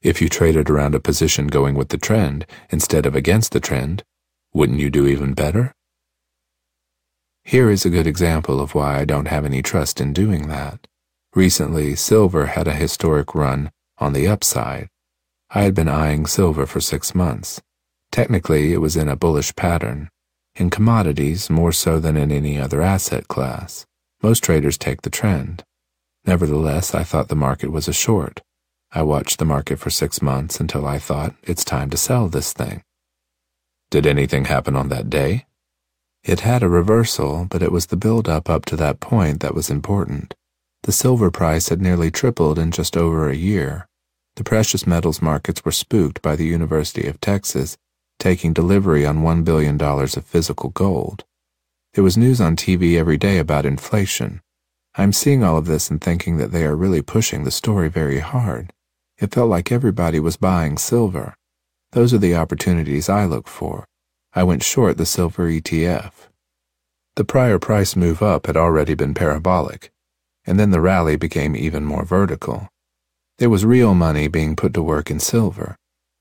If 0.00 0.22
you 0.22 0.28
traded 0.28 0.70
around 0.70 0.94
a 0.94 1.00
position 1.00 1.48
going 1.48 1.74
with 1.74 1.88
the 1.88 1.98
trend 1.98 2.46
instead 2.70 3.04
of 3.04 3.16
against 3.16 3.50
the 3.50 3.58
trend, 3.58 4.04
wouldn't 4.52 4.78
you 4.78 4.90
do 4.90 5.08
even 5.08 5.34
better? 5.34 5.74
Here 7.48 7.70
is 7.70 7.86
a 7.86 7.88
good 7.88 8.06
example 8.06 8.60
of 8.60 8.74
why 8.74 8.98
I 8.98 9.06
don't 9.06 9.28
have 9.28 9.46
any 9.46 9.62
trust 9.62 10.02
in 10.02 10.12
doing 10.12 10.48
that. 10.48 10.86
Recently, 11.34 11.96
silver 11.96 12.44
had 12.44 12.68
a 12.68 12.74
historic 12.74 13.34
run 13.34 13.70
on 13.96 14.12
the 14.12 14.28
upside. 14.28 14.90
I 15.48 15.62
had 15.62 15.72
been 15.72 15.88
eyeing 15.88 16.26
silver 16.26 16.66
for 16.66 16.82
six 16.82 17.14
months. 17.14 17.62
Technically, 18.12 18.74
it 18.74 18.82
was 18.82 18.98
in 18.98 19.08
a 19.08 19.16
bullish 19.16 19.56
pattern. 19.56 20.10
In 20.56 20.68
commodities, 20.68 21.48
more 21.48 21.72
so 21.72 21.98
than 21.98 22.18
in 22.18 22.30
any 22.30 22.60
other 22.60 22.82
asset 22.82 23.28
class, 23.28 23.86
most 24.22 24.44
traders 24.44 24.76
take 24.76 25.00
the 25.00 25.08
trend. 25.08 25.64
Nevertheless, 26.26 26.94
I 26.94 27.02
thought 27.02 27.28
the 27.28 27.34
market 27.34 27.72
was 27.72 27.88
a 27.88 27.94
short. 27.94 28.42
I 28.92 29.00
watched 29.00 29.38
the 29.38 29.46
market 29.46 29.78
for 29.78 29.88
six 29.88 30.20
months 30.20 30.60
until 30.60 30.86
I 30.86 30.98
thought 30.98 31.34
it's 31.44 31.64
time 31.64 31.88
to 31.88 31.96
sell 31.96 32.28
this 32.28 32.52
thing. 32.52 32.82
Did 33.88 34.06
anything 34.06 34.44
happen 34.44 34.76
on 34.76 34.90
that 34.90 35.08
day? 35.08 35.46
It 36.24 36.40
had 36.40 36.62
a 36.62 36.68
reversal, 36.68 37.46
but 37.48 37.62
it 37.62 37.72
was 37.72 37.86
the 37.86 37.96
build-up 37.96 38.50
up 38.50 38.64
to 38.66 38.76
that 38.76 39.00
point 39.00 39.40
that 39.40 39.54
was 39.54 39.70
important. 39.70 40.34
The 40.82 40.92
silver 40.92 41.30
price 41.30 41.68
had 41.68 41.80
nearly 41.80 42.10
tripled 42.10 42.58
in 42.58 42.70
just 42.70 42.96
over 42.96 43.28
a 43.28 43.36
year. 43.36 43.88
The 44.36 44.44
precious 44.44 44.86
metals 44.86 45.20
markets 45.20 45.64
were 45.64 45.72
spooked 45.72 46.22
by 46.22 46.36
the 46.36 46.46
University 46.46 47.06
of 47.06 47.20
Texas 47.20 47.76
taking 48.18 48.52
delivery 48.52 49.06
on 49.06 49.22
$1 49.22 49.44
billion 49.44 49.80
of 49.80 50.24
physical 50.24 50.70
gold. 50.70 51.24
There 51.94 52.04
was 52.04 52.16
news 52.16 52.40
on 52.40 52.56
TV 52.56 52.98
every 52.98 53.16
day 53.16 53.38
about 53.38 53.64
inflation. 53.64 54.40
I'm 54.96 55.12
seeing 55.12 55.44
all 55.44 55.56
of 55.56 55.66
this 55.66 55.90
and 55.90 56.00
thinking 56.00 56.36
that 56.38 56.50
they 56.50 56.64
are 56.64 56.76
really 56.76 57.02
pushing 57.02 57.44
the 57.44 57.50
story 57.50 57.88
very 57.88 58.18
hard. 58.18 58.72
It 59.18 59.32
felt 59.32 59.48
like 59.48 59.70
everybody 59.70 60.18
was 60.20 60.36
buying 60.36 60.78
silver. 60.78 61.34
Those 61.92 62.12
are 62.12 62.18
the 62.18 62.34
opportunities 62.34 63.08
I 63.08 63.24
look 63.24 63.46
for. 63.48 63.86
I 64.34 64.42
went 64.42 64.62
short 64.62 64.98
the 64.98 65.06
silver 65.06 65.48
ETF. 65.48 66.12
The 67.16 67.24
prior 67.24 67.58
price 67.58 67.96
move 67.96 68.22
up 68.22 68.46
had 68.46 68.56
already 68.56 68.94
been 68.94 69.14
parabolic, 69.14 69.90
and 70.44 70.60
then 70.60 70.70
the 70.70 70.80
rally 70.80 71.16
became 71.16 71.56
even 71.56 71.84
more 71.84 72.04
vertical. 72.04 72.68
There 73.38 73.50
was 73.50 73.64
real 73.64 73.94
money 73.94 74.28
being 74.28 74.56
put 74.56 74.74
to 74.74 74.82
work 74.82 75.10
in 75.10 75.18
silver. 75.18 75.76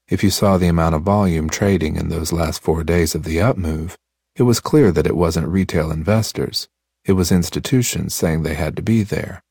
If 0.07 0.23
you 0.23 0.29
saw 0.29 0.57
the 0.57 0.67
amount 0.67 0.95
of 0.95 1.01
volume 1.01 1.49
trading 1.49 1.97
in 1.97 2.09
those 2.09 2.31
last 2.31 2.61
four 2.61 2.83
days 2.83 3.13
of 3.13 3.23
the 3.23 3.41
up 3.41 3.57
move, 3.57 3.97
it 4.35 4.43
was 4.43 4.59
clear 4.59 4.91
that 4.91 5.07
it 5.07 5.17
wasn't 5.17 5.47
retail 5.47 5.91
investors. 5.91 6.67
It 7.03 7.13
was 7.13 7.31
institutions 7.31 8.13
saying 8.13 8.43
they 8.43 8.53
had 8.53 8.75
to 8.77 8.81
be 8.81 9.03
there. 9.03 9.41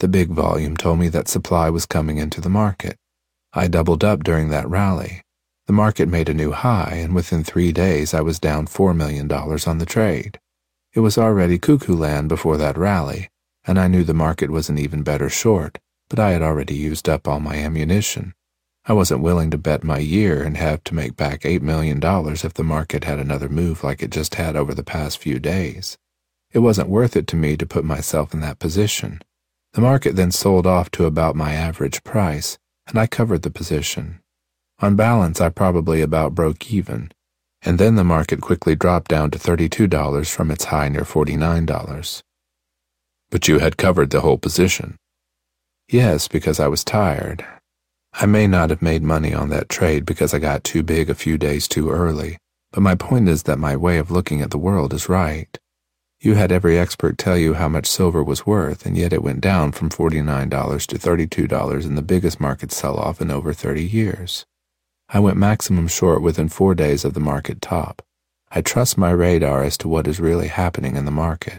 The 0.00 0.08
big 0.08 0.30
volume 0.30 0.76
told 0.76 0.98
me 0.98 1.08
that 1.08 1.28
supply 1.28 1.70
was 1.70 1.86
coming 1.86 2.18
into 2.18 2.40
the 2.40 2.48
market. 2.48 2.96
I 3.52 3.68
doubled 3.68 4.02
up 4.02 4.24
during 4.24 4.50
that 4.50 4.68
rally. 4.68 5.22
The 5.72 5.76
market 5.76 6.06
made 6.06 6.28
a 6.28 6.34
new 6.34 6.50
high, 6.50 6.98
and 7.02 7.14
within 7.14 7.42
three 7.42 7.72
days 7.72 8.12
I 8.12 8.20
was 8.20 8.38
down 8.38 8.66
$4 8.66 8.94
million 8.94 9.32
on 9.32 9.78
the 9.78 9.86
trade. 9.86 10.38
It 10.92 11.00
was 11.00 11.16
already 11.16 11.58
cuckoo 11.58 11.96
land 11.96 12.28
before 12.28 12.58
that 12.58 12.76
rally, 12.76 13.30
and 13.64 13.80
I 13.80 13.88
knew 13.88 14.04
the 14.04 14.12
market 14.12 14.50
was 14.50 14.68
an 14.68 14.76
even 14.76 15.02
better 15.02 15.30
short, 15.30 15.78
but 16.10 16.18
I 16.18 16.32
had 16.32 16.42
already 16.42 16.74
used 16.74 17.08
up 17.08 17.26
all 17.26 17.40
my 17.40 17.54
ammunition. 17.54 18.34
I 18.84 18.92
wasn't 18.92 19.22
willing 19.22 19.50
to 19.50 19.56
bet 19.56 19.82
my 19.82 19.96
year 19.96 20.42
and 20.42 20.58
have 20.58 20.84
to 20.84 20.94
make 20.94 21.16
back 21.16 21.40
$8 21.40 21.62
million 21.62 22.00
if 22.02 22.52
the 22.52 22.62
market 22.62 23.04
had 23.04 23.18
another 23.18 23.48
move 23.48 23.82
like 23.82 24.02
it 24.02 24.10
just 24.10 24.34
had 24.34 24.56
over 24.56 24.74
the 24.74 24.84
past 24.84 25.16
few 25.16 25.38
days. 25.38 25.96
It 26.50 26.58
wasn't 26.58 26.90
worth 26.90 27.16
it 27.16 27.26
to 27.28 27.36
me 27.36 27.56
to 27.56 27.64
put 27.64 27.82
myself 27.82 28.34
in 28.34 28.40
that 28.40 28.58
position. 28.58 29.22
The 29.72 29.80
market 29.80 30.16
then 30.16 30.32
sold 30.32 30.66
off 30.66 30.90
to 30.90 31.06
about 31.06 31.34
my 31.34 31.54
average 31.54 32.04
price, 32.04 32.58
and 32.86 32.98
I 32.98 33.06
covered 33.06 33.40
the 33.40 33.50
position. 33.50 34.21
On 34.82 34.96
balance, 34.96 35.40
I 35.40 35.48
probably 35.48 36.02
about 36.02 36.34
broke 36.34 36.72
even, 36.72 37.12
and 37.62 37.78
then 37.78 37.94
the 37.94 38.02
market 38.02 38.40
quickly 38.40 38.74
dropped 38.74 39.08
down 39.08 39.30
to 39.30 39.38
$32 39.38 40.28
from 40.28 40.50
its 40.50 40.64
high 40.64 40.88
near 40.88 41.02
$49. 41.02 42.22
But 43.30 43.46
you 43.46 43.60
had 43.60 43.76
covered 43.76 44.10
the 44.10 44.22
whole 44.22 44.38
position. 44.38 44.96
Yes, 45.88 46.26
because 46.26 46.58
I 46.58 46.66
was 46.66 46.82
tired. 46.82 47.46
I 48.12 48.26
may 48.26 48.48
not 48.48 48.70
have 48.70 48.82
made 48.82 49.04
money 49.04 49.32
on 49.32 49.50
that 49.50 49.68
trade 49.68 50.04
because 50.04 50.34
I 50.34 50.40
got 50.40 50.64
too 50.64 50.82
big 50.82 51.08
a 51.08 51.14
few 51.14 51.38
days 51.38 51.68
too 51.68 51.90
early, 51.90 52.36
but 52.72 52.80
my 52.80 52.96
point 52.96 53.28
is 53.28 53.44
that 53.44 53.60
my 53.60 53.76
way 53.76 53.98
of 53.98 54.10
looking 54.10 54.42
at 54.42 54.50
the 54.50 54.58
world 54.58 54.92
is 54.92 55.08
right. 55.08 55.56
You 56.20 56.34
had 56.34 56.50
every 56.50 56.76
expert 56.76 57.18
tell 57.18 57.38
you 57.38 57.54
how 57.54 57.68
much 57.68 57.86
silver 57.86 58.22
was 58.22 58.46
worth, 58.46 58.84
and 58.84 58.96
yet 58.96 59.12
it 59.12 59.22
went 59.22 59.42
down 59.42 59.70
from 59.70 59.90
$49 59.90 60.86
to 60.88 60.98
$32 60.98 61.84
in 61.84 61.94
the 61.94 62.02
biggest 62.02 62.40
market 62.40 62.72
sell 62.72 62.96
off 62.96 63.20
in 63.20 63.30
over 63.30 63.52
30 63.52 63.84
years. 63.84 64.44
I 65.14 65.18
went 65.20 65.36
maximum 65.36 65.88
short 65.88 66.22
within 66.22 66.48
four 66.48 66.74
days 66.74 67.04
of 67.04 67.12
the 67.12 67.20
market 67.20 67.60
top. 67.60 68.00
I 68.50 68.62
trust 68.62 68.96
my 68.96 69.10
radar 69.10 69.62
as 69.62 69.76
to 69.78 69.88
what 69.88 70.06
is 70.06 70.18
really 70.18 70.48
happening 70.48 70.96
in 70.96 71.04
the 71.04 71.10
market. 71.10 71.58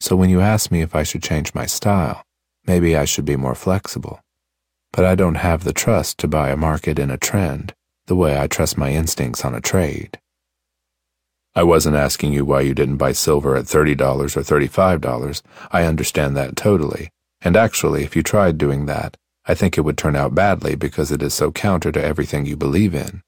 So 0.00 0.16
when 0.16 0.30
you 0.30 0.40
ask 0.40 0.70
me 0.70 0.80
if 0.80 0.94
I 0.94 1.02
should 1.02 1.22
change 1.22 1.54
my 1.54 1.66
style, 1.66 2.22
maybe 2.66 2.96
I 2.96 3.04
should 3.04 3.26
be 3.26 3.36
more 3.36 3.54
flexible. 3.54 4.20
But 4.92 5.04
I 5.04 5.14
don't 5.14 5.34
have 5.34 5.64
the 5.64 5.74
trust 5.74 6.16
to 6.18 6.28
buy 6.28 6.48
a 6.48 6.56
market 6.56 6.98
in 6.98 7.10
a 7.10 7.18
trend 7.18 7.74
the 8.06 8.16
way 8.16 8.38
I 8.38 8.46
trust 8.46 8.78
my 8.78 8.90
instincts 8.90 9.44
on 9.44 9.54
a 9.54 9.60
trade. 9.60 10.18
I 11.54 11.64
wasn't 11.64 11.96
asking 11.96 12.32
you 12.32 12.46
why 12.46 12.62
you 12.62 12.72
didn't 12.72 12.96
buy 12.96 13.12
silver 13.12 13.56
at 13.56 13.64
$30 13.64 14.00
or 14.00 14.40
$35. 14.40 15.42
I 15.70 15.84
understand 15.84 16.34
that 16.36 16.56
totally. 16.56 17.10
And 17.42 17.56
actually, 17.56 18.04
if 18.04 18.16
you 18.16 18.22
tried 18.22 18.56
doing 18.56 18.86
that, 18.86 19.18
I 19.48 19.54
think 19.54 19.78
it 19.78 19.82
would 19.82 19.98
turn 19.98 20.16
out 20.16 20.34
badly 20.34 20.74
because 20.74 21.12
it 21.12 21.22
is 21.22 21.34
so 21.34 21.52
counter 21.52 21.92
to 21.92 22.04
everything 22.04 22.46
you 22.46 22.56
believe 22.56 22.94
in. 22.94 23.22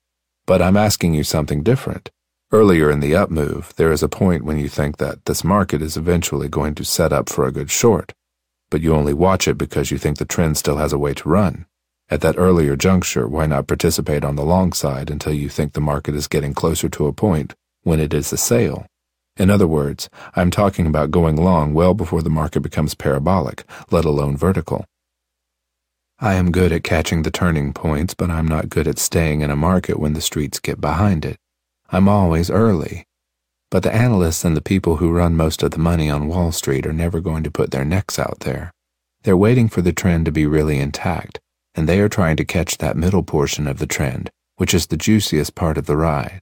But 0.46 0.60
I'm 0.62 0.76
asking 0.76 1.14
you 1.14 1.24
something 1.24 1.62
different. 1.62 2.10
Earlier 2.50 2.90
in 2.90 3.00
the 3.00 3.14
up 3.14 3.30
move, 3.30 3.72
there 3.76 3.92
is 3.92 4.02
a 4.02 4.08
point 4.08 4.44
when 4.44 4.58
you 4.58 4.68
think 4.68 4.96
that 4.96 5.26
this 5.26 5.44
market 5.44 5.82
is 5.82 5.96
eventually 5.96 6.48
going 6.48 6.74
to 6.76 6.84
set 6.84 7.12
up 7.12 7.28
for 7.28 7.46
a 7.46 7.52
good 7.52 7.70
short. 7.70 8.12
but 8.70 8.80
you 8.80 8.94
only 8.94 9.14
watch 9.14 9.48
it 9.48 9.56
because 9.56 9.90
you 9.90 9.98
think 9.98 10.18
the 10.18 10.24
trend 10.24 10.56
still 10.56 10.76
has 10.76 10.92
a 10.92 10.98
way 10.98 11.14
to 11.14 11.28
run. 11.28 11.66
At 12.10 12.20
that 12.22 12.38
earlier 12.38 12.76
juncture, 12.76 13.26
why 13.28 13.46
not 13.46 13.66
participate 13.66 14.24
on 14.24 14.36
the 14.36 14.44
long 14.44 14.72
side 14.72 15.10
until 15.10 15.32
you 15.32 15.48
think 15.48 15.72
the 15.72 15.80
market 15.80 16.14
is 16.14 16.26
getting 16.28 16.54
closer 16.54 16.88
to 16.88 17.06
a 17.06 17.12
point 17.12 17.54
when 17.82 18.00
it 18.00 18.14
is 18.14 18.32
a 18.32 18.36
sale? 18.36 18.86
In 19.36 19.50
other 19.50 19.66
words, 19.66 20.08
I'm 20.34 20.50
talking 20.50 20.86
about 20.86 21.10
going 21.10 21.36
long 21.36 21.72
well 21.74 21.94
before 21.94 22.22
the 22.22 22.30
market 22.30 22.60
becomes 22.60 22.94
parabolic, 22.94 23.64
let 23.90 24.04
alone 24.04 24.36
vertical. 24.36 24.84
I 26.20 26.34
am 26.34 26.50
good 26.50 26.72
at 26.72 26.82
catching 26.82 27.22
the 27.22 27.30
turning 27.30 27.72
points, 27.72 28.12
but 28.12 28.28
I'm 28.28 28.48
not 28.48 28.68
good 28.68 28.88
at 28.88 28.98
staying 28.98 29.40
in 29.40 29.50
a 29.50 29.56
market 29.56 30.00
when 30.00 30.14
the 30.14 30.20
streets 30.20 30.58
get 30.58 30.80
behind 30.80 31.24
it. 31.24 31.36
I'm 31.90 32.08
always 32.08 32.50
early. 32.50 33.04
But 33.70 33.84
the 33.84 33.94
analysts 33.94 34.44
and 34.44 34.56
the 34.56 34.60
people 34.60 34.96
who 34.96 35.12
run 35.12 35.36
most 35.36 35.62
of 35.62 35.70
the 35.70 35.78
money 35.78 36.10
on 36.10 36.26
Wall 36.26 36.50
Street 36.50 36.86
are 36.86 36.92
never 36.92 37.20
going 37.20 37.44
to 37.44 37.52
put 37.52 37.70
their 37.70 37.84
necks 37.84 38.18
out 38.18 38.40
there. 38.40 38.72
They're 39.22 39.36
waiting 39.36 39.68
for 39.68 39.80
the 39.80 39.92
trend 39.92 40.24
to 40.24 40.32
be 40.32 40.44
really 40.44 40.80
intact, 40.80 41.38
and 41.76 41.88
they 41.88 42.00
are 42.00 42.08
trying 42.08 42.36
to 42.38 42.44
catch 42.44 42.78
that 42.78 42.96
middle 42.96 43.22
portion 43.22 43.68
of 43.68 43.78
the 43.78 43.86
trend, 43.86 44.28
which 44.56 44.74
is 44.74 44.88
the 44.88 44.96
juiciest 44.96 45.54
part 45.54 45.78
of 45.78 45.86
the 45.86 45.96
ride. 45.96 46.40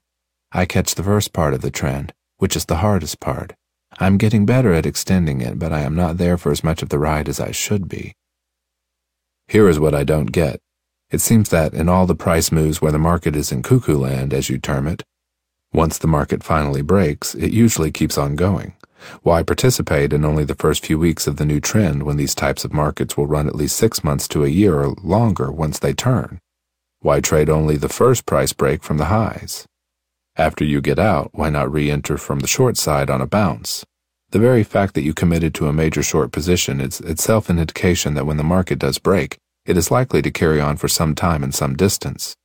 I 0.51 0.65
catch 0.65 0.95
the 0.95 1.03
first 1.03 1.33
part 1.33 1.53
of 1.53 1.61
the 1.61 1.69
trend, 1.69 2.13
which 2.37 2.55
is 2.55 2.65
the 2.65 2.77
hardest 2.77 3.19
part. 3.19 3.53
I'm 3.99 4.17
getting 4.17 4.43
better 4.43 4.73
at 4.73 4.87
extending 4.87 5.39
it, 5.41 5.59
but 5.59 5.71
I 5.71 5.81
am 5.81 5.95
not 5.95 6.17
there 6.17 6.39
for 6.39 6.51
as 6.51 6.63
much 6.63 6.81
of 6.81 6.89
the 6.89 6.97
ride 6.97 7.29
as 7.29 7.39
I 7.39 7.51
should 7.51 7.87
be. 7.87 8.15
Here 9.47 9.69
is 9.69 9.79
what 9.79 9.95
I 9.95 10.03
don't 10.03 10.31
get. 10.31 10.59
It 11.09 11.21
seems 11.21 11.49
that 11.49 11.73
in 11.73 11.87
all 11.87 12.05
the 12.05 12.15
price 12.15 12.51
moves 12.51 12.81
where 12.81 12.91
the 12.91 12.99
market 12.99 13.35
is 13.35 13.51
in 13.51 13.63
cuckoo 13.63 13.97
land, 13.97 14.33
as 14.33 14.49
you 14.49 14.57
term 14.57 14.87
it, 14.87 15.03
once 15.73 15.97
the 15.97 16.07
market 16.07 16.43
finally 16.43 16.81
breaks, 16.81 17.35
it 17.35 17.51
usually 17.51 17.91
keeps 17.91 18.17
on 18.17 18.35
going. 18.35 18.73
Why 19.21 19.43
participate 19.43 20.11
in 20.11 20.25
only 20.25 20.43
the 20.43 20.55
first 20.55 20.85
few 20.85 20.97
weeks 20.97 21.27
of 21.27 21.37
the 21.37 21.45
new 21.45 21.59
trend 21.59 22.03
when 22.03 22.17
these 22.17 22.35
types 22.35 22.65
of 22.65 22.73
markets 22.73 23.15
will 23.15 23.27
run 23.27 23.47
at 23.47 23.55
least 23.55 23.77
six 23.77 24.03
months 24.03 24.27
to 24.29 24.43
a 24.43 24.49
year 24.49 24.81
or 24.81 24.95
longer 25.03 25.51
once 25.51 25.79
they 25.79 25.93
turn? 25.93 26.39
Why 26.99 27.19
trade 27.21 27.49
only 27.49 27.77
the 27.77 27.89
first 27.89 28.25
price 28.25 28.53
break 28.53 28.83
from 28.83 28.97
the 28.97 29.05
highs? 29.05 29.65
After 30.35 30.65
you 30.65 30.81
get 30.81 30.99
out, 30.99 31.29
why 31.33 31.49
not 31.49 31.71
re 31.71 31.91
enter 31.91 32.17
from 32.17 32.39
the 32.39 32.47
short 32.47 32.75
side 32.75 33.09
on 33.09 33.21
a 33.21 33.27
bounce? 33.27 33.85
The 34.31 34.39
very 34.39 34.63
fact 34.63 34.93
that 34.95 35.03
you 35.03 35.13
committed 35.13 35.53
to 35.55 35.67
a 35.67 35.73
major 35.73 36.03
short 36.03 36.33
position 36.33 36.81
is 36.81 36.99
itself 36.99 37.49
an 37.49 37.59
indication 37.59 38.13
that 38.15 38.25
when 38.25 38.35
the 38.35 38.43
market 38.43 38.77
does 38.77 38.97
break, 38.97 39.37
it 39.65 39.77
is 39.77 39.89
likely 39.89 40.21
to 40.21 40.31
carry 40.31 40.59
on 40.59 40.75
for 40.75 40.89
some 40.89 41.15
time 41.15 41.43
and 41.43 41.55
some 41.55 41.77
distance. 41.77 42.35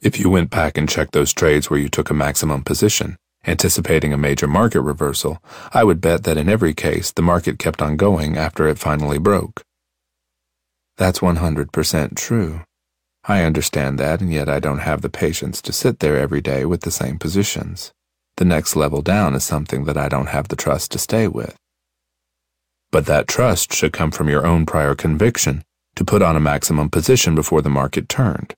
If 0.00 0.18
you 0.18 0.30
went 0.30 0.48
back 0.48 0.78
and 0.78 0.88
checked 0.88 1.12
those 1.12 1.34
trades 1.34 1.68
where 1.68 1.78
you 1.78 1.90
took 1.90 2.08
a 2.08 2.14
maximum 2.14 2.64
position, 2.64 3.16
anticipating 3.46 4.14
a 4.14 4.18
major 4.18 4.46
market 4.46 4.80
reversal, 4.80 5.42
I 5.74 5.84
would 5.84 6.00
bet 6.00 6.24
that 6.24 6.38
in 6.38 6.48
every 6.48 6.72
case 6.72 7.12
the 7.12 7.22
market 7.22 7.58
kept 7.58 7.82
on 7.82 7.96
going 7.98 8.38
after 8.38 8.66
it 8.66 8.78
finally 8.78 9.18
broke. 9.18 9.62
That's 10.96 11.18
100% 11.18 12.16
true. 12.16 12.62
I 13.24 13.42
understand 13.42 13.98
that, 13.98 14.22
and 14.22 14.32
yet 14.32 14.48
I 14.48 14.60
don't 14.60 14.78
have 14.78 15.02
the 15.02 15.10
patience 15.10 15.60
to 15.62 15.72
sit 15.72 15.98
there 15.98 16.16
every 16.16 16.40
day 16.40 16.64
with 16.64 16.80
the 16.80 16.90
same 16.90 17.18
positions. 17.18 17.92
The 18.36 18.44
next 18.44 18.76
level 18.76 19.00
down 19.00 19.34
is 19.34 19.44
something 19.44 19.84
that 19.84 19.96
I 19.96 20.08
don't 20.08 20.28
have 20.28 20.48
the 20.48 20.56
trust 20.56 20.92
to 20.92 20.98
stay 20.98 21.26
with. 21.26 21.56
But 22.90 23.06
that 23.06 23.26
trust 23.26 23.72
should 23.72 23.92
come 23.92 24.10
from 24.10 24.28
your 24.28 24.46
own 24.46 24.66
prior 24.66 24.94
conviction 24.94 25.64
to 25.96 26.04
put 26.04 26.20
on 26.20 26.36
a 26.36 26.40
maximum 26.40 26.90
position 26.90 27.34
before 27.34 27.62
the 27.62 27.70
market 27.70 28.08
turned. 28.08 28.54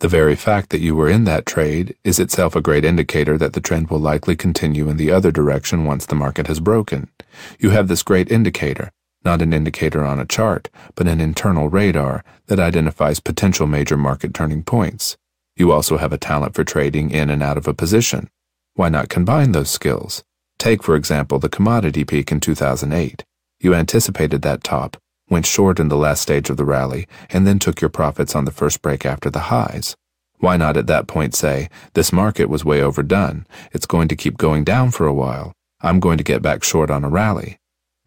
The 0.00 0.08
very 0.08 0.36
fact 0.36 0.68
that 0.70 0.82
you 0.82 0.94
were 0.94 1.08
in 1.08 1.24
that 1.24 1.46
trade 1.46 1.96
is 2.04 2.18
itself 2.18 2.54
a 2.54 2.60
great 2.60 2.84
indicator 2.84 3.38
that 3.38 3.54
the 3.54 3.62
trend 3.62 3.88
will 3.88 3.98
likely 3.98 4.36
continue 4.36 4.90
in 4.90 4.98
the 4.98 5.10
other 5.10 5.32
direction 5.32 5.86
once 5.86 6.04
the 6.04 6.14
market 6.14 6.46
has 6.48 6.60
broken. 6.60 7.08
You 7.58 7.70
have 7.70 7.88
this 7.88 8.02
great 8.02 8.30
indicator, 8.30 8.92
not 9.24 9.40
an 9.40 9.54
indicator 9.54 10.04
on 10.04 10.20
a 10.20 10.26
chart, 10.26 10.68
but 10.94 11.08
an 11.08 11.22
internal 11.22 11.70
radar 11.70 12.22
that 12.48 12.60
identifies 12.60 13.20
potential 13.20 13.66
major 13.66 13.96
market 13.96 14.34
turning 14.34 14.62
points. 14.62 15.16
You 15.56 15.72
also 15.72 15.96
have 15.96 16.12
a 16.12 16.18
talent 16.18 16.54
for 16.54 16.64
trading 16.64 17.10
in 17.10 17.30
and 17.30 17.42
out 17.42 17.56
of 17.56 17.66
a 17.66 17.72
position. 17.72 18.28
Why 18.76 18.90
not 18.90 19.08
combine 19.08 19.52
those 19.52 19.70
skills? 19.70 20.22
Take, 20.58 20.82
for 20.82 20.96
example, 20.96 21.38
the 21.38 21.48
commodity 21.48 22.04
peak 22.04 22.30
in 22.30 22.40
2008. 22.40 23.24
You 23.58 23.74
anticipated 23.74 24.42
that 24.42 24.62
top, 24.62 24.98
went 25.30 25.46
short 25.46 25.80
in 25.80 25.88
the 25.88 25.96
last 25.96 26.20
stage 26.20 26.50
of 26.50 26.58
the 26.58 26.66
rally, 26.66 27.08
and 27.30 27.46
then 27.46 27.58
took 27.58 27.80
your 27.80 27.88
profits 27.88 28.36
on 28.36 28.44
the 28.44 28.50
first 28.50 28.82
break 28.82 29.06
after 29.06 29.30
the 29.30 29.48
highs. 29.48 29.96
Why 30.40 30.58
not 30.58 30.76
at 30.76 30.88
that 30.88 31.06
point 31.06 31.34
say, 31.34 31.70
this 31.94 32.12
market 32.12 32.50
was 32.50 32.66
way 32.66 32.82
overdone, 32.82 33.46
it's 33.72 33.86
going 33.86 34.08
to 34.08 34.16
keep 34.16 34.36
going 34.36 34.62
down 34.62 34.90
for 34.90 35.06
a 35.06 35.14
while, 35.14 35.54
I'm 35.80 35.98
going 35.98 36.18
to 36.18 36.24
get 36.24 36.42
back 36.42 36.62
short 36.62 36.90
on 36.90 37.02
a 37.02 37.08
rally. 37.08 37.56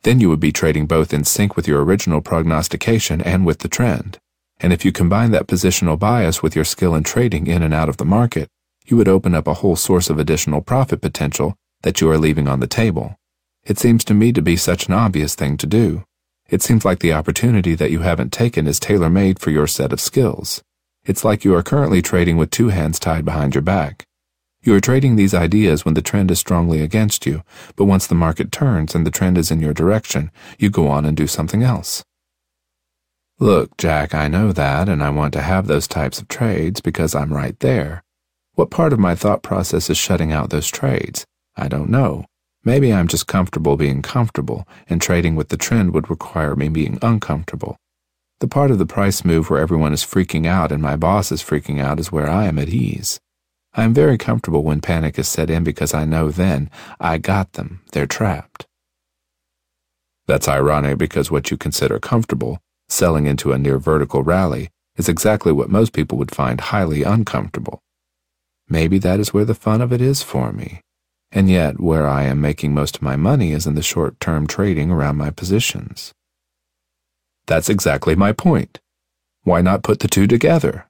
Then 0.04 0.20
you 0.20 0.30
would 0.30 0.40
be 0.40 0.52
trading 0.52 0.86
both 0.86 1.16
in 1.16 1.24
sync 1.24 1.56
with 1.56 1.68
your 1.68 1.84
original 1.84 2.22
prognostication 2.22 3.22
and 3.22 3.44
with 3.44 3.60
the 3.60 3.70
trend. 3.70 4.20
And 4.60 4.72
if 4.72 4.86
you 4.86 4.92
combine 4.92 5.32
that 5.32 5.48
positional 5.48 5.98
bias 5.98 6.44
with 6.44 6.56
your 6.56 6.66
skill 6.66 6.94
in 6.94 7.04
trading 7.04 7.48
in 7.48 7.64
and 7.64 7.74
out 7.74 7.90
of 7.90 7.98
the 7.98 8.06
market, 8.06 8.50
you 8.90 8.98
would 8.98 9.08
open 9.08 9.36
up 9.36 9.48
a 9.48 9.56
whole 9.56 9.76
source 9.76 10.10
of 10.10 10.18
additional 10.18 10.62
profit 10.62 11.02
potential 11.02 11.56
that 11.82 12.02
you 12.02 12.10
are 12.10 12.18
leaving 12.18 12.48
on 12.48 12.60
the 12.60 12.68
table. 12.68 13.16
It 13.64 13.78
seems 13.78 14.04
to 14.06 14.14
me 14.14 14.34
to 14.34 14.42
be 14.42 14.56
such 14.56 14.88
an 14.88 14.94
obvious 14.94 15.36
thing 15.36 15.58
to 15.58 15.68
do. 15.68 16.04
It 16.50 16.64
seems 16.64 16.84
like 16.84 17.00
the 17.00 17.14
opportunity 17.14 17.76
that 17.76 17.92
you 17.92 18.00
haven't 18.00 18.34
taken 18.34 18.68
is 18.68 18.80
tailor 18.80 19.10
made 19.10 19.40
for 19.40 19.52
your 19.52 19.68
set 19.68 19.94
of 19.94 20.02
skills. 20.02 20.64
It's 21.06 21.24
like 21.24 21.46
you 21.46 21.54
are 21.56 21.64
currently 21.64 22.02
trading 22.02 22.38
with 22.38 22.50
two 22.50 22.70
hands 22.70 23.00
tied 23.00 23.26
behind 23.26 23.54
your 23.54 23.62
back. 23.62 24.04
You 24.62 24.74
are 24.76 24.82
trading 24.82 25.16
these 25.16 25.34
ideas 25.34 25.86
when 25.86 25.94
the 25.94 26.02
trend 26.02 26.32
is 26.32 26.40
strongly 26.40 26.82
against 26.82 27.26
you, 27.26 27.44
but 27.76 27.86
once 27.86 28.08
the 28.08 28.16
market 28.16 28.52
turns 28.52 28.94
and 28.94 29.06
the 29.06 29.12
trend 29.12 29.38
is 29.38 29.52
in 29.52 29.62
your 29.62 29.74
direction, 29.74 30.32
you 30.58 30.70
go 30.70 30.88
on 30.88 31.06
and 31.06 31.16
do 31.16 31.28
something 31.28 31.64
else. 31.64 32.04
Look, 33.40 33.78
Jack, 33.78 34.14
I 34.14 34.28
know 34.28 34.52
that, 34.52 34.90
and 34.90 35.02
I 35.02 35.12
want 35.12 35.32
to 35.34 35.42
have 35.42 35.68
those 35.68 35.88
types 35.88 36.20
of 36.20 36.28
trades 36.28 36.82
because 36.82 37.16
I'm 37.16 37.34
right 37.34 37.58
there. 37.60 38.04
What 38.60 38.72
part 38.72 38.92
of 38.92 39.00
my 39.00 39.16
thought 39.16 39.42
process 39.42 39.90
is 39.90 39.98
shutting 39.98 40.34
out 40.34 40.50
those 40.50 40.68
trades? 40.68 41.26
I 41.56 41.70
don't 41.70 41.90
know. 41.90 42.26
Maybe 42.66 42.92
I'm 42.92 43.08
just 43.08 43.26
comfortable 43.26 43.78
being 43.78 44.02
comfortable, 44.02 44.68
and 44.90 45.02
trading 45.02 45.38
with 45.38 45.48
the 45.48 45.56
trend 45.56 45.94
would 45.94 46.10
require 46.10 46.58
me 46.58 46.68
being 46.68 47.00
uncomfortable. 47.02 47.78
The 48.42 48.50
part 48.50 48.70
of 48.70 48.78
the 48.78 48.86
price 48.86 49.24
move 49.24 49.50
where 49.50 49.62
everyone 49.62 49.94
is 49.94 50.04
freaking 50.04 50.46
out 50.46 50.74
and 50.74 50.82
my 50.82 50.98
boss 50.98 51.32
is 51.32 51.42
freaking 51.42 51.80
out 51.80 52.02
is 52.02 52.12
where 52.12 52.30
I 52.30 52.48
am 52.48 52.60
at 52.60 52.68
ease. 52.68 53.18
I 53.76 53.86
am 53.86 53.94
very 53.94 54.18
comfortable 54.18 54.62
when 54.62 54.82
panic 54.82 55.18
is 55.18 55.30
set 55.30 55.50
in 55.50 55.64
because 55.64 55.94
I 55.94 56.04
know 56.04 56.30
then 56.30 56.70
I 57.00 57.18
got 57.18 57.54
them, 57.54 57.80
they're 57.94 58.08
trapped. 58.08 58.68
That's 60.28 60.50
ironic 60.50 60.98
because 60.98 61.32
what 61.32 61.50
you 61.50 61.56
consider 61.56 61.98
comfortable, 61.98 62.60
selling 62.90 63.26
into 63.26 63.54
a 63.54 63.58
near 63.58 63.80
vertical 63.80 64.22
rally, 64.22 64.70
is 64.98 65.08
exactly 65.08 65.54
what 65.54 65.70
most 65.70 65.94
people 65.94 66.18
would 66.18 66.36
find 66.36 66.60
highly 66.60 67.04
uncomfortable. 67.04 67.82
Maybe 68.70 69.00
that 69.00 69.20
is 69.20 69.34
where 69.34 69.46
the 69.46 69.56
fun 69.56 69.82
of 69.82 69.92
it 69.92 70.00
is 70.00 70.22
for 70.22 70.54
me. 70.54 70.82
And 71.32 71.50
yet, 71.50 71.80
where 71.80 72.08
I 72.08 72.24
am 72.24 72.40
making 72.40 72.74
most 72.74 72.98
of 72.98 73.02
my 73.02 73.16
money 73.16 73.52
is 73.52 73.68
in 73.68 73.76
the 73.76 73.82
short 73.82 74.20
term 74.20 74.46
trading 74.48 74.92
around 74.92 75.18
my 75.18 75.32
positions. 75.32 76.14
That's 77.48 77.70
exactly 77.70 78.16
my 78.16 78.32
point. 78.32 78.80
Why 79.44 79.62
not 79.62 79.84
put 79.84 80.00
the 80.00 80.08
two 80.08 80.28
together? 80.28 80.86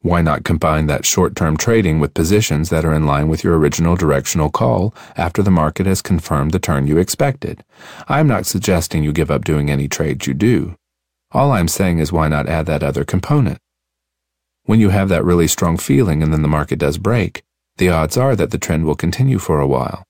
Why 0.00 0.20
not 0.20 0.44
combine 0.44 0.86
that 0.86 1.06
short 1.06 1.34
term 1.34 1.56
trading 1.56 2.00
with 2.00 2.14
positions 2.14 2.70
that 2.70 2.84
are 2.84 2.94
in 2.94 3.06
line 3.06 3.28
with 3.28 3.42
your 3.42 3.56
original 3.56 3.96
directional 3.96 4.50
call 4.50 4.94
after 5.16 5.42
the 5.42 5.50
market 5.50 5.86
has 5.86 6.02
confirmed 6.02 6.52
the 6.52 6.58
turn 6.58 6.86
you 6.86 6.98
expected? 6.98 7.64
I 8.08 8.20
am 8.20 8.28
not 8.28 8.46
suggesting 8.46 9.02
you 9.02 9.12
give 9.12 9.30
up 9.30 9.44
doing 9.44 9.70
any 9.70 9.88
trades 9.88 10.26
you 10.26 10.34
do. 10.34 10.76
All 11.32 11.52
I'm 11.52 11.68
saying 11.68 11.98
is 11.98 12.12
why 12.12 12.28
not 12.28 12.48
add 12.48 12.66
that 12.66 12.82
other 12.82 13.04
component? 13.04 13.58
When 14.66 14.80
you 14.80 14.90
have 14.90 15.08
that 15.10 15.24
really 15.24 15.46
strong 15.46 15.76
feeling 15.76 16.24
and 16.24 16.32
then 16.32 16.42
the 16.42 16.48
market 16.48 16.80
does 16.80 16.98
break, 16.98 17.44
the 17.76 17.88
odds 17.88 18.16
are 18.16 18.34
that 18.34 18.50
the 18.50 18.58
trend 18.58 18.84
will 18.84 18.96
continue 18.96 19.38
for 19.38 19.60
a 19.60 19.66
while. 19.66 20.02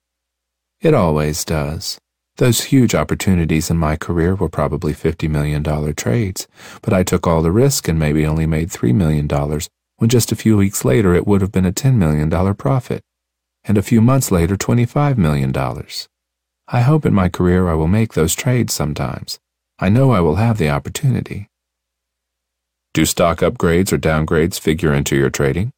It 0.81 0.95
always 0.95 1.45
does. 1.45 1.99
Those 2.39 2.65
huge 2.65 2.95
opportunities 2.95 3.71
in 3.71 3.77
my 3.77 3.97
career 3.97 4.35
were 4.35 4.49
probably 4.49 4.95
$50 4.95 5.29
million 5.29 5.63
trades, 5.95 6.49
but 6.81 6.95
I 6.95 7.03
took 7.03 7.27
all 7.27 7.43
the 7.43 7.53
risk 7.53 7.87
and 7.87 7.99
maybe 7.99 8.27
only 8.27 8.47
made 8.47 8.71
$3 8.71 8.95
million, 8.95 9.29
when 9.99 10.09
just 10.09 10.33
a 10.33 10.37
few 10.37 10.57
weeks 10.57 10.87
later 10.87 11.15
it 11.15 11.27
would 11.27 11.43
have 11.43 11.53
been 11.53 11.67
a 11.67 11.73
$10 11.73 11.97
million 11.97 12.55
profit, 12.55 13.03
and 13.65 13.77
a 13.77 13.83
few 13.83 14.01
months 14.01 14.31
later 14.31 14.57
$25 14.57 15.19
million. 15.19 15.55
I 16.69 16.81
hope 16.81 17.05
in 17.05 17.13
my 17.13 17.29
career 17.29 17.69
I 17.69 17.75
will 17.75 17.89
make 17.89 18.15
those 18.15 18.35
trades 18.35 18.73
sometimes. 18.73 19.39
I 19.79 19.91
know 19.91 20.13
I 20.13 20.21
will 20.21 20.37
have 20.37 20.57
the 20.57 20.71
opportunity. 20.71 21.49
Do 22.97 23.05
stock 23.05 23.41
upgrades 23.41 23.93
or 23.93 23.99
downgrades 23.99 24.59
figure 24.59 24.95
into 24.95 25.17
your 25.17 25.29
trading? 25.29 25.71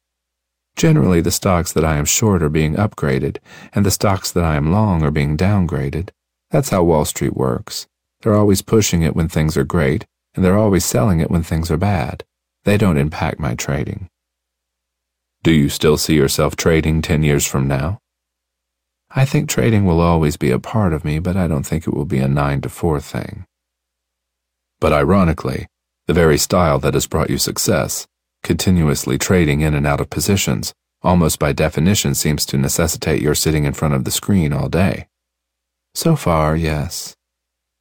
Generally, 0.77 1.19
the 1.19 1.31
stocks 1.31 1.73
that 1.73 1.83
I 1.83 1.97
am 1.97 2.05
short 2.05 2.41
are 2.41 2.47
being 2.47 2.75
upgraded, 2.75 3.39
and 3.73 3.85
the 3.85 3.91
stocks 3.91 4.31
that 4.31 4.45
I 4.45 4.55
am 4.55 4.71
long 4.71 5.03
are 5.03 5.11
being 5.11 5.35
downgraded. 5.35 6.11
That's 6.49 6.69
how 6.69 6.85
Wall 6.85 7.03
Street 7.03 7.35
works. 7.35 7.87
They're 8.21 8.37
always 8.37 8.61
pushing 8.61 9.01
it 9.01 9.17
when 9.17 9.27
things 9.27 9.57
are 9.57 9.65
great, 9.65 10.05
and 10.33 10.45
they're 10.45 10.57
always 10.57 10.85
selling 10.85 11.19
it 11.19 11.29
when 11.29 11.43
things 11.43 11.69
are 11.69 11.75
bad. 11.75 12.23
They 12.63 12.77
don't 12.77 12.95
impact 12.95 13.37
my 13.37 13.53
trading. 13.53 14.07
Do 15.43 15.51
you 15.51 15.67
still 15.67 15.97
see 15.97 16.15
yourself 16.15 16.55
trading 16.55 17.01
10 17.01 17.23
years 17.23 17.45
from 17.45 17.67
now? 17.67 17.99
I 19.11 19.25
think 19.25 19.49
trading 19.49 19.83
will 19.83 19.99
always 19.99 20.37
be 20.37 20.51
a 20.51 20.57
part 20.57 20.93
of 20.93 21.03
me, 21.03 21.19
but 21.19 21.35
I 21.35 21.49
don't 21.49 21.65
think 21.65 21.85
it 21.85 21.93
will 21.93 22.05
be 22.05 22.19
a 22.19 22.29
9 22.29 22.61
to 22.61 22.69
4 22.69 23.01
thing. 23.01 23.43
But 24.79 24.93
ironically, 24.93 25.67
the 26.09 26.13
very 26.15 26.39
style 26.39 26.79
that 26.79 26.95
has 26.95 27.05
brought 27.05 27.29
you 27.29 27.37
success, 27.37 28.07
continuously 28.41 29.15
trading 29.15 29.61
in 29.61 29.75
and 29.75 29.85
out 29.85 30.01
of 30.01 30.09
positions, 30.09 30.73
almost 31.03 31.37
by 31.37 31.53
definition 31.53 32.15
seems 32.15 32.47
to 32.47 32.57
necessitate 32.57 33.21
your 33.21 33.35
sitting 33.35 33.63
in 33.63 33.73
front 33.73 33.93
of 33.93 34.05
the 34.05 34.09
screen 34.09 34.51
all 34.51 34.69
day. 34.69 35.05
So 35.93 36.15
far, 36.15 36.55
yes. 36.55 37.15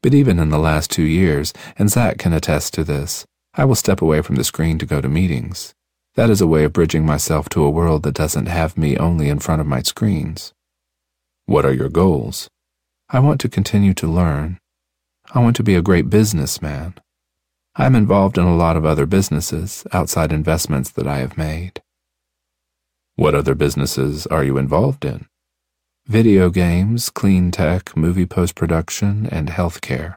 But 0.03 0.13
even 0.13 0.39
in 0.39 0.51
the 0.51 0.59
last 0.59 0.91
two 0.91 1.05
years, 1.05 1.55
and 1.79 1.89
Zach 1.89 2.19
can 2.19 2.35
attest 2.35 2.75
to 2.75 2.85
this, 2.85 3.25
I 3.55 3.65
will 3.65 3.75
step 3.75 4.03
away 4.03 4.21
from 4.21 4.37
the 4.37 4.45
screen 4.45 4.79
to 4.81 4.85
go 4.85 5.01
to 5.01 5.09
meetings. 5.09 5.73
That 6.15 6.29
is 6.29 6.43
a 6.43 6.47
way 6.47 6.65
of 6.65 6.75
bridging 6.75 7.07
myself 7.07 7.49
to 7.49 7.65
a 7.65 7.71
world 7.71 8.03
that 8.03 8.17
doesn't 8.17 8.45
have 8.45 8.77
me 8.77 8.99
only 8.99 9.31
in 9.31 9.39
front 9.39 9.63
of 9.63 9.67
my 9.67 9.81
screens. 9.81 10.53
What 11.47 11.65
are 11.65 11.73
your 11.73 11.89
goals? 11.89 12.47
I 13.09 13.21
want 13.21 13.41
to 13.41 13.49
continue 13.49 13.95
to 13.95 14.07
learn. 14.07 14.59
I 15.33 15.39
want 15.41 15.57
to 15.57 15.63
be 15.63 15.75
a 15.75 15.81
great 15.81 16.11
businessman. 16.11 16.93
I'm 17.81 17.95
involved 17.95 18.37
in 18.37 18.45
a 18.45 18.57
lot 18.57 18.77
of 18.77 18.85
other 18.85 19.07
businesses, 19.07 19.87
outside 19.93 20.33
investments 20.33 20.91
that 20.91 21.07
I 21.07 21.19
have 21.19 21.39
made. 21.39 21.81
What 23.15 23.37
other 23.37 23.55
businesses 23.55 24.27
are 24.27 24.43
you 24.43 24.59
involved 24.59 25.05
in? 25.05 25.27
Video 26.05 26.51
games, 26.51 27.09
clean 27.09 27.53
tech, 27.53 27.97
movie 27.97 28.27
post 28.27 28.57
production, 28.57 29.29
and 29.31 29.49
healthcare. 29.49 30.17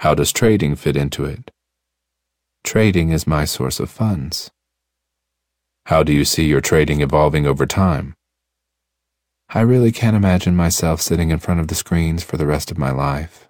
How 0.00 0.16
does 0.16 0.32
trading 0.32 0.74
fit 0.74 0.96
into 0.96 1.24
it? 1.24 1.52
Trading 2.64 3.10
is 3.10 3.28
my 3.28 3.44
source 3.44 3.78
of 3.78 3.88
funds. 3.88 4.50
How 5.86 6.02
do 6.02 6.12
you 6.12 6.24
see 6.24 6.46
your 6.46 6.60
trading 6.60 7.02
evolving 7.02 7.46
over 7.46 7.66
time? 7.66 8.16
I 9.50 9.60
really 9.60 9.92
can't 9.92 10.16
imagine 10.16 10.56
myself 10.56 11.00
sitting 11.00 11.30
in 11.30 11.38
front 11.38 11.60
of 11.60 11.68
the 11.68 11.76
screens 11.76 12.24
for 12.24 12.36
the 12.36 12.46
rest 12.46 12.72
of 12.72 12.78
my 12.78 12.90
life. 12.90 13.45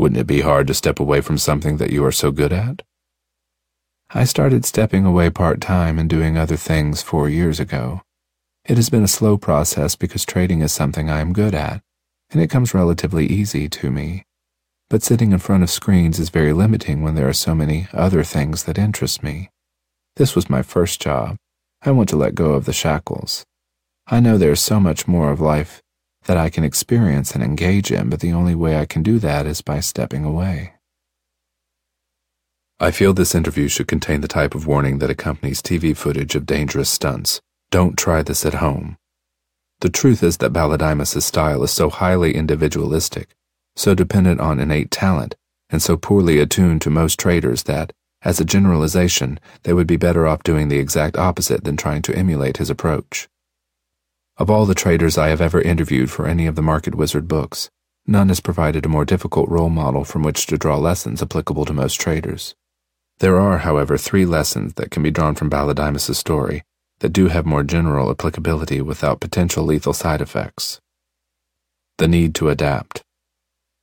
Wouldn't 0.00 0.18
it 0.18 0.26
be 0.26 0.40
hard 0.40 0.66
to 0.68 0.72
step 0.72 0.98
away 0.98 1.20
from 1.20 1.36
something 1.36 1.76
that 1.76 1.90
you 1.90 2.02
are 2.06 2.10
so 2.10 2.30
good 2.30 2.54
at? 2.54 2.80
I 4.08 4.24
started 4.24 4.64
stepping 4.64 5.04
away 5.04 5.28
part 5.28 5.60
time 5.60 5.98
and 5.98 6.08
doing 6.08 6.38
other 6.38 6.56
things 6.56 7.02
four 7.02 7.28
years 7.28 7.60
ago. 7.60 8.00
It 8.64 8.78
has 8.78 8.88
been 8.88 9.02
a 9.04 9.16
slow 9.18 9.36
process 9.36 9.96
because 9.96 10.24
trading 10.24 10.62
is 10.62 10.72
something 10.72 11.10
I 11.10 11.20
am 11.20 11.34
good 11.34 11.54
at, 11.54 11.82
and 12.30 12.40
it 12.40 12.48
comes 12.48 12.72
relatively 12.72 13.26
easy 13.26 13.68
to 13.68 13.90
me. 13.90 14.24
But 14.88 15.02
sitting 15.02 15.32
in 15.32 15.38
front 15.38 15.64
of 15.64 15.68
screens 15.68 16.18
is 16.18 16.30
very 16.30 16.54
limiting 16.54 17.02
when 17.02 17.14
there 17.14 17.28
are 17.28 17.34
so 17.34 17.54
many 17.54 17.86
other 17.92 18.24
things 18.24 18.64
that 18.64 18.78
interest 18.78 19.22
me. 19.22 19.50
This 20.16 20.34
was 20.34 20.48
my 20.48 20.62
first 20.62 21.02
job. 21.02 21.36
I 21.82 21.90
want 21.90 22.08
to 22.08 22.16
let 22.16 22.34
go 22.34 22.54
of 22.54 22.64
the 22.64 22.72
shackles. 22.72 23.44
I 24.06 24.20
know 24.20 24.38
there 24.38 24.52
is 24.52 24.60
so 24.62 24.80
much 24.80 25.06
more 25.06 25.30
of 25.30 25.42
life 25.42 25.82
that 26.30 26.36
I 26.36 26.48
can 26.48 26.62
experience 26.62 27.32
and 27.32 27.42
engage 27.42 27.90
in, 27.90 28.08
but 28.08 28.20
the 28.20 28.32
only 28.32 28.54
way 28.54 28.78
I 28.78 28.86
can 28.86 29.02
do 29.02 29.18
that 29.18 29.46
is 29.46 29.62
by 29.62 29.80
stepping 29.80 30.24
away. 30.24 30.74
I 32.78 32.92
feel 32.92 33.12
this 33.12 33.34
interview 33.34 33.66
should 33.66 33.88
contain 33.88 34.20
the 34.20 34.28
type 34.28 34.54
of 34.54 34.64
warning 34.64 35.00
that 35.00 35.10
accompanies 35.10 35.60
TV 35.60 35.96
footage 35.96 36.36
of 36.36 36.46
dangerous 36.46 36.88
stunts. 36.88 37.40
Don't 37.72 37.98
try 37.98 38.22
this 38.22 38.46
at 38.46 38.62
home. 38.62 38.96
The 39.80 39.88
truth 39.88 40.22
is 40.22 40.36
that 40.36 40.52
Balodimas' 40.52 41.20
style 41.20 41.64
is 41.64 41.72
so 41.72 41.90
highly 41.90 42.36
individualistic, 42.36 43.30
so 43.74 43.96
dependent 43.96 44.40
on 44.40 44.60
innate 44.60 44.92
talent, 44.92 45.34
and 45.68 45.82
so 45.82 45.96
poorly 45.96 46.38
attuned 46.38 46.80
to 46.82 46.90
most 46.90 47.18
traders 47.18 47.64
that, 47.64 47.92
as 48.22 48.38
a 48.38 48.44
generalization, 48.44 49.40
they 49.64 49.72
would 49.72 49.88
be 49.88 49.96
better 49.96 50.28
off 50.28 50.44
doing 50.44 50.68
the 50.68 50.78
exact 50.78 51.18
opposite 51.18 51.64
than 51.64 51.76
trying 51.76 52.02
to 52.02 52.14
emulate 52.14 52.58
his 52.58 52.70
approach. 52.70 53.28
Of 54.40 54.48
all 54.48 54.64
the 54.64 54.74
traders 54.74 55.18
I 55.18 55.28
have 55.28 55.42
ever 55.42 55.60
interviewed 55.60 56.10
for 56.10 56.26
any 56.26 56.46
of 56.46 56.54
the 56.54 56.62
Market 56.62 56.94
Wizard 56.94 57.28
books, 57.28 57.68
none 58.06 58.28
has 58.28 58.40
provided 58.40 58.86
a 58.86 58.88
more 58.88 59.04
difficult 59.04 59.50
role 59.50 59.68
model 59.68 60.02
from 60.02 60.22
which 60.22 60.46
to 60.46 60.56
draw 60.56 60.78
lessons 60.78 61.20
applicable 61.20 61.66
to 61.66 61.74
most 61.74 62.00
traders. 62.00 62.54
There 63.18 63.38
are, 63.38 63.58
however, 63.58 63.98
three 63.98 64.24
lessons 64.24 64.72
that 64.74 64.90
can 64.90 65.02
be 65.02 65.10
drawn 65.10 65.34
from 65.34 65.50
Balodimas' 65.50 66.14
story 66.16 66.62
that 67.00 67.12
do 67.12 67.28
have 67.28 67.44
more 67.44 67.62
general 67.62 68.10
applicability 68.10 68.80
without 68.80 69.20
potential 69.20 69.62
lethal 69.62 69.92
side 69.92 70.22
effects. 70.22 70.80
The 71.98 72.08
need 72.08 72.34
to 72.36 72.48
adapt. 72.48 73.02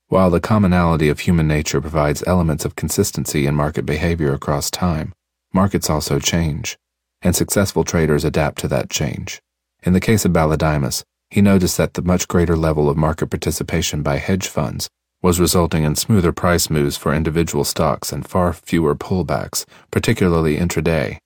While 0.08 0.32
the 0.32 0.40
commonality 0.40 1.08
of 1.10 1.20
human 1.20 1.48
nature 1.48 1.82
provides 1.82 2.24
elements 2.26 2.66
of 2.66 2.76
consistency 2.76 3.46
in 3.46 3.54
market 3.54 3.86
behavior 3.86 4.34
across 4.34 4.72
time, 4.72 5.14
markets 5.54 5.88
also 5.88 6.18
change, 6.18 6.80
and 7.22 7.36
successful 7.36 7.84
traders 7.84 8.24
adapt 8.24 8.58
to 8.62 8.68
that 8.70 8.90
change. 8.90 9.40
In 9.88 9.94
the 9.94 10.02
case 10.02 10.26
of 10.26 10.34
Balodimas, 10.34 11.02
he 11.30 11.42
noticed 11.42 11.78
that 11.78 11.94
the 11.94 12.02
much 12.02 12.28
greater 12.28 12.58
level 12.58 12.90
of 12.90 12.98
market 12.98 13.28
participation 13.28 14.04
by 14.04 14.18
hedge 14.18 14.50
funds 14.50 14.90
was 15.22 15.40
resulting 15.40 15.86
in 15.86 15.96
smoother 15.96 16.34
price 16.34 16.70
moves 16.70 16.98
for 16.98 17.14
individual 17.14 17.64
stocks 17.64 18.12
and 18.12 18.28
far 18.28 18.52
fewer 18.52 18.96
pullbacks, 18.96 19.66
particularly 19.90 20.58
intraday. 20.58 21.20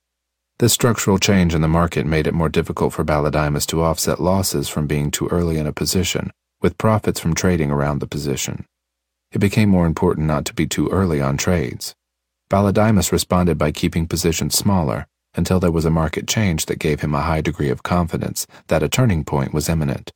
This 0.59 0.73
structural 0.73 1.17
change 1.17 1.55
in 1.55 1.61
the 1.61 1.67
market 1.67 2.05
made 2.05 2.27
it 2.27 2.35
more 2.35 2.49
difficult 2.49 2.93
for 2.93 3.03
Balodimas 3.03 3.65
to 3.65 3.81
offset 3.81 4.19
losses 4.21 4.69
from 4.69 4.85
being 4.85 5.09
too 5.09 5.27
early 5.29 5.57
in 5.57 5.65
a 5.65 5.73
position, 5.73 6.29
with 6.61 6.77
profits 6.77 7.19
from 7.19 7.33
trading 7.33 7.71
around 7.71 7.97
the 7.97 8.05
position. 8.05 8.65
It 9.31 9.39
became 9.39 9.69
more 9.69 9.87
important 9.87 10.27
not 10.27 10.45
to 10.45 10.53
be 10.53 10.67
too 10.67 10.87
early 10.89 11.19
on 11.19 11.35
trades. 11.35 11.95
Balodimas 12.47 13.11
responded 13.11 13.57
by 13.57 13.71
keeping 13.71 14.05
positions 14.05 14.55
smaller 14.55 15.07
until 15.35 15.59
there 15.59 15.71
was 15.71 15.85
a 15.85 15.89
market 15.89 16.27
change 16.27 16.65
that 16.65 16.79
gave 16.79 17.01
him 17.01 17.13
a 17.13 17.21
high 17.21 17.41
degree 17.41 17.69
of 17.69 17.83
confidence 17.83 18.47
that 18.67 18.83
a 18.83 18.89
turning 18.89 19.23
point 19.23 19.53
was 19.53 19.69
imminent. 19.69 20.11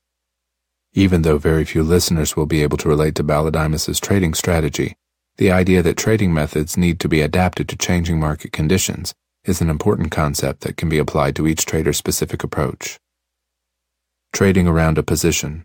Even 0.93 1.23
though 1.23 1.37
very 1.37 1.65
few 1.65 1.83
listeners 1.83 2.35
will 2.35 2.45
be 2.45 2.63
able 2.63 2.77
to 2.77 2.89
relate 2.89 3.15
to 3.15 3.23
Balodimas's 3.23 3.99
trading 3.99 4.33
strategy, 4.33 4.95
the 5.37 5.51
idea 5.51 5.81
that 5.81 5.97
trading 5.97 6.33
methods 6.33 6.77
need 6.77 6.99
to 7.01 7.09
be 7.09 7.21
adapted 7.21 7.67
to 7.69 7.75
changing 7.75 8.19
market 8.19 8.53
conditions 8.53 9.13
is 9.43 9.61
an 9.61 9.69
important 9.69 10.11
concept 10.11 10.61
that 10.61 10.77
can 10.77 10.87
be 10.89 10.97
applied 10.97 11.35
to 11.35 11.47
each 11.47 11.65
trader's 11.65 11.97
specific 11.97 12.43
approach. 12.43 12.97
Trading 14.31 14.67
around 14.67 14.97
a 14.97 15.03
position. 15.03 15.63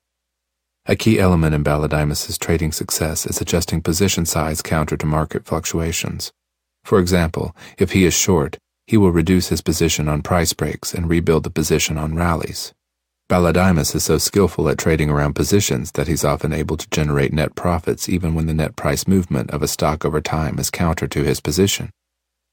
A 0.87 0.97
key 0.97 1.21
element 1.21 1.55
in 1.55 1.63
Balodimas's 1.63 2.39
trading 2.39 2.73
success 2.73 3.27
is 3.27 3.41
adjusting 3.41 3.83
position 3.83 4.27
size 4.27 4.63
counter 4.63 4.97
to 4.97 5.07
market 5.07 5.45
fluctuations. 5.45 6.33
For 6.85 6.99
example, 6.99 7.55
if 7.79 7.93
he 7.93 8.05
is 8.05 8.15
short, 8.15 8.59
he 8.91 8.97
will 8.97 9.13
reduce 9.13 9.51
his 9.51 9.61
position 9.61 10.09
on 10.09 10.21
price 10.21 10.53
breaks 10.53 10.93
and 10.93 11.09
rebuild 11.09 11.45
the 11.45 11.49
position 11.49 11.97
on 11.97 12.17
rallies. 12.17 12.73
Balodimas 13.29 13.95
is 13.95 14.03
so 14.03 14.19
skillful 14.19 14.69
at 14.69 14.79
trading 14.79 15.09
around 15.09 15.35
positions 15.35 15.93
that 15.93 16.09
he's 16.09 16.25
often 16.25 16.53
able 16.53 16.77
to 16.77 16.91
generate 16.91 17.33
net 17.33 17.55
profits 17.55 18.09
even 18.09 18.35
when 18.35 18.47
the 18.47 18.53
net 18.53 18.75
price 18.75 19.07
movement 19.07 19.53
of 19.53 19.63
a 19.63 19.69
stock 19.69 20.05
over 20.05 20.21
time 20.21 20.59
is 20.59 20.71
counter 20.71 21.07
to 21.07 21.23
his 21.23 21.39
position. 21.41 21.91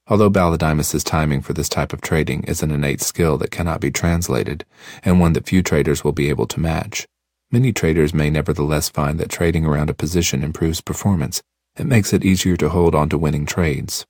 Although 0.05 0.29
Balodimas's 0.29 1.03
timing 1.03 1.41
for 1.41 1.53
this 1.53 1.69
type 1.69 1.91
of 1.91 2.01
trading 2.01 2.43
is 2.43 2.61
an 2.61 2.69
innate 2.69 3.01
skill 3.01 3.39
that 3.39 3.49
cannot 3.49 3.81
be 3.81 3.89
translated, 3.89 4.63
and 5.03 5.19
one 5.19 5.33
that 5.33 5.47
few 5.47 5.63
traders 5.63 6.03
will 6.03 6.11
be 6.11 6.29
able 6.29 6.45
to 6.45 6.59
match, 6.59 7.07
many 7.49 7.73
traders 7.73 8.13
may 8.13 8.29
nevertheless 8.29 8.89
find 8.89 9.19
that 9.19 9.29
trading 9.29 9.65
around 9.65 9.89
a 9.89 9.95
position 9.95 10.43
improves 10.43 10.81
performance. 10.81 11.41
It 11.77 11.87
makes 11.87 12.13
it 12.13 12.23
easier 12.23 12.57
to 12.57 12.69
hold 12.69 12.93
on 12.93 13.09
to 13.09 13.17
winning 13.17 13.47
trades. 13.47 14.05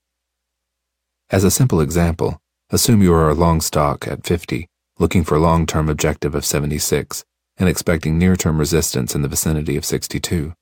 As 1.29 1.43
a 1.43 1.51
simple 1.51 1.81
example, 1.81 2.39
assume 2.69 3.01
you 3.01 3.13
are 3.13 3.29
a 3.29 3.33
long 3.33 3.59
stock 3.61 4.07
at 4.07 4.25
50 4.25 4.69
looking 4.99 5.23
for 5.23 5.35
a 5.35 5.39
long-term 5.39 5.89
objective 5.89 6.33
of 6.33 6.45
76 6.45 7.23
and 7.57 7.69
expecting 7.69 8.17
near-term 8.17 8.57
resistance 8.57 9.13
in 9.13 9.21
the 9.21 9.27
vicinity 9.27 9.77
of 9.77 9.85
62. 9.85 10.53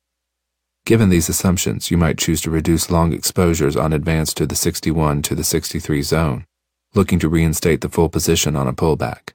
Given 0.85 1.09
these 1.09 1.29
assumptions, 1.29 1.89
you 1.89 1.97
might 1.97 2.17
choose 2.17 2.41
to 2.41 2.51
reduce 2.51 2.91
long 2.91 3.13
exposures 3.13 3.75
on 3.75 3.93
advance 3.93 4.33
to 4.35 4.45
the 4.45 4.55
61 4.55 5.21
to 5.23 5.35
the 5.35 5.43
63 5.43 6.01
zone, 6.01 6.45
looking 6.93 7.19
to 7.19 7.29
reinstate 7.29 7.81
the 7.81 7.89
full 7.89 8.09
position 8.09 8.55
on 8.55 8.67
a 8.67 8.73
pullback. 8.73 9.33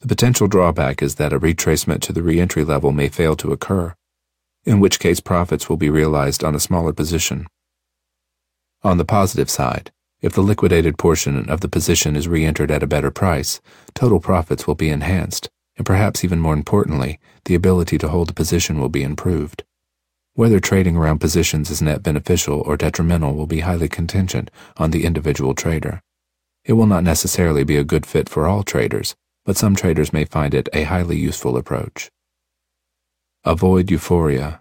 The 0.00 0.08
potential 0.08 0.46
drawback 0.46 1.02
is 1.02 1.16
that 1.16 1.32
a 1.32 1.40
retracement 1.40 2.00
to 2.02 2.12
the 2.12 2.22
reentry 2.22 2.64
level 2.64 2.92
may 2.92 3.08
fail 3.08 3.36
to 3.36 3.52
occur, 3.52 3.94
in 4.64 4.80
which 4.80 5.00
case 5.00 5.20
profits 5.20 5.68
will 5.68 5.76
be 5.76 5.90
realized 5.90 6.44
on 6.44 6.54
a 6.54 6.60
smaller 6.60 6.92
position. 6.92 7.46
On 8.82 8.98
the 8.98 9.04
positive 9.04 9.50
side, 9.50 9.90
if 10.20 10.32
the 10.32 10.40
liquidated 10.42 10.98
portion 10.98 11.48
of 11.48 11.60
the 11.60 11.68
position 11.68 12.16
is 12.16 12.28
re-entered 12.28 12.70
at 12.70 12.82
a 12.82 12.86
better 12.86 13.10
price, 13.10 13.60
total 13.94 14.20
profits 14.20 14.66
will 14.66 14.74
be 14.74 14.88
enhanced, 14.88 15.48
and 15.76 15.84
perhaps 15.84 16.24
even 16.24 16.40
more 16.40 16.54
importantly, 16.54 17.20
the 17.44 17.54
ability 17.54 17.98
to 17.98 18.08
hold 18.08 18.28
the 18.28 18.34
position 18.34 18.80
will 18.80 18.88
be 18.88 19.02
improved. 19.02 19.64
Whether 20.34 20.60
trading 20.60 20.96
around 20.96 21.18
positions 21.18 21.70
is 21.70 21.80
net 21.80 22.02
beneficial 22.02 22.60
or 22.60 22.76
detrimental 22.76 23.34
will 23.34 23.46
be 23.46 23.60
highly 23.60 23.88
contingent 23.88 24.50
on 24.76 24.90
the 24.90 25.04
individual 25.04 25.54
trader. 25.54 26.02
It 26.64 26.74
will 26.74 26.86
not 26.86 27.04
necessarily 27.04 27.64
be 27.64 27.76
a 27.76 27.84
good 27.84 28.04
fit 28.04 28.28
for 28.28 28.46
all 28.46 28.62
traders, 28.62 29.14
but 29.44 29.56
some 29.56 29.76
traders 29.76 30.12
may 30.12 30.24
find 30.24 30.52
it 30.52 30.68
a 30.72 30.82
highly 30.82 31.16
useful 31.16 31.56
approach. 31.56 32.10
Avoid 33.44 33.90
euphoria. 33.90 34.60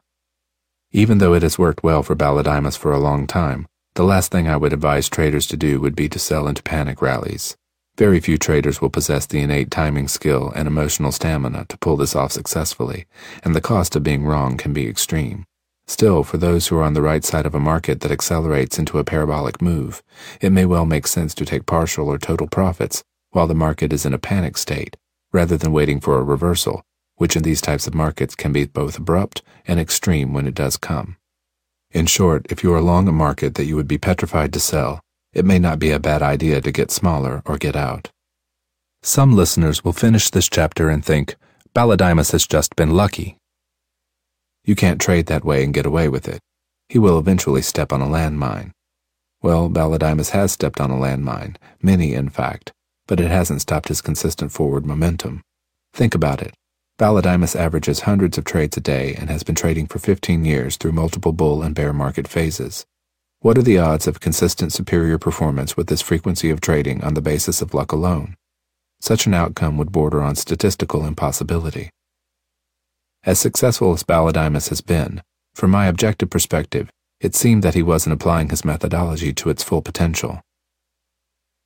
Even 0.91 1.17
though 1.17 1.33
it 1.33 1.41
has 1.41 1.57
worked 1.57 1.83
well 1.83 2.03
for 2.03 2.15
Balodimas 2.15 2.77
for 2.77 2.93
a 2.93 2.99
long 2.99 3.25
time, 3.25 3.67
the 3.95 4.03
last 4.03 4.29
thing 4.29 4.47
I 4.47 4.57
would 4.57 4.73
advise 4.73 5.07
traders 5.07 5.47
to 5.47 5.57
do 5.57 5.79
would 5.79 5.95
be 5.95 6.09
to 6.09 6.19
sell 6.19 6.49
into 6.49 6.61
panic 6.61 7.01
rallies. 7.01 7.55
Very 7.97 8.19
few 8.19 8.37
traders 8.37 8.81
will 8.81 8.89
possess 8.89 9.25
the 9.25 9.39
innate 9.39 9.71
timing 9.71 10.09
skill 10.09 10.51
and 10.53 10.67
emotional 10.67 11.13
stamina 11.13 11.65
to 11.69 11.77
pull 11.77 11.95
this 11.95 12.13
off 12.13 12.33
successfully, 12.33 13.05
and 13.41 13.55
the 13.55 13.61
cost 13.61 13.95
of 13.95 14.03
being 14.03 14.25
wrong 14.25 14.57
can 14.57 14.73
be 14.73 14.85
extreme. 14.85 15.45
Still, 15.87 16.23
for 16.23 16.37
those 16.37 16.67
who 16.67 16.77
are 16.77 16.83
on 16.83 16.93
the 16.93 17.01
right 17.01 17.23
side 17.23 17.45
of 17.45 17.55
a 17.55 17.59
market 17.59 18.01
that 18.01 18.11
accelerates 18.11 18.77
into 18.77 18.99
a 18.99 19.05
parabolic 19.05 19.61
move, 19.61 20.03
it 20.41 20.51
may 20.51 20.65
well 20.65 20.85
make 20.85 21.07
sense 21.07 21.33
to 21.35 21.45
take 21.45 21.65
partial 21.65 22.09
or 22.09 22.17
total 22.17 22.47
profits 22.47 23.01
while 23.31 23.47
the 23.47 23.55
market 23.55 23.93
is 23.93 24.05
in 24.05 24.13
a 24.13 24.17
panic 24.17 24.57
state, 24.57 24.97
rather 25.31 25.55
than 25.55 25.71
waiting 25.71 26.01
for 26.01 26.19
a 26.19 26.23
reversal, 26.23 26.83
which 27.15 27.37
in 27.37 27.43
these 27.43 27.61
types 27.61 27.87
of 27.87 27.95
markets 27.95 28.35
can 28.35 28.51
be 28.51 28.65
both 28.65 28.97
abrupt 28.97 29.41
and 29.65 29.79
extreme 29.79 30.33
when 30.33 30.47
it 30.47 30.53
does 30.53 30.75
come. 30.75 31.15
In 31.95 32.07
short, 32.07 32.45
if 32.49 32.61
you 32.61 32.73
are 32.73 32.81
long 32.81 33.07
a 33.07 33.13
market 33.13 33.55
that 33.55 33.67
you 33.67 33.77
would 33.77 33.87
be 33.87 33.97
petrified 33.97 34.51
to 34.51 34.59
sell, 34.59 34.99
it 35.31 35.45
may 35.45 35.57
not 35.57 35.79
be 35.79 35.91
a 35.91 35.99
bad 35.99 36.21
idea 36.21 36.59
to 36.59 36.69
get 36.69 36.91
smaller 36.91 37.41
or 37.45 37.57
get 37.57 37.73
out. 37.73 38.09
Some 39.01 39.33
listeners 39.33 39.85
will 39.85 39.93
finish 39.93 40.29
this 40.29 40.49
chapter 40.49 40.89
and 40.89 41.05
think, 41.05 41.37
Balodimas 41.73 42.33
has 42.33 42.45
just 42.45 42.75
been 42.75 42.89
lucky. 42.89 43.37
You 44.65 44.75
can't 44.75 44.99
trade 44.99 45.27
that 45.27 45.45
way 45.45 45.63
and 45.63 45.73
get 45.73 45.85
away 45.85 46.09
with 46.09 46.27
it. 46.27 46.41
He 46.89 46.99
will 46.99 47.17
eventually 47.17 47.61
step 47.61 47.93
on 47.93 48.01
a 48.01 48.07
landmine. 48.07 48.71
Well, 49.41 49.69
Balodimas 49.69 50.31
has 50.31 50.51
stepped 50.51 50.81
on 50.81 50.91
a 50.91 50.95
landmine, 50.95 51.55
many 51.81 52.13
in 52.13 52.27
fact, 52.27 52.73
but 53.07 53.21
it 53.21 53.31
hasn't 53.31 53.61
stopped 53.61 53.87
his 53.87 54.01
consistent 54.01 54.51
forward 54.51 54.85
momentum. 54.85 55.43
Think 55.93 56.13
about 56.13 56.41
it. 56.41 56.53
Balodimas 56.97 57.57
averages 57.57 58.01
hundreds 58.01 58.37
of 58.37 58.45
trades 58.45 58.77
a 58.77 58.79
day 58.79 59.15
and 59.15 59.29
has 59.29 59.43
been 59.43 59.53
trading 59.53 59.85
for 59.85 59.99
15 59.99 60.45
years 60.45 60.77
through 60.77 60.93
multiple 60.93 61.33
bull 61.33 61.61
and 61.61 61.75
bear 61.75 61.91
market 61.91 62.25
phases. 62.25 62.85
What 63.41 63.57
are 63.57 63.63
the 63.63 63.77
odds 63.77 64.07
of 64.07 64.21
consistent 64.21 64.71
superior 64.71 65.17
performance 65.17 65.75
with 65.75 65.87
this 65.87 66.01
frequency 66.01 66.49
of 66.49 66.61
trading 66.61 67.03
on 67.03 67.13
the 67.13 67.21
basis 67.21 67.61
of 67.61 67.73
luck 67.73 67.91
alone? 67.91 68.35
Such 69.01 69.27
an 69.27 69.33
outcome 69.33 69.75
would 69.75 69.91
border 69.91 70.21
on 70.21 70.35
statistical 70.35 71.05
impossibility. 71.05 71.89
As 73.25 73.39
successful 73.39 73.91
as 73.91 74.03
Balodimas 74.03 74.69
has 74.69 74.79
been, 74.79 75.21
from 75.53 75.71
my 75.71 75.87
objective 75.87 76.29
perspective, 76.29 76.89
it 77.19 77.35
seemed 77.35 77.61
that 77.63 77.75
he 77.75 77.83
wasn't 77.83 78.13
applying 78.13 78.51
his 78.51 78.63
methodology 78.63 79.33
to 79.33 79.49
its 79.49 79.63
full 79.63 79.81
potential. 79.81 80.39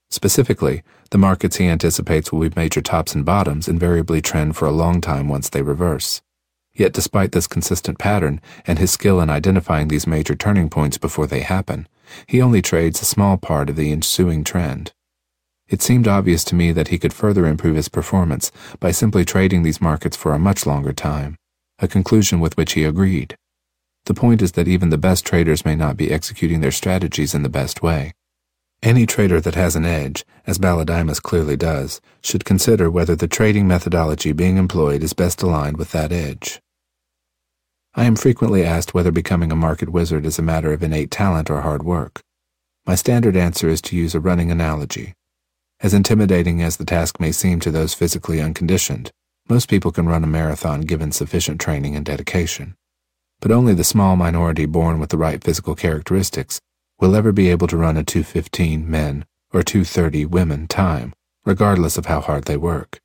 Specifically, 0.10 0.82
the 1.12 1.18
markets 1.18 1.58
he 1.58 1.68
anticipates 1.68 2.32
will 2.32 2.48
be 2.48 2.54
major 2.56 2.82
tops 2.82 3.16
and 3.16 3.26
bottoms 3.26 3.68
invariably 3.68 4.22
trend 4.22 4.56
for 4.56 4.68
a 4.68 4.72
long 4.72 5.02
time 5.02 5.28
once 5.28 5.50
they 5.50 5.62
reverse. 5.62 6.22
Yet 6.74 6.94
despite 6.94 7.32
this 7.32 7.48
consistent 7.48 7.98
pattern 7.98 8.42
and 8.66 8.80
his 8.80 8.92
skill 8.92 9.20
in 9.20 9.30
identifying 9.30 9.88
these 9.88 10.08
major 10.08 10.36
turning 10.36 10.70
points 10.70 10.98
before 10.98 11.28
they 11.28 11.42
happen, 11.42 11.88
he 12.28 12.42
only 12.42 12.62
trades 12.62 13.02
a 13.02 13.06
small 13.06 13.38
part 13.38 13.70
of 13.70 13.76
the 13.76 13.92
ensuing 13.92 14.44
trend. 14.44 14.94
It 15.68 15.82
seemed 15.82 16.08
obvious 16.08 16.44
to 16.46 16.56
me 16.56 16.72
that 16.72 16.88
he 16.88 16.98
could 16.98 17.14
further 17.14 17.46
improve 17.46 17.76
his 17.76 17.90
performance 17.90 18.52
by 18.80 18.92
simply 18.92 19.26
trading 19.26 19.64
these 19.64 19.82
markets 19.82 20.18
for 20.18 20.34
a 20.34 20.40
much 20.40 20.66
longer 20.66 20.94
time, 20.94 21.36
a 21.80 21.88
conclusion 21.88 22.40
with 22.40 22.58
which 22.58 22.74
he 22.74 22.84
agreed. 22.84 23.36
The 24.06 24.14
point 24.16 24.42
is 24.42 24.54
that 24.54 24.68
even 24.68 24.90
the 24.90 24.98
best 24.98 25.26
traders 25.26 25.66
may 25.66 25.76
not 25.76 25.98
be 25.98 26.12
executing 26.12 26.62
their 26.62 26.72
strategies 26.72 27.36
in 27.36 27.44
the 27.44 27.50
best 27.50 27.84
way. 27.84 28.14
Any 28.82 29.06
trader 29.06 29.42
that 29.42 29.56
has 29.56 29.76
an 29.76 29.84
edge, 29.84 30.24
as 30.48 30.58
Balodimas 30.58 31.22
clearly 31.22 31.58
does, 31.58 32.00
should 32.24 32.46
consider 32.46 32.90
whether 32.90 33.14
the 33.14 33.28
trading 33.28 33.68
methodology 33.68 34.32
being 34.32 34.56
employed 34.56 35.04
is 35.04 35.12
best 35.12 35.42
aligned 35.42 35.76
with 35.76 35.92
that 35.92 36.14
edge. 36.14 36.62
I 37.94 38.06
am 38.06 38.16
frequently 38.16 38.64
asked 38.64 38.94
whether 38.94 39.12
becoming 39.12 39.52
a 39.52 39.56
market 39.56 39.90
wizard 39.90 40.26
is 40.26 40.40
a 40.40 40.44
matter 40.44 40.72
of 40.72 40.82
innate 40.82 41.12
talent 41.12 41.50
or 41.50 41.60
hard 41.60 41.84
work. 41.84 42.22
My 42.86 42.96
standard 42.96 43.36
answer 43.36 43.68
is 43.68 43.82
to 43.82 43.98
use 43.98 44.16
a 44.16 44.22
running 44.22 44.50
analogy. 44.50 45.14
As 45.82 45.94
intimidating 45.94 46.62
as 46.62 46.78
the 46.78 46.86
task 46.86 47.20
may 47.20 47.34
seem 47.34 47.60
to 47.62 47.72
those 47.72 47.94
physically 47.94 48.40
unconditioned, 48.40 49.12
most 49.50 49.68
people 49.68 49.92
can 49.92 50.08
run 50.08 50.24
a 50.24 50.28
marathon 50.28 50.82
given 50.82 51.12
sufficient 51.12 51.60
training 51.60 51.98
and 51.98 52.06
dedication. 52.06 52.76
But 53.42 53.52
only 53.52 53.74
the 53.74 53.84
small 53.84 54.16
minority 54.16 54.66
born 54.66 55.00
with 55.00 55.10
the 55.10 55.18
right 55.18 55.44
physical 55.44 55.76
characteristics 55.76 56.62
will 57.00 57.16
ever 57.16 57.32
be 57.32 57.50
able 57.50 57.68
to 57.68 57.78
run 57.78 57.96
a 57.96 58.04
215 58.04 58.90
men 58.90 59.26
or 59.54 59.64
230 59.64 60.26
women 60.26 60.68
time, 60.68 61.14
regardless 61.46 61.98
of 61.98 62.08
how 62.08 62.20
hard 62.20 62.44
they 62.46 62.58
work. 62.58 63.00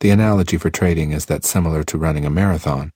The 0.00 0.10
analogy 0.10 0.56
for 0.56 0.70
trading 0.70 1.12
is 1.12 1.26
that 1.26 1.44
similar 1.44 1.82
to 1.84 1.98
running 1.98 2.24
a 2.24 2.30
marathon. 2.30 2.92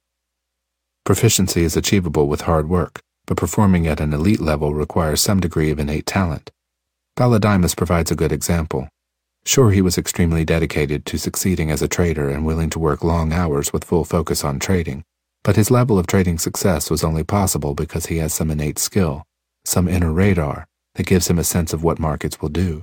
Proficiency 1.04 1.62
is 1.62 1.76
achievable 1.76 2.28
with 2.28 2.42
hard 2.42 2.68
work, 2.68 3.00
but 3.26 3.36
performing 3.36 3.86
at 3.86 4.00
an 4.00 4.12
elite 4.12 4.40
level 4.40 4.74
requires 4.74 5.20
some 5.20 5.40
degree 5.40 5.70
of 5.70 5.78
innate 5.78 6.06
talent. 6.06 6.50
Balodimas 7.16 7.76
provides 7.76 8.10
a 8.10 8.16
good 8.16 8.32
example. 8.32 8.88
Sure, 9.44 9.70
he 9.70 9.82
was 9.82 9.98
extremely 9.98 10.44
dedicated 10.44 11.04
to 11.06 11.18
succeeding 11.18 11.70
as 11.70 11.82
a 11.82 11.88
trader 11.88 12.28
and 12.28 12.44
willing 12.44 12.70
to 12.70 12.78
work 12.78 13.02
long 13.02 13.32
hours 13.32 13.72
with 13.72 13.84
full 13.84 14.04
focus 14.04 14.44
on 14.44 14.58
trading, 14.58 15.02
but 15.42 15.56
his 15.56 15.70
level 15.70 15.98
of 15.98 16.06
trading 16.06 16.38
success 16.38 16.90
was 16.90 17.02
only 17.02 17.24
possible 17.24 17.74
because 17.74 18.06
he 18.06 18.18
has 18.18 18.34
some 18.34 18.50
innate 18.50 18.78
skill, 18.78 19.24
some 19.68 19.86
inner 19.86 20.12
radar 20.12 20.66
that 20.94 21.06
gives 21.06 21.28
him 21.28 21.38
a 21.38 21.44
sense 21.44 21.72
of 21.72 21.82
what 21.82 21.98
markets 21.98 22.40
will 22.40 22.48
do. 22.48 22.82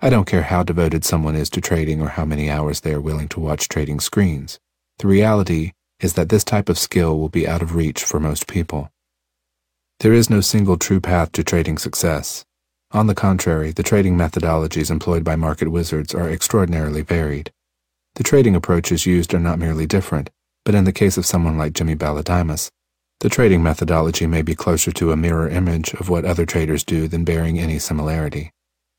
I 0.00 0.10
don't 0.10 0.26
care 0.26 0.42
how 0.42 0.62
devoted 0.62 1.04
someone 1.04 1.34
is 1.34 1.48
to 1.50 1.60
trading 1.60 2.02
or 2.02 2.08
how 2.08 2.24
many 2.24 2.50
hours 2.50 2.80
they 2.80 2.92
are 2.92 3.00
willing 3.00 3.28
to 3.28 3.40
watch 3.40 3.68
trading 3.68 4.00
screens. 4.00 4.58
The 4.98 5.08
reality 5.08 5.72
is 6.00 6.12
that 6.14 6.28
this 6.28 6.44
type 6.44 6.68
of 6.68 6.78
skill 6.78 7.18
will 7.18 7.28
be 7.28 7.48
out 7.48 7.62
of 7.62 7.74
reach 7.74 8.04
for 8.04 8.20
most 8.20 8.46
people. 8.46 8.90
There 10.00 10.12
is 10.12 10.30
no 10.30 10.40
single 10.40 10.76
true 10.76 11.00
path 11.00 11.32
to 11.32 11.42
trading 11.42 11.78
success. 11.78 12.44
On 12.92 13.06
the 13.06 13.14
contrary, 13.14 13.72
the 13.72 13.82
trading 13.82 14.16
methodologies 14.16 14.90
employed 14.90 15.24
by 15.24 15.36
market 15.36 15.68
wizards 15.68 16.14
are 16.14 16.30
extraordinarily 16.30 17.02
varied. 17.02 17.52
The 18.14 18.24
trading 18.24 18.54
approaches 18.54 19.06
used 19.06 19.34
are 19.34 19.40
not 19.40 19.58
merely 19.58 19.86
different, 19.86 20.30
but 20.64 20.74
in 20.74 20.84
the 20.84 20.92
case 20.92 21.16
of 21.16 21.26
someone 21.26 21.58
like 21.58 21.72
Jimmy 21.72 21.96
Balodimas, 21.96 22.70
the 23.20 23.28
trading 23.28 23.62
methodology 23.62 24.26
may 24.26 24.42
be 24.42 24.54
closer 24.54 24.92
to 24.92 25.10
a 25.10 25.16
mirror 25.16 25.48
image 25.48 25.92
of 25.94 26.08
what 26.08 26.24
other 26.24 26.46
traders 26.46 26.84
do 26.84 27.08
than 27.08 27.24
bearing 27.24 27.58
any 27.58 27.78
similarity. 27.78 28.52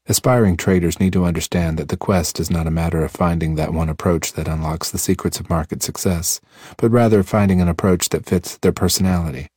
Aspiring 0.07 0.57
traders 0.57 0.99
need 0.99 1.13
to 1.13 1.23
understand 1.23 1.77
that 1.77 1.87
the 1.87 1.95
quest 1.95 2.39
is 2.39 2.49
not 2.49 2.67
a 2.67 2.71
matter 2.71 3.01
of 3.03 3.11
finding 3.11 3.55
that 3.55 3.73
one 3.73 3.87
approach 3.87 4.33
that 4.33 4.47
unlocks 4.47 4.91
the 4.91 4.97
secrets 4.97 5.39
of 5.39 5.49
market 5.49 5.81
success, 5.83 6.41
but 6.77 6.91
rather 6.91 7.23
finding 7.23 7.61
an 7.61 7.69
approach 7.69 8.09
that 8.09 8.25
fits 8.25 8.57
their 8.57 8.73
personality. 8.73 9.47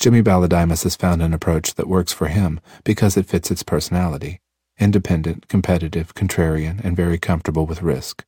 Jimmy 0.00 0.22
Balodimas 0.22 0.82
has 0.82 0.96
found 0.96 1.22
an 1.22 1.32
approach 1.32 1.74
that 1.74 1.86
works 1.86 2.12
for 2.12 2.26
him 2.26 2.60
because 2.82 3.16
it 3.16 3.26
fits 3.26 3.50
its 3.50 3.62
personality 3.62 4.40
independent, 4.76 5.46
competitive, 5.46 6.16
contrarian, 6.16 6.82
and 6.84 6.96
very 6.96 7.16
comfortable 7.16 7.64
with 7.64 7.80
risk. 7.80 8.24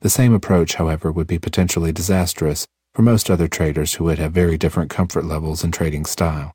The 0.00 0.08
same 0.08 0.32
approach, 0.32 0.76
however, 0.76 1.12
would 1.12 1.26
be 1.26 1.38
potentially 1.38 1.92
disastrous 1.92 2.66
for 2.94 3.02
most 3.02 3.30
other 3.30 3.48
traders 3.48 3.94
who 3.94 4.04
would 4.04 4.18
have 4.18 4.32
very 4.32 4.58
different 4.58 4.90
comfort 4.90 5.24
levels 5.24 5.64
and 5.64 5.72
trading 5.72 6.04
style. 6.04 6.52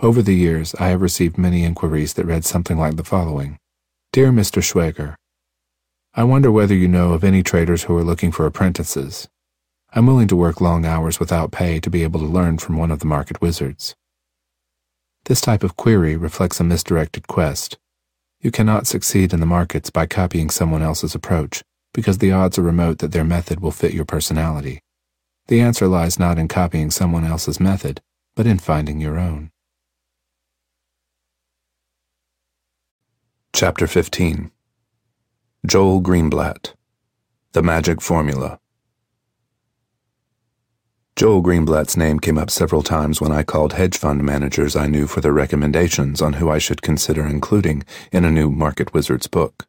Over 0.00 0.22
the 0.22 0.34
years, 0.34 0.74
I 0.78 0.88
have 0.88 1.00
received 1.00 1.38
many 1.38 1.64
inquiries 1.64 2.14
that 2.14 2.26
read 2.26 2.44
something 2.44 2.78
like 2.78 2.96
the 2.96 3.04
following 3.04 3.58
Dear 4.12 4.30
Mr. 4.30 4.62
Schwager, 4.62 5.16
I 6.18 6.24
wonder 6.24 6.50
whether 6.50 6.74
you 6.74 6.88
know 6.88 7.12
of 7.12 7.22
any 7.22 7.42
traders 7.42 7.82
who 7.82 7.94
are 7.94 8.02
looking 8.02 8.32
for 8.32 8.46
apprentices. 8.46 9.28
I'm 9.92 10.06
willing 10.06 10.28
to 10.28 10.36
work 10.36 10.62
long 10.62 10.86
hours 10.86 11.20
without 11.20 11.52
pay 11.52 11.78
to 11.80 11.90
be 11.90 12.04
able 12.04 12.20
to 12.20 12.26
learn 12.26 12.56
from 12.56 12.78
one 12.78 12.90
of 12.90 13.00
the 13.00 13.06
market 13.06 13.42
wizards. 13.42 13.94
This 15.26 15.42
type 15.42 15.62
of 15.62 15.76
query 15.76 16.16
reflects 16.16 16.58
a 16.58 16.64
misdirected 16.64 17.26
quest. 17.26 17.76
You 18.40 18.50
cannot 18.50 18.86
succeed 18.86 19.34
in 19.34 19.40
the 19.40 19.46
markets 19.46 19.90
by 19.90 20.06
copying 20.06 20.48
someone 20.48 20.80
else's 20.80 21.14
approach, 21.14 21.62
because 21.92 22.16
the 22.16 22.32
odds 22.32 22.58
are 22.58 22.62
remote 22.62 23.00
that 23.00 23.12
their 23.12 23.22
method 23.22 23.60
will 23.60 23.70
fit 23.70 23.92
your 23.92 24.06
personality. 24.06 24.80
The 25.48 25.60
answer 25.60 25.86
lies 25.86 26.18
not 26.18 26.38
in 26.38 26.48
copying 26.48 26.90
someone 26.90 27.24
else's 27.24 27.60
method, 27.60 28.00
but 28.34 28.48
in 28.48 28.58
finding 28.58 29.00
your 29.00 29.16
own. 29.16 29.52
Chapter 33.52 33.86
15 33.86 34.50
Joel 35.64 36.02
Greenblatt 36.02 36.74
The 37.52 37.62
Magic 37.62 38.02
Formula 38.02 38.58
Joel 41.14 41.42
Greenblatt's 41.42 41.96
name 41.96 42.18
came 42.18 42.38
up 42.38 42.50
several 42.50 42.82
times 42.82 43.20
when 43.20 43.30
I 43.30 43.44
called 43.44 43.74
hedge 43.74 43.96
fund 43.96 44.24
managers 44.24 44.74
I 44.74 44.88
knew 44.88 45.06
for 45.06 45.20
their 45.20 45.32
recommendations 45.32 46.20
on 46.20 46.34
who 46.34 46.50
I 46.50 46.58
should 46.58 46.82
consider 46.82 47.24
including 47.24 47.84
in 48.10 48.24
a 48.24 48.32
new 48.32 48.50
Market 48.50 48.92
Wizards 48.92 49.28
book. 49.28 49.68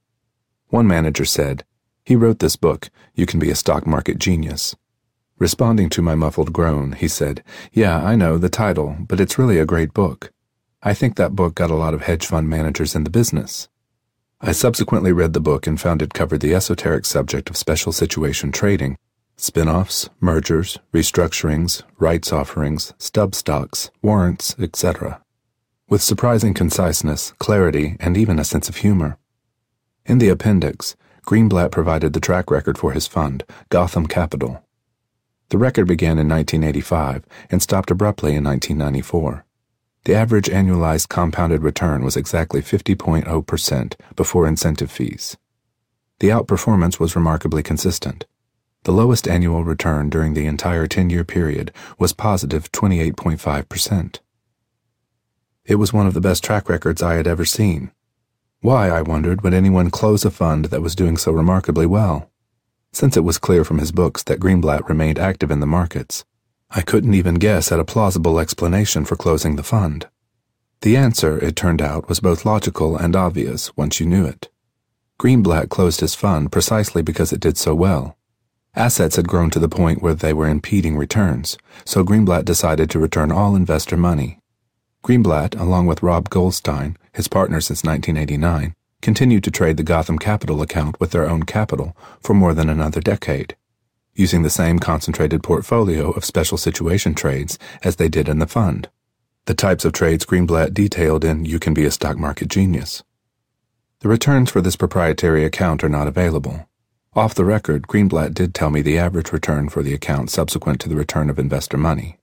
One 0.69 0.87
manager 0.87 1.23
said, 1.23 1.65
He 2.03 2.15
wrote 2.15 2.39
this 2.39 2.55
book, 2.55 2.89
you 3.13 3.27
can 3.27 3.39
be 3.39 3.51
a 3.51 3.55
stock 3.55 3.85
market 3.85 4.17
genius. 4.17 4.75
Responding 5.39 5.89
to 5.89 6.01
my 6.01 6.15
muffled 6.15 6.51
groan, 6.51 6.93
he 6.93 7.07
said, 7.07 7.43
Yeah, 7.71 8.03
I 8.03 8.15
know 8.15 8.37
the 8.37 8.49
title, 8.49 8.95
but 8.99 9.19
it's 9.19 9.37
really 9.37 9.59
a 9.59 9.65
great 9.65 9.93
book. 9.93 10.31
I 10.81 10.93
think 10.93 11.15
that 11.15 11.35
book 11.35 11.53
got 11.53 11.69
a 11.69 11.75
lot 11.75 11.93
of 11.93 12.03
hedge 12.03 12.25
fund 12.25 12.49
managers 12.49 12.95
in 12.95 13.03
the 13.03 13.11
business. 13.11 13.67
I 14.41 14.51
subsequently 14.51 15.11
read 15.11 15.33
the 15.33 15.39
book 15.39 15.67
and 15.67 15.79
found 15.79 16.01
it 16.01 16.13
covered 16.13 16.41
the 16.41 16.55
esoteric 16.55 17.05
subject 17.05 17.49
of 17.49 17.57
special 17.57 17.91
situation 17.91 18.51
trading 18.51 18.97
spin-offs, 19.39 20.09
mergers, 20.19 20.79
restructurings, 20.91 21.83
rights 21.99 22.33
offerings, 22.33 22.93
stub 22.97 23.35
stocks, 23.35 23.91
warrants, 24.01 24.55
etc., 24.57 25.21
with 25.87 26.01
surprising 26.01 26.55
conciseness, 26.55 27.33
clarity, 27.37 27.95
and 27.99 28.17
even 28.17 28.39
a 28.39 28.43
sense 28.43 28.67
of 28.67 28.77
humor. 28.77 29.17
In 30.07 30.17
the 30.17 30.29
appendix, 30.29 30.95
Greenblatt 31.25 31.71
provided 31.71 32.13
the 32.13 32.19
track 32.19 32.49
record 32.49 32.77
for 32.77 32.93
his 32.93 33.05
fund, 33.05 33.43
Gotham 33.69 34.07
Capital. 34.07 34.63
The 35.49 35.57
record 35.57 35.87
began 35.87 36.19
in 36.19 36.27
1985 36.27 37.23
and 37.49 37.61
stopped 37.61 37.89
abruptly 37.89 38.35
in 38.35 38.43
1994. 38.43 39.45
The 40.03 40.15
average 40.15 40.47
annualized 40.47 41.09
compounded 41.09 41.63
return 41.63 42.03
was 42.03 42.17
exactly 42.17 42.61
50.0% 42.61 43.93
before 44.15 44.47
incentive 44.47 44.91
fees. 44.91 45.37
The 46.19 46.29
outperformance 46.29 46.99
was 46.99 47.15
remarkably 47.15 47.63
consistent. 47.63 48.25
The 48.83 48.91
lowest 48.91 49.27
annual 49.27 49.63
return 49.63 50.09
during 50.09 50.33
the 50.33 50.45
entire 50.45 50.87
10 50.87 51.09
year 51.09 51.23
period 51.23 51.71
was 51.99 52.13
positive 52.13 52.71
28.5%. 52.71 54.19
It 55.65 55.75
was 55.75 55.91
one 55.91 56.07
of 56.07 56.13
the 56.13 56.21
best 56.21 56.43
track 56.43 56.69
records 56.69 57.03
I 57.03 57.15
had 57.15 57.27
ever 57.27 57.43
seen. 57.43 57.91
Why, 58.61 58.89
I 58.89 59.01
wondered, 59.01 59.41
would 59.41 59.53
anyone 59.53 59.91
close 59.91 60.25
a 60.25 60.31
fund 60.31 60.65
that 60.65 60.81
was 60.81 60.95
doing 60.95 61.17
so 61.17 61.31
remarkably 61.31 61.85
well? 61.85 62.31
Since 62.91 63.17
it 63.17 63.23
was 63.23 63.37
clear 63.37 63.63
from 63.63 63.77
his 63.77 63.91
books 63.91 64.23
that 64.23 64.39
Greenblatt 64.39 64.87
remained 64.89 65.19
active 65.19 65.51
in 65.51 65.59
the 65.59 65.65
markets, 65.65 66.25
I 66.69 66.81
couldn't 66.81 67.13
even 67.13 67.35
guess 67.35 67.71
at 67.71 67.79
a 67.79 67.85
plausible 67.85 68.39
explanation 68.39 69.05
for 69.05 69.15
closing 69.15 69.55
the 69.55 69.63
fund. 69.63 70.07
The 70.81 70.97
answer, 70.97 71.37
it 71.43 71.55
turned 71.55 71.81
out, 71.81 72.09
was 72.09 72.19
both 72.19 72.45
logical 72.45 72.97
and 72.97 73.15
obvious 73.15 73.75
once 73.75 73.99
you 73.99 74.05
knew 74.05 74.25
it. 74.25 74.49
Greenblatt 75.19 75.69
closed 75.69 76.01
his 76.01 76.13
fund 76.13 76.51
precisely 76.51 77.01
because 77.01 77.33
it 77.33 77.39
did 77.39 77.57
so 77.57 77.73
well. 77.73 78.17
Assets 78.75 79.15
had 79.15 79.27
grown 79.27 79.49
to 79.49 79.59
the 79.59 79.69
point 79.69 80.03
where 80.03 80.13
they 80.13 80.33
were 80.33 80.47
impeding 80.47 80.97
returns, 80.97 81.57
so 81.83 82.03
Greenblatt 82.03 82.45
decided 82.45 82.91
to 82.91 82.99
return 82.99 83.31
all 83.31 83.55
investor 83.55 83.97
money. 83.97 84.39
Greenblatt, 85.03 85.59
along 85.59 85.87
with 85.87 86.03
Rob 86.03 86.29
Goldstein, 86.29 86.95
his 87.11 87.27
partner 87.27 87.59
since 87.59 87.83
1989, 87.83 88.75
continued 89.07 89.41
to 89.41 89.49
trade 89.49 89.77
the 89.77 89.83
Gotham 89.83 90.19
Capital 90.19 90.61
account 90.61 90.99
with 90.99 91.11
their 91.11 91.29
own 91.29 91.43
capital 91.43 91.95
for 92.19 92.33
more 92.33 92.53
than 92.53 92.67
another 92.67 92.99
decade, 92.99 93.55
using 94.13 94.43
the 94.43 94.49
same 94.49 94.79
concentrated 94.79 95.41
portfolio 95.41 96.11
of 96.11 96.25
special 96.25 96.57
situation 96.57 97.15
trades 97.15 97.57
as 97.85 97.95
they 97.95 98.09
did 98.09 98.27
in 98.27 98.39
the 98.39 98.45
fund. 98.45 98.89
The 99.45 99.53
types 99.53 99.85
of 99.85 99.93
trades 99.93 100.25
Greenblatt 100.25 100.73
detailed 100.73 101.23
in 101.23 101.45
You 101.45 101.57
Can 101.57 101.73
Be 101.73 101.85
a 101.85 101.91
Stock 101.91 102.17
Market 102.17 102.49
Genius. 102.49 103.01
The 104.01 104.09
returns 104.09 104.51
for 104.51 104.59
this 104.59 104.75
proprietary 104.75 105.45
account 105.45 105.85
are 105.85 105.95
not 105.97 106.07
available. 106.07 106.67
Off 107.13 107.33
the 107.33 107.45
record, 107.45 107.87
Greenblatt 107.87 108.33
did 108.33 108.53
tell 108.53 108.71
me 108.71 108.81
the 108.81 108.97
average 108.97 109.31
return 109.31 109.69
for 109.69 109.83
the 109.83 109.93
account 109.93 110.31
subsequent 110.31 110.81
to 110.81 110.89
the 110.89 110.97
return 110.97 111.29
of 111.29 111.39
investor 111.39 111.77
money. 111.77 112.17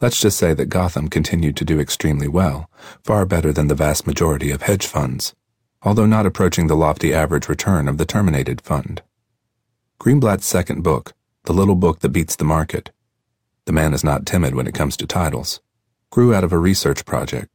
Let's 0.00 0.20
just 0.20 0.38
say 0.38 0.54
that 0.54 0.66
Gotham 0.66 1.08
continued 1.08 1.56
to 1.56 1.64
do 1.64 1.80
extremely 1.80 2.28
well, 2.28 2.70
far 3.02 3.26
better 3.26 3.52
than 3.52 3.66
the 3.66 3.74
vast 3.74 4.06
majority 4.06 4.52
of 4.52 4.62
hedge 4.62 4.86
funds, 4.86 5.34
although 5.82 6.06
not 6.06 6.26
approaching 6.26 6.66
the 6.66 6.76
lofty 6.76 7.14
average 7.14 7.48
return 7.48 7.88
of 7.88 7.98
the 7.98 8.04
terminated 8.04 8.60
fund. 8.60 9.02
Greenblatt's 9.98 10.46
second 10.46 10.82
book, 10.82 11.12
The 11.44 11.52
Little 11.52 11.74
Book 11.74 12.00
That 12.00 12.10
Beats 12.10 12.36
the 12.36 12.44
Market, 12.44 12.90
the 13.66 13.72
man 13.72 13.94
is 13.94 14.02
not 14.02 14.26
timid 14.26 14.54
when 14.54 14.66
it 14.66 14.74
comes 14.74 14.96
to 14.96 15.06
titles, 15.06 15.60
grew 16.10 16.34
out 16.34 16.44
of 16.44 16.52
a 16.52 16.58
research 16.58 17.04
project. 17.04 17.48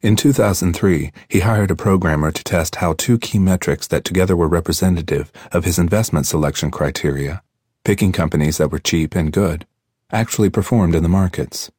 In 0.00 0.16
2003, 0.16 1.12
he 1.28 1.40
hired 1.40 1.70
a 1.70 1.76
programmer 1.76 2.32
to 2.32 2.42
test 2.42 2.76
how 2.76 2.94
two 2.94 3.18
key 3.18 3.38
metrics 3.38 3.86
that 3.86 4.04
together 4.04 4.34
were 4.34 4.48
representative 4.48 5.30
of 5.52 5.64
his 5.64 5.78
investment 5.78 6.26
selection 6.26 6.72
criteria, 6.72 7.42
picking 7.84 8.10
companies 8.10 8.58
that 8.58 8.72
were 8.72 8.80
cheap 8.80 9.14
and 9.14 9.32
good, 9.32 9.64
actually 10.10 10.50
performed 10.50 10.96
in 10.96 11.04
the 11.04 11.08
markets. 11.08 11.70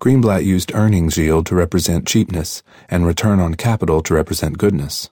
Greenblatt 0.00 0.44
used 0.44 0.74
earnings 0.74 1.16
yield 1.16 1.46
to 1.46 1.54
represent 1.54 2.06
cheapness 2.06 2.62
and 2.88 3.06
return 3.06 3.40
on 3.40 3.54
capital 3.54 4.02
to 4.02 4.14
represent 4.14 4.58
goodness. 4.58 5.10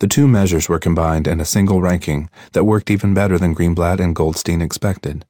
The 0.00 0.08
two 0.08 0.26
measures 0.26 0.68
were 0.68 0.78
combined 0.78 1.26
in 1.26 1.40
a 1.40 1.44
single 1.44 1.80
ranking 1.80 2.28
that 2.52 2.64
worked 2.64 2.90
even 2.90 3.14
better 3.14 3.38
than 3.38 3.54
Greenblatt 3.54 4.00
and 4.00 4.14
Goldstein 4.14 4.60
expected. 4.60 5.24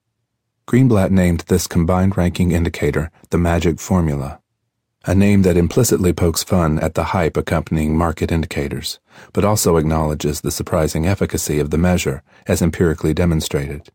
Greenblatt 0.66 1.10
named 1.10 1.40
this 1.48 1.66
combined 1.66 2.16
ranking 2.16 2.52
indicator 2.52 3.10
the 3.30 3.38
magic 3.38 3.78
formula 3.78 4.40
a 5.06 5.14
name 5.14 5.42
that 5.42 5.56
implicitly 5.56 6.14
pokes 6.14 6.42
fun 6.42 6.78
at 6.78 6.94
the 6.94 7.04
hype 7.04 7.36
accompanying 7.36 7.96
market 7.96 8.32
indicators, 8.32 9.00
but 9.34 9.44
also 9.44 9.76
acknowledges 9.76 10.40
the 10.40 10.50
surprising 10.50 11.06
efficacy 11.06 11.58
of 11.58 11.70
the 11.70 11.76
measure 11.76 12.22
as 12.46 12.62
empirically 12.62 13.12
demonstrated. 13.12 13.90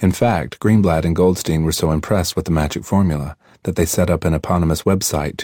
In 0.00 0.10
fact, 0.10 0.58
Greenblatt 0.58 1.04
and 1.04 1.14
Goldstein 1.14 1.62
were 1.62 1.72
so 1.72 1.92
impressed 1.92 2.34
with 2.34 2.46
the 2.46 2.50
magic 2.50 2.84
formula 2.84 3.36
that 3.64 3.76
they 3.76 3.84
set 3.84 4.10
up 4.10 4.24
an 4.24 4.34
eponymous 4.34 4.82
website 4.82 5.36